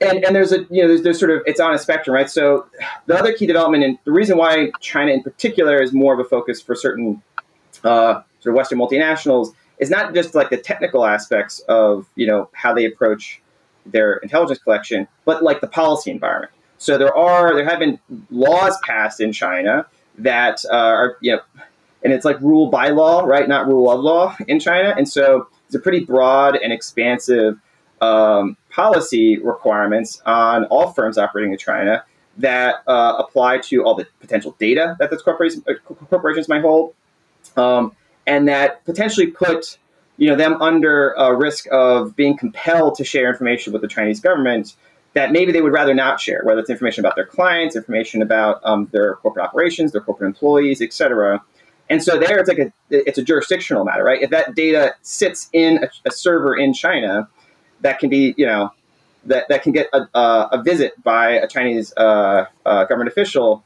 and, 0.00 0.24
and 0.24 0.34
there's 0.34 0.52
a 0.52 0.66
you 0.70 0.82
know 0.82 0.88
there's, 0.88 1.02
there's 1.02 1.18
sort 1.18 1.30
of 1.30 1.42
it's 1.46 1.60
on 1.60 1.74
a 1.74 1.78
spectrum 1.78 2.14
right? 2.14 2.28
So 2.28 2.66
the 3.06 3.18
other 3.18 3.32
key 3.32 3.46
development 3.46 3.84
and 3.84 3.98
the 4.04 4.12
reason 4.12 4.36
why 4.36 4.70
china 4.80 5.12
in 5.12 5.22
particular 5.22 5.80
is 5.80 5.92
more 5.92 6.12
of 6.14 6.20
a 6.20 6.24
focus 6.24 6.60
for 6.60 6.74
certain 6.74 7.22
uh, 7.84 8.22
sort 8.40 8.52
of 8.52 8.54
western 8.54 8.78
multinationals 8.78 9.54
is 9.78 9.90
not 9.90 10.14
just 10.14 10.34
like 10.34 10.50
the 10.50 10.56
technical 10.56 11.04
aspects 11.04 11.60
of 11.68 12.06
you 12.16 12.26
know 12.26 12.48
how 12.52 12.74
they 12.74 12.84
approach 12.84 13.40
their 13.86 14.14
intelligence 14.18 14.58
collection 14.60 15.06
but 15.24 15.42
like 15.42 15.60
the 15.60 15.68
policy 15.68 16.10
environment. 16.10 16.52
So 16.78 16.98
there 16.98 17.16
are 17.16 17.54
there 17.54 17.68
have 17.68 17.78
been 17.78 17.98
laws 18.30 18.76
passed 18.82 19.20
in 19.20 19.32
china 19.32 19.86
that 20.18 20.64
uh, 20.70 20.76
are 20.76 21.16
you 21.20 21.36
know 21.36 21.42
and 22.02 22.12
it's 22.12 22.24
like 22.24 22.40
rule 22.40 22.68
by 22.70 22.88
law 22.88 23.20
right? 23.20 23.48
Not 23.48 23.68
rule 23.68 23.90
of 23.90 24.00
law 24.00 24.36
in 24.48 24.58
china. 24.58 24.94
And 24.96 25.08
so 25.08 25.48
it's 25.66 25.74
a 25.76 25.78
pretty 25.78 26.04
broad 26.04 26.56
and 26.56 26.72
expansive 26.72 27.58
um, 28.02 28.56
policy 28.70 29.38
requirements 29.38 30.20
on 30.26 30.64
all 30.66 30.92
firms 30.92 31.16
operating 31.16 31.52
in 31.52 31.58
China 31.58 32.04
that 32.38 32.76
uh, 32.86 33.14
apply 33.18 33.58
to 33.58 33.84
all 33.84 33.94
the 33.94 34.06
potential 34.20 34.56
data 34.58 34.96
that 34.98 35.10
those 35.10 35.22
corporations, 35.22 35.64
uh, 35.68 35.74
corporations 36.10 36.48
might 36.48 36.62
hold, 36.62 36.94
um, 37.56 37.94
and 38.26 38.48
that 38.48 38.84
potentially 38.84 39.28
put 39.28 39.78
you 40.16 40.28
know 40.28 40.36
them 40.36 40.60
under 40.60 41.12
a 41.12 41.34
risk 41.34 41.66
of 41.70 42.16
being 42.16 42.36
compelled 42.36 42.96
to 42.96 43.04
share 43.04 43.28
information 43.30 43.72
with 43.72 43.82
the 43.82 43.88
Chinese 43.88 44.20
government 44.20 44.74
that 45.14 45.30
maybe 45.30 45.52
they 45.52 45.60
would 45.60 45.72
rather 45.72 45.94
not 45.94 46.20
share, 46.20 46.40
whether 46.44 46.60
it's 46.60 46.70
information 46.70 47.04
about 47.04 47.16
their 47.16 47.26
clients, 47.26 47.76
information 47.76 48.22
about 48.22 48.60
um, 48.64 48.88
their 48.92 49.16
corporate 49.16 49.44
operations, 49.44 49.92
their 49.92 50.00
corporate 50.00 50.26
employees, 50.26 50.80
etc. 50.80 51.42
And 51.90 52.02
so 52.02 52.18
there, 52.18 52.38
it's 52.38 52.48
like 52.48 52.58
a 52.58 52.72
it's 52.90 53.18
a 53.18 53.22
jurisdictional 53.22 53.84
matter, 53.84 54.02
right? 54.02 54.22
If 54.22 54.30
that 54.30 54.54
data 54.54 54.94
sits 55.02 55.48
in 55.52 55.84
a, 55.84 56.08
a 56.08 56.10
server 56.10 56.56
in 56.56 56.72
China, 56.72 57.28
that 57.82 57.98
can 57.98 58.08
be, 58.08 58.34
you 58.36 58.46
know, 58.46 58.72
that, 59.26 59.48
that 59.48 59.62
can 59.62 59.72
get 59.72 59.88
a, 59.92 60.06
a, 60.14 60.62
visit 60.64 61.00
by 61.02 61.32
a 61.32 61.46
Chinese 61.46 61.92
uh, 61.96 62.46
uh, 62.66 62.84
government 62.84 63.08
official, 63.08 63.62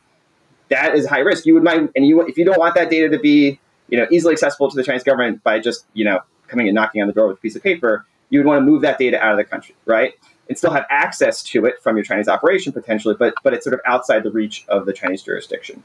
that 0.69 0.95
is 0.95 1.07
high 1.07 1.21
risk. 1.21 1.47
You 1.47 1.55
would 1.55 1.63
mind, 1.63 1.91
and 1.97 2.07
you 2.07 2.21
if 2.23 2.37
you 2.37 2.45
don't 2.45 2.59
want 2.59 2.75
that 2.75 2.91
data 2.91 3.09
to 3.11 3.19
be, 3.19 3.59
you 3.89 3.97
know, 3.97 4.07
easily 4.11 4.33
accessible 4.33 4.69
to 4.69 4.77
the 4.77 4.83
Chinese 4.83 5.05
government 5.05 5.43
by 5.43 5.61
just, 5.61 5.87
you 5.95 6.05
know, 6.05 6.21
coming 6.49 6.69
and 6.69 6.75
knocking 6.75 7.01
on 7.01 7.09
the 7.09 7.15
door 7.15 7.29
with 7.29 7.39
a 7.39 7.41
piece 7.41 7.57
of 7.57 7.63
paper, 7.63 8.05
you 8.31 8.39
would 8.39 8.47
want 8.47 8.59
to 8.59 8.65
move 8.65 8.83
that 8.83 8.99
data 8.99 9.19
out 9.23 9.33
of 9.33 9.39
the 9.39 9.45
country, 9.45 9.75
right? 9.85 10.15
And 10.49 10.59
still 10.59 10.73
have 10.73 10.87
access 10.91 11.43
to 11.45 11.65
it 11.67 11.83
from 11.83 11.97
your 11.97 12.05
Chinese 12.05 12.29
operation 12.29 12.73
potentially, 12.73 13.15
but 13.19 13.35
but 13.43 13.55
it's 13.55 13.65
sort 13.65 13.75
of 13.75 13.81
outside 13.87 14.25
the 14.25 14.31
reach 14.31 14.65
of 14.69 14.87
the 14.87 14.93
Chinese 14.93 15.23
jurisdiction. 15.23 15.83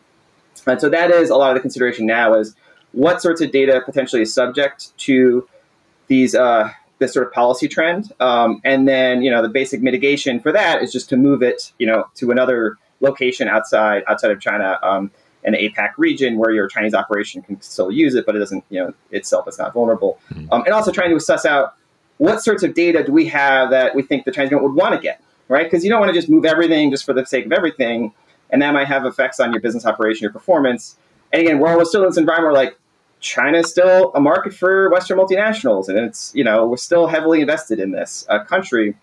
And 0.68 0.82
so 0.82 0.90
that 0.90 1.12
is 1.12 1.30
a 1.30 1.36
lot 1.36 1.52
of 1.52 1.56
the 1.56 1.62
consideration 1.62 2.06
now 2.06 2.34
is 2.34 2.56
what 2.92 3.22
sorts 3.22 3.42
of 3.42 3.52
data 3.52 3.82
potentially 3.86 4.22
is 4.22 4.34
subject 4.34 4.96
to 5.00 5.48
these 6.08 6.36
uh, 6.36 6.72
this 7.02 7.14
sort 7.14 7.28
of 7.28 7.34
policy 7.34 7.68
trend. 7.68 8.14
Um, 8.22 8.62
and 8.64 8.88
then, 8.88 9.24
you 9.24 9.32
know, 9.32 9.42
the 9.42 9.50
basic 9.50 9.82
mitigation 9.82 10.40
for 10.40 10.52
that 10.54 10.82
is 10.82 10.94
just 10.94 11.10
to 11.10 11.18
move 11.18 11.42
it, 11.42 11.74
you 11.80 11.88
know, 11.88 12.06
to 12.16 12.32
another 12.32 12.78
location 13.02 13.50
outside 13.50 14.04
outside 14.08 14.32
of 14.32 14.40
China 14.40 14.80
um, 14.84 15.12
and 15.44 15.56
the 15.56 15.70
APAC 15.70 15.94
region 15.98 16.38
where 16.38 16.52
your 16.52 16.68
Chinese 16.68 16.94
operation 16.94 17.42
can 17.42 17.60
still 17.62 17.92
use 17.92 18.14
it, 18.14 18.26
but 18.26 18.36
it 18.36 18.40
doesn't, 18.40 18.64
you 18.70 18.80
know, 18.80 18.94
itself 19.10 19.48
is 19.48 19.58
not 19.58 19.74
vulnerable. 19.74 20.20
Mm-hmm. 20.32 20.54
Um, 20.54 20.62
and 20.66 20.74
also 20.74 20.92
trying 20.92 21.10
to 21.10 21.20
suss 21.20 21.46
out 21.46 21.74
what 22.20 22.44
sorts 22.44 22.62
of 22.62 22.76
data 22.76 23.04
do 23.04 23.12
we 23.12 23.26
have 23.26 23.72
that 23.72 23.96
we 23.96 24.04
think 24.04 24.26
the 24.26 24.32
Chinese 24.32 24.52
government 24.52 24.76
would 24.76 24.80
want 24.80 24.94
to 24.94 25.02
get, 25.02 25.24
right? 25.48 25.64
Because 25.64 25.84
you 25.84 25.90
don't 25.90 26.00
want 26.00 26.14
to 26.14 26.18
just 26.18 26.30
move 26.30 26.46
everything 26.46 26.92
just 26.92 27.04
for 27.04 27.14
the 27.14 27.26
sake 27.26 27.48
of 27.48 27.52
everything, 27.52 28.14
and 28.52 28.62
that 28.62 28.74
might 28.74 28.88
have 28.88 29.08
effects 29.08 29.40
on 29.40 29.52
your 29.52 29.60
business 29.60 29.88
operation, 29.88 30.22
your 30.22 30.32
performance. 30.32 30.98
And 31.34 31.42
again, 31.42 31.60
we're 31.60 31.84
still 31.86 32.04
in 32.04 32.10
this 32.10 32.18
environment 32.18 32.54
where 32.54 32.64
like 32.66 32.78
China 33.22 33.60
is 33.60 33.70
still 33.70 34.12
a 34.14 34.20
market 34.20 34.54
for 34.54 34.90
Western 34.90 35.18
multinationals, 35.18 35.88
and 35.88 35.98
it's 35.98 36.34
you 36.36 36.44
know 36.44 36.68
we're 36.68 36.78
still 36.78 37.08
heavily 37.08 37.42
invested 37.42 37.80
in 37.80 37.92
this 37.92 38.26
uh, 38.30 38.44
country. 38.44 38.96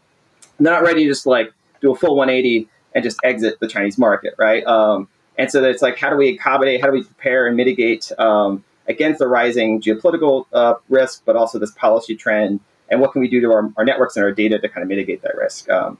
They're 0.59 0.73
not 0.73 0.83
ready 0.83 1.05
to 1.05 1.11
just 1.11 1.25
like 1.25 1.53
do 1.81 1.93
a 1.93 1.97
full 1.97 2.17
180 2.17 2.69
and 2.95 3.05
just 3.05 3.17
exit 3.23 3.61
the 3.61 3.69
Chinese 3.69 3.97
market, 3.97 4.35
right? 4.39 4.67
Um, 4.67 5.09
and 5.37 5.51
so 5.51 5.63
it's 5.63 5.83
like, 5.83 5.97
how 5.97 6.11
do 6.11 6.17
we 6.17 6.31
accommodate? 6.31 6.81
How 6.81 6.89
do 6.89 6.93
we 6.93 7.05
prepare 7.05 7.47
and 7.47 7.57
mitigate 7.57 8.11
um, 8.19 8.65
against 8.89 9.21
the 9.21 9.29
rising 9.29 9.81
geopolitical 9.81 10.47
uh, 10.53 10.75
risk, 10.89 11.23
but 11.25 11.37
also 11.37 11.61
this 11.61 11.71
policy 11.71 12.17
trend? 12.17 12.59
And 12.89 13.01
what 13.01 13.13
can 13.13 13.21
we 13.21 13.29
do 13.29 13.41
to 13.43 13.53
our, 13.53 13.73
our 13.77 13.85
networks 13.85 14.17
and 14.17 14.25
our 14.25 14.33
data 14.33 14.59
to 14.59 14.69
kind 14.69 14.83
of 14.83 14.89
mitigate 14.89 15.23
that 15.23 15.37
risk? 15.37 15.71
Um, 15.71 15.99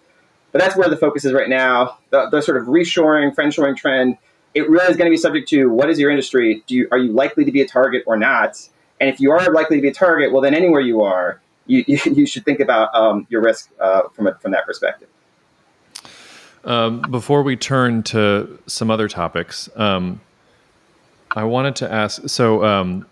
but 0.51 0.61
that's 0.61 0.77
where 0.77 0.89
the 0.89 0.97
focus 0.97 1.25
is 1.25 1.33
right 1.33 1.49
now. 1.49 1.99
The, 2.11 2.29
the 2.31 2.41
sort 2.41 2.57
of 2.57 2.67
reshoring, 2.67 3.33
friendshoring 3.35 3.77
trend 3.77 4.17
it 4.55 4.69
really 4.69 4.91
is 4.91 4.97
going 4.97 5.07
to 5.07 5.11
be 5.11 5.17
subject 5.17 5.49
to 5.49 5.67
what 5.67 5.91
is 5.91 5.99
your 5.99 6.11
industry? 6.11 6.63
Do 6.67 6.75
you, 6.75 6.89
are 6.91 6.99
you 6.99 7.13
likely 7.13 7.45
to 7.45 7.53
be 7.53 7.61
a 7.61 7.69
target 7.69 8.03
or 8.07 8.17
not? 8.17 8.69
And 9.01 9.09
if 9.09 9.21
you 9.21 9.31
are 9.31 9.53
likely 9.53 9.77
to 9.77 9.83
be 9.83 9.89
a 9.89 9.95
target, 9.95 10.33
well, 10.33 10.43
then 10.43 10.55
anywhere 10.55 10.81
you 10.81 11.03
are, 11.03 11.41
you, 11.67 11.85
you, 11.87 11.99
you 12.05 12.27
should 12.27 12.45
think 12.45 12.61
about 12.61 12.95
um, 12.95 13.27
your 13.31 13.41
risk 13.41 13.71
uh, 13.81 14.09
from, 14.15 14.27
a, 14.27 14.35
from 14.37 14.53
that 14.53 14.67
perspective. 14.67 15.09
Um, 16.65 17.01
before 17.03 17.43
we 17.43 17.57
turn 17.57 18.03
to 18.05 18.59
some 18.67 18.91
other 18.91 19.09
topics, 19.09 19.69
um, 19.77 20.21
I 21.31 21.45
wanted 21.45 21.77
to 21.77 21.93
ask 21.93 22.29
so 22.29 22.65
um, 22.65 23.07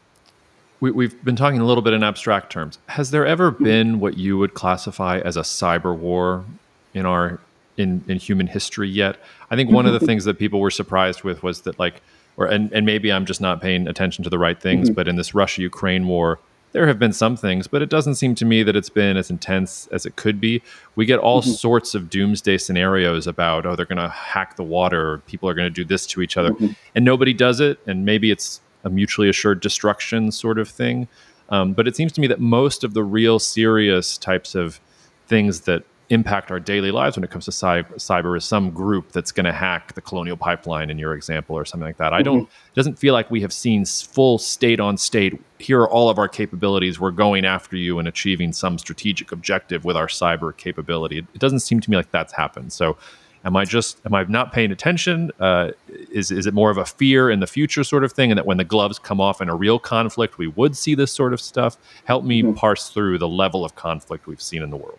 we, 0.80 1.04
have 1.04 1.24
been 1.24 1.36
talking 1.36 1.60
a 1.60 1.64
little 1.64 1.82
bit 1.82 1.92
in 1.92 2.02
abstract 2.02 2.50
terms. 2.50 2.78
Has 2.86 3.10
there 3.10 3.26
ever 3.26 3.52
mm-hmm. 3.52 3.64
been 3.64 4.00
what 4.00 4.18
you 4.18 4.36
would 4.38 4.54
classify 4.54 5.18
as 5.18 5.36
a 5.36 5.42
cyber 5.42 5.96
war 5.96 6.44
in 6.92 7.06
our 7.06 7.40
in, 7.76 8.04
in 8.08 8.18
human 8.18 8.46
history 8.46 8.88
yet? 8.88 9.16
I 9.50 9.56
think 9.56 9.70
one 9.70 9.86
of 9.86 9.92
the 9.92 10.00
things 10.00 10.24
that 10.24 10.38
people 10.38 10.60
were 10.60 10.70
surprised 10.70 11.22
with 11.22 11.42
was 11.42 11.62
that 11.62 11.78
like, 11.78 12.02
or 12.36 12.46
and, 12.46 12.72
and 12.72 12.84
maybe 12.84 13.12
I'm 13.12 13.24
just 13.24 13.40
not 13.40 13.60
paying 13.60 13.88
attention 13.88 14.24
to 14.24 14.30
the 14.30 14.38
right 14.38 14.60
things, 14.60 14.88
mm-hmm. 14.88 14.94
but 14.94 15.08
in 15.08 15.16
this 15.16 15.34
Russia 15.34 15.62
Ukraine 15.62 16.06
war, 16.06 16.38
there 16.72 16.86
have 16.86 16.98
been 16.98 17.12
some 17.12 17.36
things, 17.36 17.66
but 17.66 17.80
it 17.80 17.88
doesn't 17.88 18.16
seem 18.16 18.34
to 18.34 18.44
me 18.44 18.62
that 18.62 18.76
it's 18.76 18.90
been 18.90 19.16
as 19.16 19.30
intense 19.30 19.88
as 19.92 20.04
it 20.04 20.16
could 20.16 20.40
be. 20.40 20.60
We 20.94 21.06
get 21.06 21.18
all 21.18 21.40
mm-hmm. 21.40 21.52
sorts 21.52 21.94
of 21.94 22.10
doomsday 22.10 22.58
scenarios 22.58 23.26
about, 23.26 23.64
oh, 23.64 23.76
they're 23.76 23.86
going 23.86 23.96
to 23.96 24.10
hack 24.10 24.56
the 24.56 24.62
water, 24.62 25.22
people 25.26 25.48
are 25.48 25.54
going 25.54 25.66
to 25.66 25.74
do 25.74 25.84
this 25.84 26.06
to 26.08 26.20
each 26.20 26.36
other, 26.36 26.50
mm-hmm. 26.50 26.72
and 26.94 27.04
nobody 27.04 27.32
does 27.32 27.60
it. 27.60 27.78
And 27.86 28.04
maybe 28.04 28.30
it's 28.30 28.60
a 28.84 28.90
mutually 28.90 29.30
assured 29.30 29.60
destruction 29.60 30.30
sort 30.30 30.58
of 30.58 30.68
thing. 30.68 31.08
Um, 31.48 31.72
but 31.72 31.88
it 31.88 31.96
seems 31.96 32.12
to 32.12 32.20
me 32.20 32.26
that 32.26 32.40
most 32.40 32.84
of 32.84 32.92
the 32.92 33.04
real 33.04 33.38
serious 33.38 34.18
types 34.18 34.54
of 34.54 34.80
things 35.28 35.62
that 35.62 35.84
impact 36.08 36.50
our 36.50 36.60
daily 36.60 36.90
lives 36.90 37.16
when 37.16 37.24
it 37.24 37.30
comes 37.30 37.46
to 37.46 37.50
cyber 37.50 38.36
is 38.36 38.44
some 38.44 38.70
group 38.70 39.10
that's 39.10 39.32
going 39.32 39.44
to 39.44 39.52
hack 39.52 39.92
the 39.94 40.00
colonial 40.00 40.36
pipeline 40.36 40.88
in 40.88 40.98
your 40.98 41.14
example 41.14 41.56
or 41.56 41.64
something 41.64 41.86
like 41.86 41.96
that. 41.96 42.12
I 42.12 42.22
don't 42.22 42.42
mm-hmm. 42.42 42.70
it 42.72 42.74
doesn't 42.74 42.98
feel 42.98 43.12
like 43.12 43.30
we 43.30 43.40
have 43.40 43.52
seen 43.52 43.84
full 43.84 44.38
state 44.38 44.78
on 44.78 44.96
state 44.96 45.40
here 45.58 45.80
are 45.80 45.90
all 45.90 46.08
of 46.08 46.18
our 46.18 46.28
capabilities 46.28 47.00
we're 47.00 47.10
going 47.10 47.44
after 47.44 47.76
you 47.76 47.98
and 47.98 48.06
achieving 48.06 48.52
some 48.52 48.78
strategic 48.78 49.32
objective 49.32 49.84
with 49.84 49.96
our 49.96 50.06
cyber 50.06 50.56
capability. 50.56 51.18
It, 51.18 51.26
it 51.34 51.40
doesn't 51.40 51.60
seem 51.60 51.80
to 51.80 51.90
me 51.90 51.96
like 51.96 52.10
that's 52.10 52.32
happened. 52.32 52.72
So 52.72 52.96
am 53.44 53.56
I 53.56 53.64
just 53.64 54.00
am 54.06 54.14
I 54.14 54.24
not 54.24 54.52
paying 54.52 54.70
attention? 54.70 55.32
Uh, 55.40 55.72
is 55.88 56.30
is 56.30 56.46
it 56.46 56.54
more 56.54 56.70
of 56.70 56.78
a 56.78 56.84
fear 56.84 57.30
in 57.30 57.40
the 57.40 57.46
future 57.48 57.82
sort 57.82 58.04
of 58.04 58.12
thing, 58.12 58.30
and 58.30 58.38
that 58.38 58.46
when 58.46 58.58
the 58.58 58.64
gloves 58.64 58.98
come 59.00 59.20
off 59.20 59.40
in 59.40 59.48
a 59.48 59.56
real 59.56 59.80
conflict, 59.80 60.38
we 60.38 60.46
would 60.46 60.76
see 60.76 60.94
this 60.94 61.10
sort 61.10 61.32
of 61.32 61.40
stuff? 61.40 61.76
Help 62.04 62.24
me 62.24 62.42
mm-hmm. 62.42 62.52
parse 62.52 62.90
through 62.90 63.18
the 63.18 63.28
level 63.28 63.64
of 63.64 63.74
conflict 63.74 64.26
we've 64.26 64.42
seen 64.42 64.62
in 64.62 64.70
the 64.70 64.76
world 64.76 64.98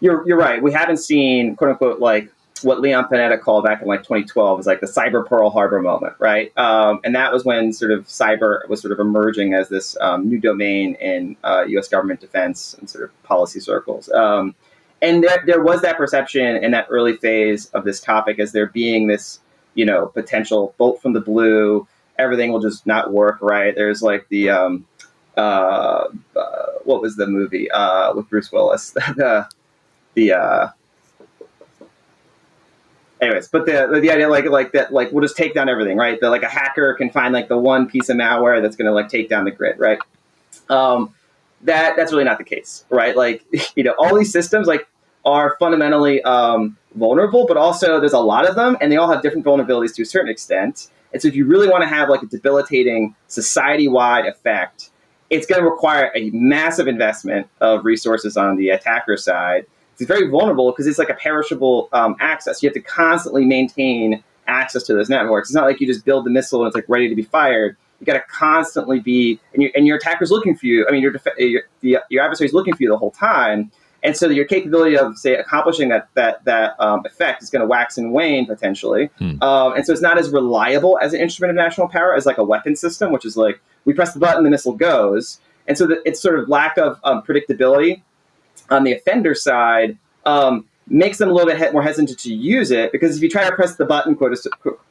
you're 0.00 0.26
you're 0.26 0.38
right. 0.38 0.62
We 0.62 0.72
haven't 0.72 0.98
seen 0.98 1.56
quote 1.56 1.70
unquote 1.70 2.00
like 2.00 2.32
what 2.62 2.80
Leon 2.80 3.06
Panetta 3.10 3.40
called 3.40 3.64
back 3.64 3.80
in 3.80 3.88
like 3.88 4.00
2012 4.00 4.60
is 4.60 4.66
like 4.66 4.80
the 4.80 4.86
cyber 4.86 5.26
Pearl 5.26 5.50
Harbor 5.50 5.80
moment, 5.80 6.14
right? 6.18 6.56
Um, 6.58 7.00
and 7.04 7.14
that 7.14 7.32
was 7.32 7.44
when 7.44 7.72
sort 7.72 7.90
of 7.90 8.06
cyber 8.06 8.68
was 8.68 8.80
sort 8.80 8.92
of 8.92 9.00
emerging 9.00 9.54
as 9.54 9.68
this 9.68 9.96
um, 10.00 10.28
new 10.28 10.38
domain 10.38 10.94
in 10.96 11.36
uh, 11.42 11.64
U.S. 11.68 11.88
government 11.88 12.20
defense 12.20 12.74
and 12.78 12.88
sort 12.88 13.04
of 13.04 13.22
policy 13.22 13.60
circles. 13.60 14.10
Um, 14.10 14.54
and 15.02 15.24
there, 15.24 15.42
there 15.46 15.62
was 15.62 15.80
that 15.82 15.96
perception 15.96 16.56
in 16.62 16.72
that 16.72 16.86
early 16.90 17.16
phase 17.16 17.66
of 17.68 17.84
this 17.84 18.00
topic 18.00 18.38
as 18.38 18.52
there 18.52 18.66
being 18.66 19.06
this, 19.06 19.40
you 19.74 19.86
know, 19.86 20.06
potential 20.06 20.74
bolt 20.76 21.00
from 21.00 21.14
the 21.14 21.20
blue. 21.20 21.86
Everything 22.18 22.52
will 22.52 22.60
just 22.60 22.86
not 22.86 23.12
work 23.12 23.38
right. 23.40 23.74
There's 23.74 24.02
like 24.02 24.28
the 24.28 24.50
um, 24.50 24.86
uh, 25.36 26.08
uh, 26.36 26.66
what 26.84 27.00
was 27.00 27.16
the 27.16 27.26
movie 27.26 27.70
uh, 27.70 28.12
with 28.14 28.28
Bruce 28.28 28.52
Willis? 28.52 28.90
the 29.16 29.48
the 30.20 30.32
uh 30.32 30.68
anyways 33.20 33.48
but 33.48 33.66
the 33.66 34.00
the 34.00 34.10
idea 34.10 34.28
like 34.28 34.44
like 34.46 34.72
that 34.72 34.92
like 34.92 35.10
we'll 35.12 35.22
just 35.22 35.36
take 35.36 35.54
down 35.54 35.68
everything 35.68 35.96
right? 35.96 36.20
That 36.20 36.30
like 36.30 36.42
a 36.42 36.48
hacker 36.48 36.94
can 36.94 37.10
find 37.10 37.32
like 37.32 37.48
the 37.48 37.58
one 37.58 37.88
piece 37.88 38.08
of 38.08 38.16
malware 38.16 38.62
that's 38.62 38.76
going 38.76 38.86
to 38.86 38.92
like 38.92 39.08
take 39.08 39.28
down 39.28 39.44
the 39.44 39.50
grid 39.50 39.78
right? 39.78 39.98
Um 40.68 41.14
that 41.62 41.96
that's 41.96 42.12
really 42.12 42.24
not 42.24 42.38
the 42.38 42.44
case 42.44 42.84
right? 42.90 43.16
Like 43.16 43.44
you 43.76 43.84
know 43.84 43.94
all 43.98 44.16
these 44.16 44.32
systems 44.32 44.66
like 44.66 44.86
are 45.22 45.56
fundamentally 45.60 46.22
um, 46.22 46.78
vulnerable 46.94 47.46
but 47.46 47.58
also 47.58 48.00
there's 48.00 48.14
a 48.14 48.18
lot 48.18 48.48
of 48.48 48.54
them 48.56 48.76
and 48.80 48.90
they 48.90 48.96
all 48.96 49.10
have 49.12 49.20
different 49.22 49.44
vulnerabilities 49.44 49.94
to 49.94 50.02
a 50.02 50.06
certain 50.06 50.30
extent. 50.30 50.88
And 51.12 51.20
so 51.20 51.28
if 51.28 51.34
you 51.34 51.44
really 51.44 51.68
want 51.68 51.82
to 51.82 51.88
have 51.88 52.08
like 52.08 52.22
a 52.22 52.26
debilitating 52.26 53.14
society-wide 53.28 54.26
effect 54.26 54.90
it's 55.30 55.46
going 55.46 55.62
to 55.62 55.68
require 55.68 56.10
a 56.14 56.28
massive 56.30 56.88
investment 56.88 57.48
of 57.60 57.84
resources 57.84 58.36
on 58.36 58.56
the 58.56 58.70
attacker 58.70 59.16
side 59.16 59.64
it's 60.00 60.08
very 60.08 60.28
vulnerable 60.28 60.72
because 60.72 60.86
it's 60.86 60.98
like 60.98 61.10
a 61.10 61.14
perishable 61.14 61.88
um, 61.92 62.16
access. 62.20 62.62
You 62.62 62.68
have 62.68 62.74
to 62.74 62.80
constantly 62.80 63.44
maintain 63.44 64.22
access 64.46 64.82
to 64.84 64.94
those 64.94 65.08
networks. 65.08 65.50
It's 65.50 65.54
not 65.54 65.66
like 65.66 65.80
you 65.80 65.86
just 65.86 66.04
build 66.04 66.24
the 66.24 66.30
missile 66.30 66.62
and 66.62 66.68
it's 66.68 66.74
like 66.74 66.88
ready 66.88 67.08
to 67.08 67.14
be 67.14 67.22
fired. 67.22 67.76
You 68.00 68.06
got 68.06 68.14
to 68.14 68.24
constantly 68.30 68.98
be, 68.98 69.38
and, 69.52 69.70
and 69.74 69.86
your 69.86 69.98
attacker's 69.98 70.30
looking 70.30 70.56
for 70.56 70.66
you. 70.66 70.86
I 70.88 70.92
mean, 70.92 71.02
your, 71.02 71.14
your, 71.82 72.02
your 72.08 72.24
adversary's 72.24 72.54
looking 72.54 72.74
for 72.74 72.82
you 72.82 72.88
the 72.88 72.96
whole 72.96 73.10
time. 73.10 73.70
And 74.02 74.16
so 74.16 74.30
your 74.30 74.46
capability 74.46 74.96
of, 74.96 75.18
say, 75.18 75.36
accomplishing 75.36 75.90
that 75.90 76.08
that 76.14 76.42
that 76.46 76.74
um, 76.80 77.04
effect 77.04 77.42
is 77.42 77.50
going 77.50 77.60
to 77.60 77.66
wax 77.66 77.98
and 77.98 78.14
wane 78.14 78.46
potentially. 78.46 79.10
Hmm. 79.18 79.42
Um, 79.42 79.74
and 79.74 79.84
so 79.84 79.92
it's 79.92 80.00
not 80.00 80.16
as 80.16 80.30
reliable 80.30 80.98
as 81.02 81.12
an 81.12 81.20
instrument 81.20 81.50
of 81.50 81.56
national 81.56 81.88
power 81.88 82.14
as 82.14 82.24
like 82.24 82.38
a 82.38 82.44
weapon 82.44 82.76
system, 82.76 83.12
which 83.12 83.26
is 83.26 83.36
like 83.36 83.60
we 83.84 83.92
press 83.92 84.14
the 84.14 84.20
button, 84.20 84.42
the 84.44 84.50
missile 84.50 84.72
goes. 84.72 85.38
And 85.66 85.76
so 85.76 85.86
the, 85.86 86.00
it's 86.06 86.18
sort 86.18 86.38
of 86.38 86.48
lack 86.48 86.78
of 86.78 86.98
um, 87.04 87.22
predictability 87.22 88.00
on 88.70 88.84
the 88.84 88.92
offender 88.92 89.34
side 89.34 89.98
um, 90.26 90.66
makes 90.86 91.18
them 91.18 91.28
a 91.28 91.32
little 91.32 91.50
bit 91.50 91.72
more 91.72 91.82
hesitant 91.82 92.18
to 92.18 92.34
use 92.34 92.70
it 92.70 92.92
because 92.92 93.16
if 93.16 93.22
you 93.22 93.28
try 93.28 93.48
to 93.48 93.54
press 93.54 93.76
the 93.76 93.84
button, 93.84 94.14
quote, 94.14 94.36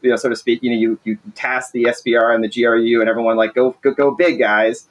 you 0.02 0.10
know, 0.10 0.16
so 0.16 0.30
to 0.30 0.36
speak, 0.36 0.64
you 0.64 0.70
know, 0.72 0.78
you, 0.78 1.00
you 1.04 1.18
task 1.36 1.72
the 1.74 1.84
SVR 1.84 2.34
and 2.34 2.44
the 2.44 2.50
GRU 2.50 3.00
and 3.00 3.10
everyone 3.10 3.36
like 3.36 3.54
go, 3.54 3.76
go 3.82 3.92
go 3.92 4.12
big 4.12 4.40
guys, 4.40 4.88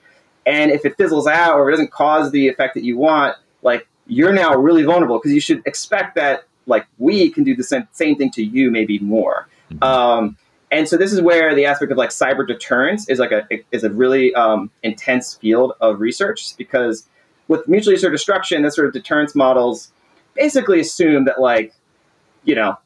and 0.46 0.70
if 0.70 0.84
it 0.84 0.96
fizzles 0.96 1.26
out 1.26 1.54
or 1.54 1.68
it 1.68 1.72
doesn't 1.72 1.90
cause 1.90 2.30
the 2.30 2.48
effect 2.48 2.74
that 2.74 2.84
you 2.84 2.96
want, 2.96 3.36
like 3.62 3.86
you're 4.06 4.32
now 4.32 4.54
really 4.54 4.82
vulnerable 4.82 5.18
because 5.18 5.32
you 5.32 5.40
should 5.40 5.62
expect 5.66 6.14
that 6.14 6.44
like 6.66 6.86
we 6.98 7.30
can 7.30 7.44
do 7.44 7.56
the 7.56 7.64
same, 7.64 7.88
same 7.92 8.16
thing 8.16 8.30
to 8.32 8.44
you, 8.44 8.70
maybe 8.70 8.98
more. 8.98 9.48
Mm-hmm. 9.70 9.82
Um, 9.82 10.36
and 10.70 10.86
so 10.86 10.96
this 10.96 11.12
is 11.12 11.20
where 11.20 11.54
the 11.54 11.64
aspect 11.64 11.90
of 11.90 11.98
like 11.98 12.10
cyber 12.10 12.46
deterrence 12.46 13.08
is 13.08 13.18
like 13.18 13.32
a 13.32 13.46
is 13.72 13.84
a 13.84 13.90
really 13.90 14.34
um, 14.34 14.70
intense 14.82 15.34
field 15.34 15.72
of 15.80 16.00
research 16.00 16.56
because 16.56 17.08
with 17.48 17.66
mutually 17.66 17.96
assured 17.96 18.12
destruction, 18.12 18.62
this 18.62 18.76
sort 18.76 18.86
of 18.86 18.92
deterrence 18.92 19.34
models 19.34 19.90
basically 20.34 20.80
assume 20.80 21.24
that 21.24 21.40
like, 21.40 21.74
you 22.44 22.54
know, 22.54 22.78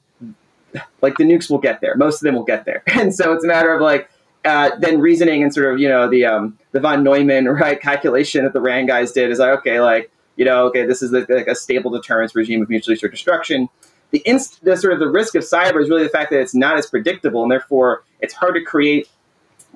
like 1.03 1.19
the 1.19 1.25
nukes 1.25 1.51
will 1.51 1.59
get 1.59 1.81
there. 1.81 1.95
Most 1.97 2.17
of 2.17 2.21
them 2.23 2.35
will 2.35 2.45
get 2.45 2.65
there, 2.65 2.83
and 2.87 3.15
so 3.15 3.33
it's 3.33 3.45
a 3.45 3.49
matter 3.49 3.75
of 3.75 3.81
like 3.81 4.09
uh, 4.45 4.71
then 4.79 5.01
reasoning 5.01 5.43
and 5.43 5.53
sort 5.53 5.73
of 5.73 5.81
you 5.81 5.89
know 5.89 6.09
the 6.09 6.25
um, 6.25 6.59
the 6.73 6.81
von 6.81 7.03
Neumann 7.03 7.45
right 7.49 7.81
calculation 7.81 8.45
that 8.45 8.53
the 8.53 8.61
Rand 8.61 8.89
guys 8.89 9.13
did 9.13 9.31
is 9.31 9.39
like 9.39 9.59
okay 9.59 9.81
like 9.81 10.11
you 10.37 10.45
know 10.45 10.67
okay 10.67 10.87
this 10.87 11.03
is 11.03 11.13
like 11.13 11.29
a 11.47 11.55
stable 11.55 11.91
deterrence 11.91 12.35
regime 12.35 12.63
of 12.63 12.69
mutually 12.69 12.95
assured 12.95 13.13
destruction. 13.13 13.69
The, 14.11 14.23
inst- 14.27 14.63
the 14.63 14.77
sort 14.77 14.93
of 14.93 14.99
the 14.99 15.09
risk 15.09 15.35
of 15.37 15.43
cyber 15.43 15.81
is 15.83 15.89
really 15.89 16.03
the 16.03 16.11
fact 16.11 16.31
that 16.33 16.41
it's 16.41 16.55
not 16.55 16.77
as 16.77 16.87
predictable 16.87 17.43
and 17.43 17.51
therefore 17.51 18.05
it's 18.21 18.35
hard 18.35 18.55
to 18.57 18.63
create 18.63 19.09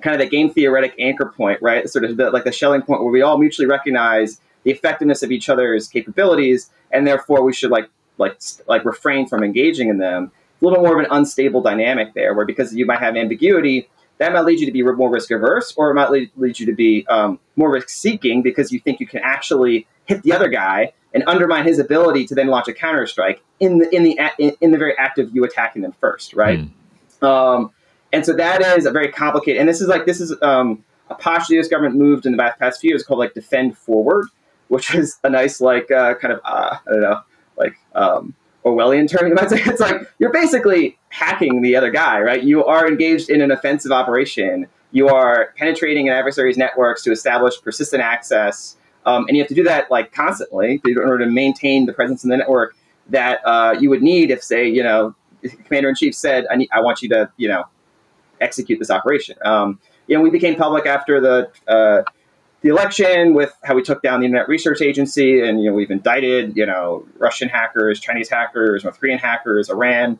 kind 0.03 0.13
of 0.13 0.19
the 0.19 0.29
game 0.29 0.51
theoretic 0.51 0.93
anchor 0.99 1.25
point, 1.25 1.59
right? 1.59 1.89
Sort 1.89 2.05
of 2.05 2.17
the, 2.17 2.29
like 2.29 2.43
the 2.43 2.51
Schelling 2.51 2.83
point 2.83 3.01
where 3.01 3.11
we 3.11 3.23
all 3.23 3.39
mutually 3.39 3.67
recognize 3.67 4.39
the 4.67 4.73
effectiveness 4.73 5.23
of 5.23 5.31
each 5.31 5.47
other's 5.47 5.87
capabilities, 5.87 6.69
and 6.91 7.07
therefore 7.07 7.41
we 7.41 7.53
should 7.53 7.71
like 7.71 7.89
like 8.17 8.37
like 8.67 8.83
refrain 8.83 9.25
from 9.25 9.41
engaging 9.41 9.87
in 9.87 9.97
them. 9.97 10.29
a 10.61 10.65
little 10.65 10.79
bit 10.79 10.85
more 10.85 10.99
of 10.99 11.05
an 11.05 11.09
unstable 11.09 11.61
dynamic 11.61 12.13
there, 12.15 12.33
where 12.33 12.45
because 12.45 12.75
you 12.75 12.85
might 12.85 12.99
have 12.99 13.15
ambiguity, 13.15 13.87
that 14.17 14.33
might 14.33 14.41
lead 14.41 14.59
you 14.59 14.65
to 14.65 14.71
be 14.73 14.83
more 14.83 15.09
risk 15.09 15.31
averse, 15.31 15.73
or 15.77 15.89
it 15.89 15.93
might 15.93 16.11
lead, 16.11 16.29
lead 16.35 16.59
you 16.59 16.65
to 16.65 16.73
be 16.73 17.07
um, 17.07 17.39
more 17.55 17.71
risk 17.71 17.87
seeking 17.87 18.41
because 18.41 18.73
you 18.73 18.79
think 18.81 18.99
you 18.99 19.07
can 19.07 19.21
actually 19.23 19.87
hit 20.03 20.21
the 20.23 20.33
other 20.33 20.49
guy 20.49 20.91
and 21.13 21.23
undermine 21.27 21.65
his 21.65 21.79
ability 21.79 22.25
to 22.27 22.35
then 22.35 22.47
launch 22.47 22.67
a 22.67 22.73
counter 22.73 23.07
strike 23.07 23.41
in 23.61 23.77
the 23.77 23.95
in 23.95 24.03
the 24.03 24.19
in, 24.37 24.53
in 24.59 24.71
the 24.71 24.77
very 24.77 24.97
act 24.97 25.17
of 25.17 25.33
you 25.33 25.45
attacking 25.45 25.81
them 25.81 25.93
first, 26.01 26.33
right? 26.33 26.59
Mm. 27.21 27.25
Um, 27.25 27.71
and 28.11 28.25
so 28.25 28.33
that 28.33 28.61
is 28.77 28.85
a 28.85 28.91
very 28.91 29.13
complicated. 29.13 29.61
And 29.61 29.69
this 29.69 29.79
is 29.79 29.87
like 29.87 30.05
this 30.05 30.19
is 30.19 30.35
um, 30.41 30.83
a 31.09 31.15
posture 31.15 31.51
the 31.51 31.55
U.S. 31.55 31.69
government 31.69 31.95
moved 31.95 32.25
in 32.25 32.35
the 32.35 32.55
past 32.59 32.81
few 32.81 32.89
years 32.89 33.03
called 33.03 33.19
like 33.19 33.33
defend 33.33 33.77
forward, 33.77 34.27
which 34.67 34.93
is 34.95 35.19
a 35.23 35.29
nice 35.29 35.61
like 35.61 35.89
uh, 35.91 36.15
kind 36.15 36.33
of 36.33 36.41
uh, 36.43 36.77
I 36.87 36.91
don't 36.91 37.01
know 37.01 37.21
like 37.57 37.77
um, 37.95 38.33
Orwellian 38.63 39.09
term. 39.09 39.27
You 39.31 39.35
it's 39.39 39.81
like 39.81 40.01
you're 40.19 40.31
basically 40.31 40.97
hacking 41.09 41.61
the 41.61 41.75
other 41.75 41.89
guy, 41.89 42.19
right? 42.21 42.43
You 42.43 42.63
are 42.65 42.87
engaged 42.87 43.29
in 43.29 43.41
an 43.41 43.51
offensive 43.51 43.91
operation. 43.91 44.67
You 44.91 45.09
are 45.09 45.53
penetrating 45.57 46.07
an 46.07 46.15
adversary's 46.15 46.57
networks 46.57 47.03
to 47.03 47.11
establish 47.11 47.61
persistent 47.61 48.01
access, 48.01 48.77
um, 49.05 49.25
and 49.27 49.35
you 49.35 49.43
have 49.43 49.49
to 49.49 49.55
do 49.55 49.63
that 49.63 49.91
like 49.91 50.11
constantly 50.11 50.81
in 50.85 50.97
order 50.97 51.19
to 51.19 51.31
maintain 51.31 51.85
the 51.85 51.93
presence 51.93 52.23
in 52.23 52.29
the 52.29 52.37
network 52.37 52.75
that 53.09 53.39
uh, 53.45 53.75
you 53.79 53.89
would 53.89 54.01
need 54.01 54.31
if, 54.31 54.43
say, 54.43 54.67
you 54.67 54.83
know, 54.83 55.15
commander 55.65 55.89
in 55.89 55.95
chief 55.95 56.15
said, 56.15 56.45
"I 56.51 56.55
need, 56.55 56.69
I 56.71 56.81
want 56.81 57.01
you 57.01 57.09
to, 57.09 57.31
you 57.37 57.47
know, 57.47 57.65
execute 58.41 58.79
this 58.79 58.89
operation." 58.89 59.37
Um, 59.43 59.79
you 60.07 60.15
know, 60.15 60.21
we 60.21 60.29
became 60.29 60.55
public 60.55 60.85
after 60.85 61.19
the 61.19 61.51
uh, 61.67 62.03
the 62.61 62.69
election 62.69 63.33
with 63.33 63.53
how 63.63 63.75
we 63.75 63.83
took 63.83 64.01
down 64.01 64.19
the 64.19 64.25
Internet 64.25 64.47
Research 64.47 64.81
Agency, 64.81 65.41
and 65.41 65.61
you 65.61 65.69
know 65.69 65.75
we've 65.75 65.91
indicted 65.91 66.57
you 66.57 66.65
know 66.65 67.05
Russian 67.17 67.49
hackers, 67.49 67.99
Chinese 67.99 68.29
hackers, 68.29 68.83
North 68.83 68.99
Korean 68.99 69.19
hackers, 69.19 69.69
Iran. 69.69 70.19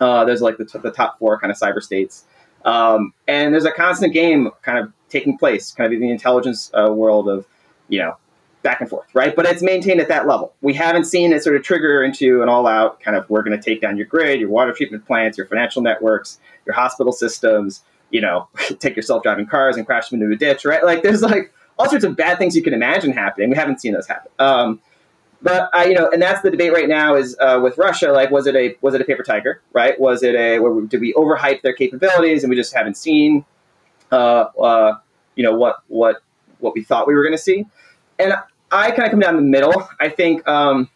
Uh, 0.00 0.24
there's 0.24 0.40
like 0.40 0.58
the, 0.58 0.64
t- 0.64 0.78
the 0.78 0.90
top 0.90 1.18
four 1.18 1.38
kind 1.38 1.50
of 1.50 1.58
cyber 1.58 1.82
states, 1.82 2.24
um, 2.64 3.12
and 3.26 3.52
there's 3.52 3.64
a 3.64 3.72
constant 3.72 4.12
game 4.12 4.50
kind 4.62 4.78
of 4.78 4.92
taking 5.08 5.38
place, 5.38 5.72
kind 5.72 5.86
of 5.86 5.92
in 5.92 6.00
the 6.00 6.10
intelligence 6.10 6.70
uh, 6.74 6.92
world 6.92 7.28
of 7.28 7.46
you 7.88 7.98
know 7.98 8.16
back 8.62 8.80
and 8.80 8.88
forth, 8.88 9.08
right? 9.14 9.34
But 9.34 9.46
it's 9.46 9.62
maintained 9.62 10.00
at 10.00 10.08
that 10.08 10.26
level. 10.26 10.54
We 10.60 10.74
haven't 10.74 11.04
seen 11.04 11.32
it 11.32 11.42
sort 11.42 11.56
of 11.56 11.62
trigger 11.62 12.02
into 12.02 12.42
an 12.42 12.48
all-out 12.48 13.00
kind 13.00 13.16
of 13.16 13.28
we're 13.28 13.42
going 13.42 13.58
to 13.58 13.62
take 13.62 13.80
down 13.80 13.96
your 13.96 14.06
grid, 14.06 14.40
your 14.40 14.50
water 14.50 14.72
treatment 14.72 15.04
plants, 15.04 15.36
your 15.36 15.46
financial 15.46 15.82
networks, 15.82 16.38
your 16.66 16.74
hospital 16.74 17.12
systems. 17.12 17.82
You 18.10 18.20
know, 18.20 18.48
take 18.78 18.94
your 18.94 19.02
self-driving 19.02 19.46
cars 19.46 19.78
and 19.78 19.86
crash 19.86 20.10
them 20.10 20.20
into 20.20 20.32
a 20.32 20.36
ditch, 20.36 20.64
right? 20.66 20.84
Like 20.84 21.02
there's 21.02 21.22
like 21.22 21.52
all 21.78 21.88
sorts 21.88 22.04
of 22.04 22.16
bad 22.16 22.38
things 22.38 22.56
you 22.56 22.62
can 22.62 22.74
imagine 22.74 23.12
happening. 23.12 23.50
We 23.50 23.56
haven't 23.56 23.80
seen 23.80 23.92
those 23.92 24.06
happen. 24.06 24.30
Um, 24.38 24.80
but 25.40 25.68
I, 25.74 25.86
you 25.86 25.94
know, 25.94 26.08
and 26.10 26.22
that's 26.22 26.40
the 26.42 26.50
debate 26.50 26.72
right 26.72 26.88
now 26.88 27.16
is 27.16 27.36
uh, 27.40 27.58
with 27.62 27.76
Russia. 27.76 28.12
Like, 28.12 28.30
was 28.30 28.46
it 28.46 28.54
a 28.54 28.76
was 28.80 28.94
it 28.94 29.00
a 29.00 29.04
paper 29.04 29.22
tiger? 29.22 29.60
Right? 29.72 29.98
Was 29.98 30.22
it 30.22 30.34
a 30.34 30.58
did 30.86 31.00
we 31.00 31.12
overhype 31.14 31.62
their 31.62 31.72
capabilities 31.72 32.44
and 32.44 32.50
we 32.50 32.56
just 32.56 32.72
haven't 32.72 32.96
seen, 32.96 33.44
uh, 34.12 34.44
uh, 34.60 34.94
you 35.34 35.42
know, 35.42 35.54
what 35.54 35.82
what 35.88 36.22
what 36.60 36.74
we 36.74 36.84
thought 36.84 37.06
we 37.06 37.14
were 37.14 37.22
going 37.22 37.36
to 37.36 37.42
see. 37.42 37.66
And 38.18 38.34
I 38.70 38.90
kind 38.90 39.02
of 39.02 39.10
come 39.10 39.20
down 39.20 39.36
the 39.36 39.42
middle. 39.42 39.88
I 40.00 40.08
think 40.08 40.46
um, 40.46 40.88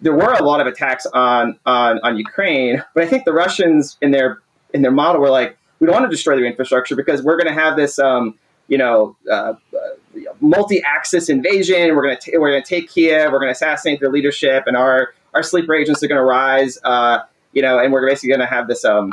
there 0.00 0.14
were 0.14 0.32
a 0.32 0.42
lot 0.42 0.60
of 0.60 0.66
attacks 0.66 1.06
on, 1.06 1.58
on 1.66 1.98
on 2.02 2.16
Ukraine, 2.16 2.82
but 2.94 3.02
I 3.02 3.06
think 3.06 3.24
the 3.24 3.32
Russians 3.32 3.98
in 4.00 4.12
their 4.12 4.38
in 4.72 4.82
their 4.82 4.92
model 4.92 5.20
were 5.20 5.30
like, 5.30 5.58
we 5.78 5.86
don't 5.86 5.94
want 5.94 6.04
to 6.04 6.14
destroy 6.14 6.36
their 6.36 6.44
infrastructure 6.44 6.96
because 6.96 7.22
we're 7.22 7.36
going 7.36 7.52
to 7.52 7.60
have 7.60 7.76
this, 7.76 7.98
um, 7.98 8.38
you 8.68 8.78
know, 8.78 9.16
uh, 9.30 9.54
uh, 9.74 10.32
multi-axis 10.40 11.28
invasion. 11.28 11.94
We're 11.94 12.02
going 12.02 12.16
to 12.18 12.38
we're 12.38 12.50
to 12.62 12.66
take 12.66 12.90
Kiev. 12.90 13.32
We're 13.32 13.38
to 13.48 13.52
assassinate 13.52 14.00
their 14.00 14.10
leadership, 14.10 14.64
and 14.66 14.76
our 14.76 15.14
our 15.34 15.42
sleeper 15.42 15.74
agents 15.74 16.02
are 16.02 16.08
to 16.18 16.24
rise. 16.24 16.78
Uh, 16.84 17.20
you 17.52 17.62
know, 17.62 17.78
and 17.78 17.92
we're 17.92 18.06
basically 18.06 18.30
to 18.40 18.46
have 18.46 18.68
this 18.68 18.84
um, 18.84 19.12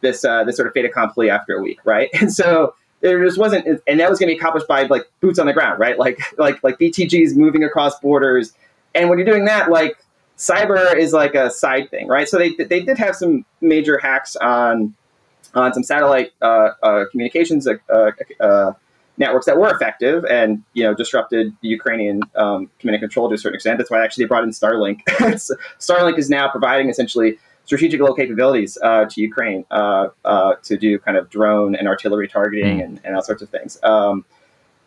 this 0.00 0.24
uh, 0.24 0.44
this 0.44 0.56
sort 0.56 0.68
of 0.68 0.74
fait 0.74 0.84
accompli 0.84 1.30
after 1.30 1.56
a 1.56 1.62
week, 1.62 1.80
right? 1.84 2.10
And 2.20 2.32
so 2.32 2.74
there 3.00 3.22
just 3.22 3.36
wasn't, 3.36 3.66
and 3.86 4.00
that 4.00 4.08
was 4.08 4.18
to 4.30 4.34
be 4.34 4.38
accomplished 4.38 4.66
by 4.66 4.84
like 4.84 5.02
boots 5.20 5.38
on 5.38 5.46
the 5.46 5.52
ground, 5.52 5.78
right? 5.78 5.98
Like 5.98 6.20
like 6.38 6.62
like 6.62 6.78
BTGs 6.78 7.36
moving 7.36 7.64
across 7.64 7.98
borders, 8.00 8.52
and 8.94 9.08
when 9.08 9.18
you're 9.18 9.26
doing 9.26 9.44
that, 9.46 9.70
like 9.70 9.98
cyber 10.38 10.96
is 10.96 11.12
like 11.12 11.34
a 11.34 11.50
side 11.50 11.90
thing, 11.90 12.08
right? 12.08 12.28
So 12.28 12.38
they 12.38 12.54
they 12.54 12.80
did 12.80 12.96
have 12.98 13.16
some 13.16 13.44
major 13.60 13.98
hacks 13.98 14.36
on 14.36 14.94
on 15.54 15.72
some 15.72 15.82
satellite 15.82 16.32
uh, 16.42 16.70
uh, 16.82 17.04
communications 17.10 17.66
uh, 17.66 18.10
uh, 18.40 18.72
networks 19.16 19.46
that 19.46 19.56
were 19.56 19.70
effective 19.70 20.24
and 20.24 20.62
you 20.72 20.82
know 20.82 20.94
disrupted 20.94 21.54
the 21.62 21.68
Ukrainian 21.68 22.20
um, 22.36 22.70
command 22.78 22.96
and 22.96 23.02
control 23.02 23.28
to 23.28 23.34
a 23.34 23.38
certain 23.38 23.54
extent. 23.54 23.78
That's 23.78 23.90
why 23.90 24.04
actually 24.04 24.24
they 24.24 24.28
brought 24.28 24.44
in 24.44 24.50
Starlink. 24.50 25.04
Starlink 25.78 26.18
is 26.18 26.28
now 26.30 26.48
providing 26.48 26.88
essentially 26.88 27.38
strategic 27.64 28.00
low 28.00 28.14
capabilities 28.14 28.76
uh, 28.82 29.06
to 29.06 29.20
Ukraine 29.20 29.64
uh, 29.70 30.08
to 30.62 30.76
do 30.76 30.98
kind 30.98 31.16
of 31.16 31.30
drone 31.30 31.74
and 31.74 31.88
artillery 31.88 32.28
targeting 32.28 32.78
mm. 32.78 32.84
and, 32.84 33.00
and 33.04 33.16
all 33.16 33.22
sorts 33.22 33.42
of 33.42 33.48
things. 33.48 33.78
Um, 33.82 34.24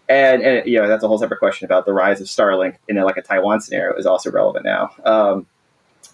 and, 0.10 0.42
and 0.42 0.68
you 0.68 0.80
know 0.80 0.88
that's 0.88 1.04
a 1.04 1.08
whole 1.08 1.18
separate 1.18 1.40
question 1.40 1.66
about 1.66 1.86
the 1.86 1.94
rise 1.94 2.22
of 2.22 2.28
Starlink 2.28 2.78
in 2.88 2.98
a, 2.98 3.06
like 3.06 3.18
a 3.18 3.22
Taiwan 3.22 3.62
scenario 3.62 3.96
is 3.98 4.06
also 4.06 4.32
relevant 4.32 4.66
now. 4.66 4.92
Um, 5.04 5.48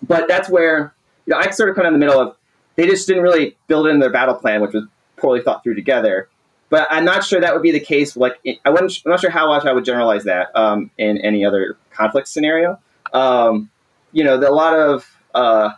but 0.02 0.28
that's 0.28 0.50
where 0.50 0.94
you 1.26 1.32
know 1.34 1.38
I 1.38 1.50
sort 1.52 1.70
of 1.70 1.76
come 1.76 1.86
in 1.86 1.94
the 1.94 2.00
middle 2.00 2.20
of 2.20 2.36
they 2.76 2.88
just 2.88 3.08
didn't 3.08 3.24
really 3.24 3.56
build 3.68 3.88
in 3.88 4.00
their 4.00 4.12
battle 4.12 4.36
plan, 4.36 4.62
which 4.62 4.74
was 4.74 4.86
poorly 5.18 5.42
thought 5.42 5.64
through 5.64 5.76
together. 5.76 6.28
But 6.74 6.88
I'm 6.90 7.06
not 7.06 7.24
sure 7.24 7.40
that 7.40 7.54
would 7.54 7.62
be 7.62 7.70
the 7.70 7.80
case. 7.80 8.18
Like 8.18 8.40
I 8.66 8.72
wasn't, 8.72 9.00
I'm 9.06 9.12
not 9.12 9.20
sure 9.20 9.30
how 9.30 9.46
much 9.46 9.64
I 9.64 9.74
would 9.74 9.86
generalize 9.86 10.24
that 10.24 10.48
um, 10.56 10.90
in 10.98 11.20
any 11.20 11.46
other 11.46 11.78
conflict 11.92 12.28
scenario. 12.28 12.80
Um, 13.14 13.70
you 14.12 14.24
know, 14.24 14.40
the, 14.40 14.50
a 14.50 14.52
lot 14.52 14.74
of 14.74 15.08
uh, 15.36 15.74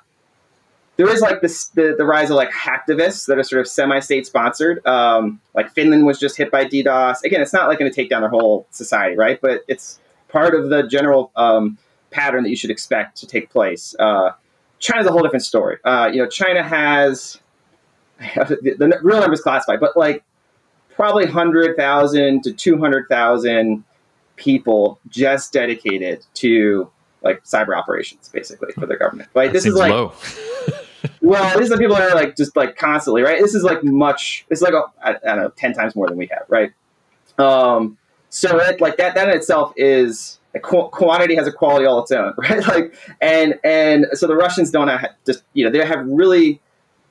there 0.95 1.09
is 1.09 1.19
like 1.19 1.41
this 1.41 1.67
the, 1.67 1.95
the 1.97 2.05
rise 2.05 2.29
of 2.29 2.37
like 2.37 2.49
hacktivists 2.49 3.25
that 3.25 3.37
are 3.37 3.43
sort 3.43 3.59
of 3.59 3.67
semi-state 3.67 4.25
sponsored. 4.25 4.87
Um, 4.87 5.41
like 5.53 5.69
Finland 5.69 6.05
was 6.05 6.17
just 6.17 6.37
hit 6.37 6.49
by 6.49 6.63
DDoS. 6.63 7.23
Again, 7.25 7.41
it's 7.41 7.51
not 7.51 7.67
like 7.67 7.77
going 7.77 7.91
to 7.91 7.95
take 7.95 8.09
down 8.09 8.21
their 8.21 8.29
whole 8.29 8.65
society, 8.71 9.17
right? 9.17 9.37
But 9.41 9.65
it's 9.67 9.99
part 10.29 10.55
of 10.55 10.69
the 10.69 10.83
general 10.83 11.29
um, 11.35 11.77
pattern 12.09 12.43
that 12.43 12.49
you 12.49 12.55
should 12.55 12.71
expect 12.71 13.17
to 13.17 13.27
take 13.27 13.49
place. 13.49 13.97
Uh, 13.99 14.31
China's 14.79 15.07
a 15.07 15.11
whole 15.11 15.23
different 15.23 15.43
story. 15.43 15.77
Uh, 15.83 16.09
you 16.09 16.19
know, 16.19 16.29
China 16.29 16.63
has 16.63 17.37
the, 18.19 18.75
the 18.79 18.97
real 19.03 19.19
numbers 19.19 19.41
classified, 19.41 19.81
but 19.81 19.97
like 19.97 20.23
probably 20.95 21.25
hundred 21.25 21.75
thousand 21.77 22.43
to 22.43 22.53
two 22.53 22.77
hundred 22.77 23.07
thousand 23.09 23.83
people 24.35 24.99
just 25.07 25.53
dedicated 25.53 26.25
to 26.35 26.89
like 27.21 27.43
cyber 27.43 27.77
operations, 27.77 28.29
basically 28.29 28.71
for 28.73 28.85
their 28.85 28.97
government. 28.97 29.29
Like 29.33 29.51
this 29.51 29.65
is 29.65 29.75
like 29.75 29.91
low. 29.91 30.13
well, 31.21 31.57
these 31.59 31.71
are 31.71 31.77
people 31.77 31.95
that 31.95 32.11
are 32.11 32.15
like 32.15 32.35
just 32.35 32.55
like 32.55 32.77
constantly, 32.77 33.21
right? 33.21 33.41
This 33.41 33.55
is 33.55 33.63
like 33.63 33.83
much. 33.83 34.45
It's 34.49 34.61
like 34.61 34.73
a, 34.73 34.83
I, 35.03 35.11
I 35.11 35.35
don't 35.35 35.37
know, 35.37 35.49
ten 35.49 35.73
times 35.73 35.95
more 35.95 36.07
than 36.07 36.17
we 36.17 36.27
have, 36.27 36.45
right? 36.49 36.71
Um, 37.37 37.97
so 38.29 38.57
it, 38.59 38.79
like 38.81 38.97
that, 38.97 39.15
that 39.15 39.29
in 39.29 39.35
itself 39.35 39.73
is 39.75 40.39
qu- 40.61 40.89
quantity 40.89 41.35
has 41.35 41.47
a 41.47 41.51
quality 41.51 41.85
all 41.85 42.01
its 42.01 42.11
own, 42.11 42.33
right? 42.37 42.65
Like, 42.67 42.93
and 43.21 43.59
and 43.63 44.07
so 44.13 44.27
the 44.27 44.35
Russians 44.35 44.71
don't 44.71 44.87
have 44.87 45.09
just 45.25 45.43
you 45.53 45.65
know 45.65 45.71
they 45.71 45.85
have 45.85 46.05
really 46.05 46.61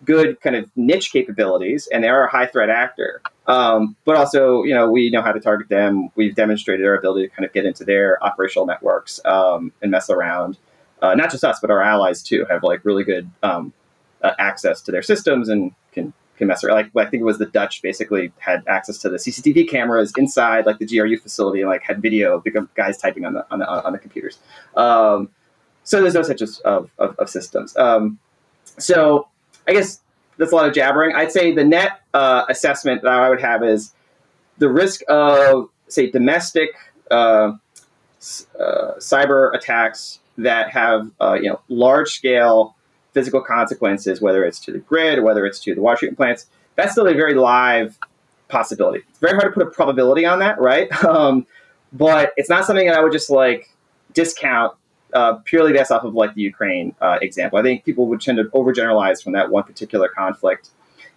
good 0.04 0.40
kind 0.40 0.56
of 0.56 0.70
niche 0.76 1.12
capabilities, 1.12 1.88
and 1.92 2.02
they 2.02 2.08
are 2.08 2.24
a 2.24 2.30
high 2.30 2.46
threat 2.46 2.70
actor. 2.70 3.22
Um, 3.46 3.96
but 4.04 4.16
also, 4.16 4.62
you 4.62 4.74
know, 4.74 4.90
we 4.90 5.10
know 5.10 5.22
how 5.22 5.32
to 5.32 5.40
target 5.40 5.68
them. 5.68 6.08
We've 6.16 6.34
demonstrated 6.34 6.86
our 6.86 6.94
ability 6.94 7.28
to 7.28 7.34
kind 7.34 7.44
of 7.44 7.52
get 7.52 7.66
into 7.66 7.84
their 7.84 8.22
operational 8.24 8.66
networks 8.66 9.20
um, 9.24 9.72
and 9.82 9.90
mess 9.90 10.08
around. 10.08 10.56
Uh, 11.02 11.14
not 11.14 11.30
just 11.30 11.44
us, 11.44 11.58
but 11.60 11.70
our 11.70 11.82
allies 11.82 12.22
too 12.22 12.46
have 12.48 12.62
like 12.62 12.84
really 12.84 13.04
good 13.04 13.30
um, 13.42 13.72
uh, 14.22 14.32
access 14.38 14.80
to 14.82 14.92
their 14.92 15.02
systems 15.02 15.48
and 15.48 15.72
can 15.92 16.12
can 16.36 16.48
mess 16.48 16.64
around. 16.64 16.76
Like 16.76 17.06
I 17.06 17.10
think 17.10 17.20
it 17.20 17.24
was 17.24 17.38
the 17.38 17.46
Dutch 17.46 17.82
basically 17.82 18.32
had 18.38 18.62
access 18.66 18.98
to 18.98 19.10
the 19.10 19.18
CCTV 19.18 19.68
cameras 19.68 20.12
inside 20.16 20.66
like 20.66 20.78
the 20.78 20.86
GRU 20.86 21.18
facility 21.18 21.60
and 21.60 21.68
like 21.68 21.82
had 21.82 22.00
video 22.00 22.36
of 22.36 22.74
guys 22.74 22.96
typing 22.96 23.24
on 23.24 23.34
the 23.34 23.46
on 23.50 23.58
the, 23.58 23.68
on 23.68 23.92
the 23.92 23.98
computers. 23.98 24.38
Um, 24.76 25.28
so 25.84 26.00
there's 26.00 26.14
no 26.14 26.22
such 26.22 26.40
of, 26.40 26.90
of, 26.98 27.16
of 27.18 27.28
systems. 27.28 27.76
Um, 27.76 28.18
so 28.78 29.28
I 29.66 29.72
guess 29.72 30.00
that's 30.36 30.52
a 30.52 30.54
lot 30.54 30.68
of 30.68 30.74
jabbering. 30.74 31.14
I'd 31.14 31.32
say 31.32 31.54
the 31.54 31.64
net 31.64 32.00
uh, 32.12 32.44
assessment 32.48 33.02
that 33.02 33.12
I 33.12 33.28
would 33.28 33.40
have 33.40 33.62
is 33.62 33.92
the 34.58 34.68
risk 34.68 35.02
of 35.08 35.68
say 35.88 36.10
domestic 36.10 36.70
uh, 37.10 37.52
uh, 38.58 38.94
cyber 38.98 39.54
attacks 39.54 40.20
that 40.38 40.70
have 40.70 41.10
uh, 41.20 41.34
you 41.34 41.48
know 41.48 41.60
large 41.68 42.10
scale 42.10 42.74
physical 43.12 43.40
consequences, 43.40 44.20
whether 44.20 44.44
it's 44.44 44.58
to 44.60 44.72
the 44.72 44.78
grid, 44.78 45.22
whether 45.22 45.46
it's 45.46 45.60
to 45.60 45.74
the 45.74 45.80
water 45.80 45.98
treatment 45.98 46.18
plants, 46.18 46.46
that's 46.74 46.92
still 46.92 47.06
a 47.06 47.14
very 47.14 47.34
live 47.34 47.96
possibility. 48.48 49.04
It's 49.08 49.20
very 49.20 49.36
hard 49.36 49.54
to 49.54 49.60
put 49.60 49.66
a 49.66 49.70
probability 49.70 50.26
on 50.26 50.40
that, 50.40 50.60
right? 50.60 50.88
Um, 51.04 51.46
but 51.92 52.32
it's 52.36 52.50
not 52.50 52.64
something 52.64 52.88
that 52.88 52.98
I 52.98 53.00
would 53.00 53.12
just 53.12 53.30
like 53.30 53.70
discount 54.14 54.74
uh, 55.14 55.34
purely 55.44 55.72
based 55.72 55.90
off 55.90 56.04
of 56.04 56.14
like 56.14 56.34
the 56.34 56.42
Ukraine 56.42 56.94
uh, 57.00 57.18
example. 57.22 57.58
I 57.58 57.62
think 57.62 57.84
people 57.84 58.06
would 58.08 58.20
tend 58.20 58.38
to 58.38 58.44
overgeneralize 58.44 59.22
from 59.22 59.32
that 59.32 59.50
one 59.50 59.62
particular 59.62 60.08
conflict, 60.08 60.70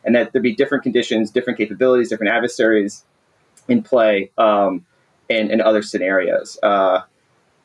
and 0.03 0.15
that 0.15 0.31
there'd 0.31 0.43
be 0.43 0.55
different 0.55 0.83
conditions, 0.83 1.31
different 1.31 1.57
capabilities, 1.57 2.09
different 2.09 2.31
adversaries 2.31 3.03
in 3.67 3.83
play 3.83 4.31
um, 4.37 4.85
in 5.29 5.59
other 5.61 5.81
scenarios. 5.81 6.57
Uh, 6.63 7.01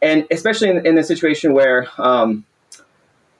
and 0.00 0.26
especially 0.30 0.68
in, 0.68 0.84
in 0.84 0.94
the 0.96 1.04
situation 1.04 1.52
where 1.52 1.86
um, 1.98 2.44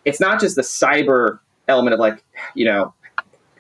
it's 0.05 0.21
not 0.21 0.41
just 0.41 0.55
the 0.55 0.63
cyber 0.63 1.41
element 1.67 1.95
of 1.95 2.01
like, 2.01 2.23
you 2.55 2.65
know, 2.65 2.95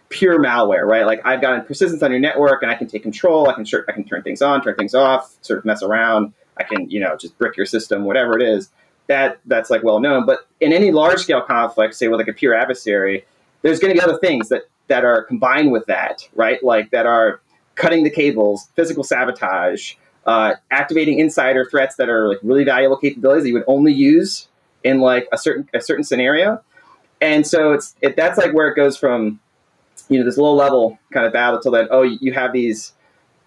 pure 0.08 0.38
malware, 0.38 0.86
right? 0.86 1.04
Like 1.06 1.20
I've 1.24 1.40
got 1.40 1.66
persistence 1.66 2.02
on 2.02 2.10
your 2.10 2.20
network 2.20 2.62
and 2.62 2.70
I 2.70 2.74
can 2.74 2.86
take 2.86 3.02
control. 3.02 3.48
I 3.48 3.54
can 3.54 3.66
I 3.88 3.92
can 3.92 4.04
turn 4.04 4.22
things 4.22 4.42
on, 4.42 4.62
turn 4.62 4.76
things 4.76 4.94
off, 4.94 5.36
sort 5.40 5.58
of 5.58 5.64
mess 5.64 5.82
around. 5.82 6.32
I 6.56 6.64
can, 6.64 6.88
you 6.90 7.00
know, 7.00 7.16
just 7.16 7.36
brick 7.38 7.56
your 7.56 7.66
system, 7.66 8.04
whatever 8.04 8.38
it 8.38 8.42
is. 8.42 8.70
That 9.08 9.40
that's 9.46 9.70
like 9.70 9.82
well 9.82 10.00
known. 10.00 10.26
But 10.26 10.46
in 10.60 10.72
any 10.72 10.90
large 10.90 11.20
scale 11.20 11.42
conflict, 11.42 11.94
say 11.94 12.08
with 12.08 12.20
like 12.20 12.28
a 12.28 12.32
pure 12.32 12.54
adversary, 12.54 13.24
there's 13.62 13.78
going 13.80 13.94
to 13.94 14.00
be 14.00 14.02
other 14.02 14.18
things 14.18 14.48
that 14.48 14.62
that 14.88 15.04
are 15.04 15.22
combined 15.24 15.72
with 15.72 15.86
that, 15.86 16.28
right? 16.34 16.62
Like 16.62 16.90
that 16.90 17.06
are 17.06 17.40
cutting 17.74 18.04
the 18.04 18.10
cables, 18.10 18.68
physical 18.74 19.02
sabotage, 19.02 19.94
uh, 20.26 20.54
activating 20.70 21.18
insider 21.18 21.64
threats 21.64 21.96
that 21.96 22.08
are 22.08 22.28
like 22.28 22.38
really 22.42 22.64
valuable 22.64 22.96
capabilities 22.96 23.44
that 23.44 23.48
you 23.48 23.54
would 23.54 23.64
only 23.66 23.92
use 23.92 24.48
in 24.84 25.00
like 25.00 25.28
a 25.32 25.38
certain 25.38 25.68
a 25.74 25.80
certain 25.80 26.04
scenario. 26.04 26.62
And 27.20 27.46
so 27.46 27.72
it's 27.72 27.94
it, 28.00 28.16
that's 28.16 28.38
like 28.38 28.52
where 28.52 28.68
it 28.68 28.76
goes 28.76 28.96
from 28.96 29.40
you 30.08 30.18
know 30.18 30.24
this 30.24 30.36
low 30.36 30.54
level 30.54 30.98
kind 31.12 31.26
of 31.26 31.32
battle 31.32 31.60
to 31.60 31.70
then 31.70 31.88
oh 31.90 32.02
you 32.02 32.32
have 32.32 32.52
these 32.52 32.92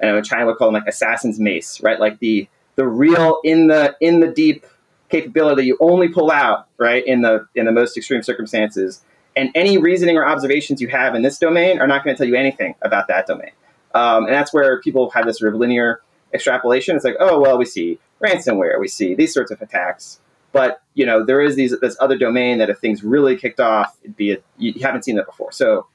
I 0.02 0.08
know 0.08 0.22
China 0.22 0.46
would 0.46 0.58
call 0.58 0.68
them 0.68 0.76
like 0.76 0.88
assassin's 0.88 1.40
mace 1.40 1.82
right 1.82 2.00
like 2.00 2.20
the 2.20 2.48
the 2.76 2.88
real 2.88 3.40
in 3.44 3.68
the 3.68 3.96
in 4.00 4.20
the 4.20 4.28
deep 4.28 4.66
capability 5.10 5.62
that 5.62 5.66
you 5.66 5.78
only 5.80 6.08
pull 6.08 6.32
out 6.32 6.68
right 6.78 7.06
in 7.06 7.22
the 7.22 7.48
in 7.56 7.66
the 7.66 7.72
most 7.72 7.96
extreme 7.98 8.24
circumstances 8.24 9.02
and 9.36 9.50
any 9.54 9.78
reasoning 9.78 10.18
or 10.18 10.26
observations 10.26 10.82
you 10.82 10.88
have 10.88 11.14
in 11.14 11.22
this 11.22 11.38
domain 11.38 11.80
are 11.80 11.88
not 11.88 12.04
going 12.04 12.16
to 12.16 12.18
tell 12.18 12.28
you 12.28 12.36
anything 12.36 12.76
about 12.82 13.08
that 13.08 13.28
domain 13.28 13.52
um, 13.94 14.26
and 14.26 14.34
that's 14.34 14.54
where 14.54 14.82
people 14.82 15.10
have 15.12 15.26
this 15.26 15.40
sort 15.40 15.54
of 15.54 15.60
linear 15.60 16.02
extrapolation 16.34 16.96
it's 16.96 17.06
like 17.06 17.16
oh 17.20 17.40
well 17.40 17.58
we 17.58 17.66
see 17.66 18.00
ransomware 18.22 18.80
we 18.80 18.88
see 18.88 19.14
these 19.14 19.34
sorts 19.34 19.52
of 19.52 19.62
attacks 19.62 20.20
but 20.56 20.82
you 20.94 21.06
know, 21.06 21.22
there 21.22 21.42
is 21.42 21.58
these 21.58 21.78
this 21.82 21.98
other 22.00 22.18
domain 22.18 22.60
that 22.60 22.70
if 22.70 22.80
things 22.80 23.04
really 23.04 23.36
kicked 23.36 23.60
off, 23.60 23.98
it'd 24.04 24.16
be 24.16 24.32
a, 24.32 24.38
you 24.58 24.74
haven't 24.82 25.04
seen 25.04 25.18
that 25.18 25.26
before. 25.26 25.52
So 25.52 25.86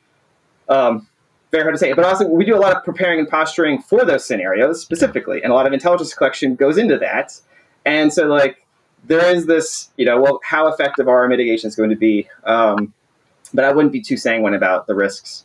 um, 0.69 1.09
very 1.51 1.63
hard 1.63 1.75
to 1.75 1.79
say. 1.79 1.95
But 1.95 2.05
also, 2.05 2.29
we 2.29 2.45
do 2.45 2.55
a 2.55 2.61
lot 2.61 2.77
of 2.77 2.85
preparing 2.85 3.21
and 3.21 3.27
posturing 3.27 3.81
for 3.81 4.05
those 4.05 4.27
scenarios 4.27 4.83
specifically, 4.83 5.43
and 5.43 5.51
a 5.51 5.55
lot 5.55 5.67
of 5.67 5.73
intelligence 5.73 6.13
collection 6.13 6.57
goes 6.57 6.77
into 6.77 6.99
that. 6.99 7.41
And 7.87 8.13
so, 8.13 8.27
like, 8.27 8.67
there 9.05 9.35
is 9.35 9.47
this, 9.47 9.91
you 9.97 10.05
know, 10.05 10.21
well, 10.21 10.41
how 10.45 10.69
effective 10.69 11.09
are 11.09 11.21
our 11.21 11.29
mitigations 11.29 11.77
going 11.77 11.91
to 11.91 11.97
be? 11.97 12.29
Um, 12.45 12.93
but 13.53 13.65
I 13.65 13.73
wouldn't 13.73 13.93
be 13.93 14.01
too 14.01 14.17
sanguine 14.17 14.55
about 14.55 14.87
the 14.87 14.95
risks, 14.95 15.45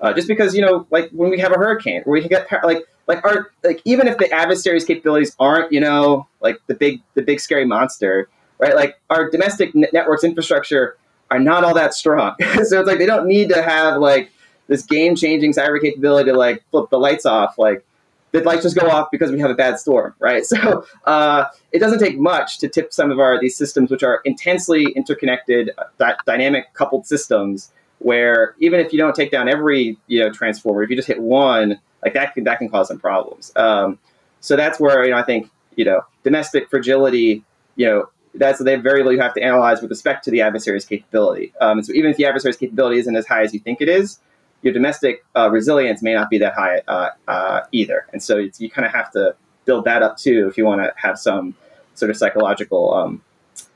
uh, 0.00 0.12
just 0.12 0.28
because 0.28 0.54
you 0.54 0.62
know, 0.62 0.86
like 0.90 1.10
when 1.10 1.30
we 1.30 1.38
have 1.38 1.52
a 1.52 1.56
hurricane, 1.56 2.02
we 2.06 2.20
can 2.20 2.28
get 2.28 2.48
like 2.64 2.84
like 3.06 3.24
our 3.24 3.50
like 3.64 3.82
even 3.84 4.06
if 4.06 4.18
the 4.18 4.30
adversary's 4.32 4.84
capabilities 4.84 5.34
aren't, 5.40 5.72
you 5.72 5.80
know, 5.80 6.28
like 6.40 6.58
the 6.66 6.74
big 6.74 7.02
the 7.14 7.22
big 7.22 7.40
scary 7.40 7.64
monster 7.64 8.28
right? 8.60 8.76
Like 8.76 9.00
our 9.10 9.28
domestic 9.28 9.74
networks 9.74 10.22
infrastructure 10.22 10.96
are 11.30 11.40
not 11.40 11.64
all 11.64 11.74
that 11.74 11.94
strong. 11.94 12.36
so 12.40 12.80
it's 12.80 12.86
like 12.86 12.98
they 12.98 13.06
don't 13.06 13.26
need 13.26 13.48
to 13.48 13.62
have 13.62 13.96
like 13.96 14.30
this 14.68 14.84
game 14.84 15.16
changing 15.16 15.52
cyber 15.52 15.80
capability 15.80 16.30
to 16.30 16.36
like 16.36 16.62
flip 16.70 16.90
the 16.90 16.98
lights 16.98 17.26
off. 17.26 17.58
Like 17.58 17.84
the 18.32 18.40
lights 18.40 18.62
just 18.62 18.76
go 18.76 18.88
off 18.88 19.10
because 19.10 19.30
we 19.30 19.40
have 19.40 19.50
a 19.50 19.54
bad 19.54 19.78
storm, 19.78 20.14
right? 20.18 20.44
So 20.50 20.84
uh, 21.04 21.46
it 21.72 21.78
doesn't 21.78 22.00
take 22.00 22.18
much 22.18 22.58
to 22.58 22.68
tip 22.68 22.92
some 22.92 23.10
of 23.10 23.18
our 23.18 23.40
these 23.40 23.56
systems, 23.56 23.90
which 23.90 24.02
are 24.02 24.20
intensely 24.24 24.86
interconnected, 24.92 25.70
uh, 25.78 26.12
dynamic 26.26 26.74
coupled 26.74 27.06
systems, 27.06 27.72
where 27.98 28.54
even 28.58 28.80
if 28.80 28.92
you 28.92 28.98
don't 28.98 29.14
take 29.14 29.30
down 29.30 29.48
every 29.48 29.96
you 30.06 30.20
know 30.20 30.30
transformer, 30.30 30.82
if 30.82 30.90
you 30.90 30.96
just 30.96 31.08
hit 31.08 31.20
one, 31.20 31.80
like 32.02 32.14
that 32.14 32.34
can 32.34 32.44
that 32.44 32.58
can 32.58 32.68
cause 32.68 32.88
some 32.88 32.98
problems. 32.98 33.52
Um, 33.56 33.98
so 34.40 34.56
that's 34.56 34.80
where 34.80 35.04
you 35.04 35.10
know 35.10 35.18
I 35.18 35.22
think 35.22 35.50
you 35.76 35.84
know 35.84 36.02
domestic 36.24 36.68
fragility, 36.68 37.44
you 37.76 37.86
know 37.86 38.08
that's 38.34 38.62
they 38.62 38.76
very 38.76 38.98
little 38.98 39.12
you 39.12 39.20
have 39.20 39.34
to 39.34 39.42
analyze 39.42 39.80
with 39.80 39.90
respect 39.90 40.24
to 40.24 40.30
the 40.30 40.40
adversary's 40.40 40.84
capability. 40.84 41.52
Um, 41.60 41.82
so 41.82 41.92
even 41.92 42.10
if 42.10 42.16
the 42.16 42.26
adversary's 42.26 42.56
capability 42.56 42.98
isn't 42.98 43.16
as 43.16 43.26
high 43.26 43.42
as 43.42 43.52
you 43.52 43.60
think 43.60 43.80
it 43.80 43.88
is, 43.88 44.18
your 44.62 44.72
domestic 44.72 45.24
uh, 45.36 45.50
resilience 45.50 46.02
may 46.02 46.14
not 46.14 46.28
be 46.30 46.38
that 46.38 46.54
high 46.54 46.82
uh, 46.88 47.10
uh, 47.28 47.60
either. 47.72 48.06
And 48.12 48.22
so 48.22 48.36
you 48.36 48.70
kind 48.70 48.86
of 48.86 48.92
have 48.92 49.10
to 49.12 49.34
build 49.64 49.84
that 49.84 50.02
up 50.02 50.16
too 50.16 50.48
if 50.48 50.58
you 50.58 50.64
want 50.64 50.82
to 50.82 50.92
have 50.96 51.18
some 51.18 51.54
sort 51.94 52.10
of 52.10 52.16
psychological 52.16 52.94
um, 52.94 53.22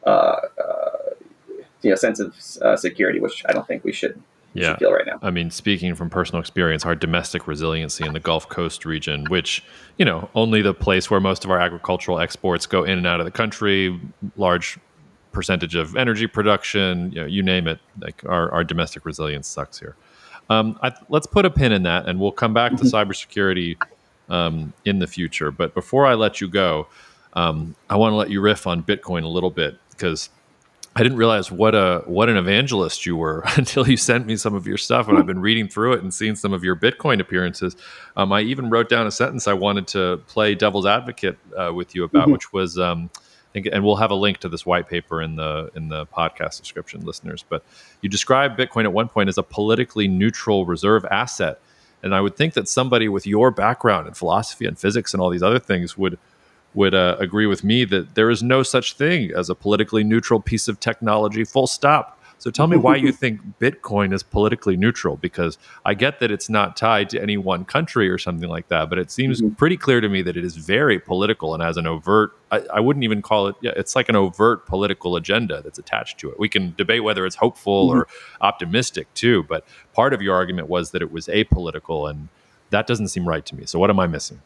uh, 0.06 0.08
uh, 0.10 0.90
you 1.82 1.90
know 1.90 1.96
sense 1.96 2.20
of 2.20 2.34
uh, 2.62 2.76
security, 2.76 3.20
which 3.20 3.44
I 3.48 3.52
don't 3.52 3.66
think 3.66 3.84
we 3.84 3.92
should 3.92 4.20
yeah. 4.54 4.76
feel 4.76 4.92
right 4.92 5.06
now. 5.06 5.18
I 5.22 5.30
mean, 5.30 5.50
speaking 5.50 5.94
from 5.94 6.10
personal 6.10 6.40
experience, 6.40 6.84
our 6.84 6.94
domestic 6.94 7.46
resiliency 7.46 8.06
in 8.06 8.12
the 8.12 8.20
Gulf 8.20 8.48
Coast 8.48 8.84
region, 8.84 9.26
which, 9.28 9.62
you 9.98 10.04
know, 10.04 10.30
only 10.34 10.62
the 10.62 10.74
place 10.74 11.10
where 11.10 11.20
most 11.20 11.44
of 11.44 11.50
our 11.50 11.58
agricultural 11.58 12.20
exports 12.20 12.66
go 12.66 12.84
in 12.84 12.98
and 12.98 13.06
out 13.06 13.20
of 13.20 13.26
the 13.26 13.32
country, 13.32 14.00
large 14.36 14.78
percentage 15.32 15.74
of 15.74 15.96
energy 15.96 16.26
production, 16.26 17.10
you, 17.12 17.20
know, 17.20 17.26
you 17.26 17.42
name 17.42 17.66
it, 17.66 17.80
like 18.00 18.24
our, 18.26 18.50
our 18.52 18.64
domestic 18.64 19.04
resilience 19.04 19.48
sucks 19.48 19.78
here. 19.78 19.96
Um, 20.50 20.78
I, 20.82 20.92
let's 21.08 21.26
put 21.26 21.44
a 21.44 21.50
pin 21.50 21.72
in 21.72 21.84
that 21.84 22.06
and 22.06 22.20
we'll 22.20 22.32
come 22.32 22.52
back 22.52 22.72
to 22.72 22.84
mm-hmm. 22.84 23.10
cybersecurity 23.10 23.76
um, 24.28 24.72
in 24.84 24.98
the 24.98 25.06
future. 25.06 25.50
But 25.50 25.74
before 25.74 26.06
I 26.06 26.14
let 26.14 26.40
you 26.40 26.48
go, 26.48 26.86
um, 27.34 27.74
I 27.90 27.96
want 27.96 28.12
to 28.12 28.16
let 28.16 28.30
you 28.30 28.40
riff 28.40 28.66
on 28.66 28.82
Bitcoin 28.82 29.24
a 29.24 29.28
little 29.28 29.50
bit 29.50 29.78
because 29.90 30.30
I 30.96 31.02
didn't 31.02 31.18
realize 31.18 31.50
what 31.50 31.74
a 31.74 32.02
what 32.06 32.28
an 32.28 32.36
evangelist 32.36 33.04
you 33.04 33.16
were 33.16 33.42
until 33.56 33.88
you 33.88 33.96
sent 33.96 34.26
me 34.26 34.36
some 34.36 34.54
of 34.54 34.66
your 34.66 34.76
stuff, 34.76 35.08
and 35.08 35.18
I've 35.18 35.26
been 35.26 35.40
reading 35.40 35.68
through 35.68 35.94
it 35.94 36.02
and 36.02 36.14
seeing 36.14 36.36
some 36.36 36.52
of 36.52 36.62
your 36.62 36.76
Bitcoin 36.76 37.20
appearances. 37.20 37.76
Um, 38.16 38.32
I 38.32 38.42
even 38.42 38.70
wrote 38.70 38.88
down 38.88 39.06
a 39.06 39.10
sentence 39.10 39.48
I 39.48 39.54
wanted 39.54 39.88
to 39.88 40.18
play 40.28 40.54
devil's 40.54 40.86
advocate 40.86 41.36
uh, 41.56 41.72
with 41.74 41.94
you 41.94 42.04
about, 42.04 42.24
mm-hmm. 42.24 42.32
which 42.32 42.52
was, 42.52 42.78
um, 42.78 43.10
and 43.54 43.84
we'll 43.84 43.96
have 43.96 44.10
a 44.10 44.16
link 44.16 44.38
to 44.38 44.48
this 44.48 44.66
white 44.66 44.88
paper 44.88 45.22
in 45.22 45.36
the 45.36 45.70
in 45.74 45.88
the 45.88 46.06
podcast 46.06 46.60
description, 46.60 47.04
listeners. 47.04 47.44
But 47.48 47.64
you 48.00 48.08
described 48.08 48.58
Bitcoin 48.58 48.84
at 48.84 48.92
one 48.92 49.08
point 49.08 49.28
as 49.28 49.38
a 49.38 49.42
politically 49.42 50.08
neutral 50.08 50.66
reserve 50.66 51.04
asset, 51.06 51.60
and 52.02 52.14
I 52.14 52.20
would 52.20 52.36
think 52.36 52.54
that 52.54 52.68
somebody 52.68 53.08
with 53.08 53.26
your 53.26 53.50
background 53.50 54.08
in 54.08 54.14
philosophy 54.14 54.66
and 54.66 54.78
physics 54.78 55.14
and 55.14 55.20
all 55.20 55.30
these 55.30 55.42
other 55.42 55.58
things 55.58 55.96
would 55.96 56.18
would 56.74 56.94
uh, 56.94 57.16
agree 57.20 57.46
with 57.46 57.62
me 57.62 57.84
that 57.84 58.14
there 58.14 58.30
is 58.30 58.42
no 58.42 58.62
such 58.62 58.94
thing 58.94 59.30
as 59.34 59.48
a 59.48 59.54
politically 59.54 60.02
neutral 60.02 60.40
piece 60.40 60.66
of 60.66 60.80
technology, 60.80 61.44
full 61.44 61.68
stop. 61.68 62.20
So 62.44 62.50
tell 62.50 62.66
me 62.66 62.76
why 62.76 62.96
you 62.96 63.10
think 63.22 63.40
Bitcoin 63.58 64.12
is 64.12 64.22
politically 64.22 64.76
neutral 64.76 65.16
because 65.16 65.56
I 65.86 65.94
get 65.94 66.20
that 66.20 66.30
it's 66.30 66.50
not 66.50 66.76
tied 66.76 67.08
to 67.08 67.22
any 67.22 67.38
one 67.38 67.64
country 67.64 68.10
or 68.10 68.18
something 68.18 68.50
like 68.50 68.68
that, 68.68 68.90
but 68.90 68.98
it 68.98 69.10
seems 69.10 69.40
mm-hmm. 69.40 69.54
pretty 69.54 69.78
clear 69.78 70.02
to 70.02 70.10
me 70.10 70.20
that 70.20 70.36
it 70.36 70.44
is 70.44 70.54
very 70.58 70.98
political 70.98 71.54
and 71.54 71.62
has 71.62 71.78
an 71.78 71.86
overt, 71.86 72.32
I, 72.52 72.60
I, 72.74 72.80
wouldn't 72.80 73.02
even 73.02 73.22
call 73.22 73.46
it, 73.46 73.56
yeah, 73.62 73.72
it's 73.76 73.96
like 73.96 74.10
an 74.10 74.16
overt 74.16 74.66
political 74.66 75.16
agenda 75.16 75.62
that's 75.62 75.78
attached 75.78 76.18
to 76.18 76.28
it. 76.28 76.38
We 76.38 76.50
can 76.50 76.74
debate 76.76 77.02
whether 77.02 77.24
it's 77.24 77.36
hopeful 77.36 77.88
mm-hmm. 77.88 78.00
or 78.00 78.08
optimistic 78.42 79.06
too, 79.14 79.44
but 79.44 79.66
part 79.94 80.12
of 80.12 80.20
your 80.20 80.34
argument 80.34 80.68
was 80.68 80.90
that 80.90 81.00
it 81.00 81.10
was 81.10 81.28
apolitical 81.28 82.10
and 82.10 82.28
that 82.68 82.86
doesn't 82.86 83.08
seem 83.08 83.26
right 83.26 83.46
to 83.46 83.54
me. 83.54 83.64
So 83.64 83.78
what 83.78 83.88
am 83.88 83.98
I 83.98 84.06
missing? 84.06 84.42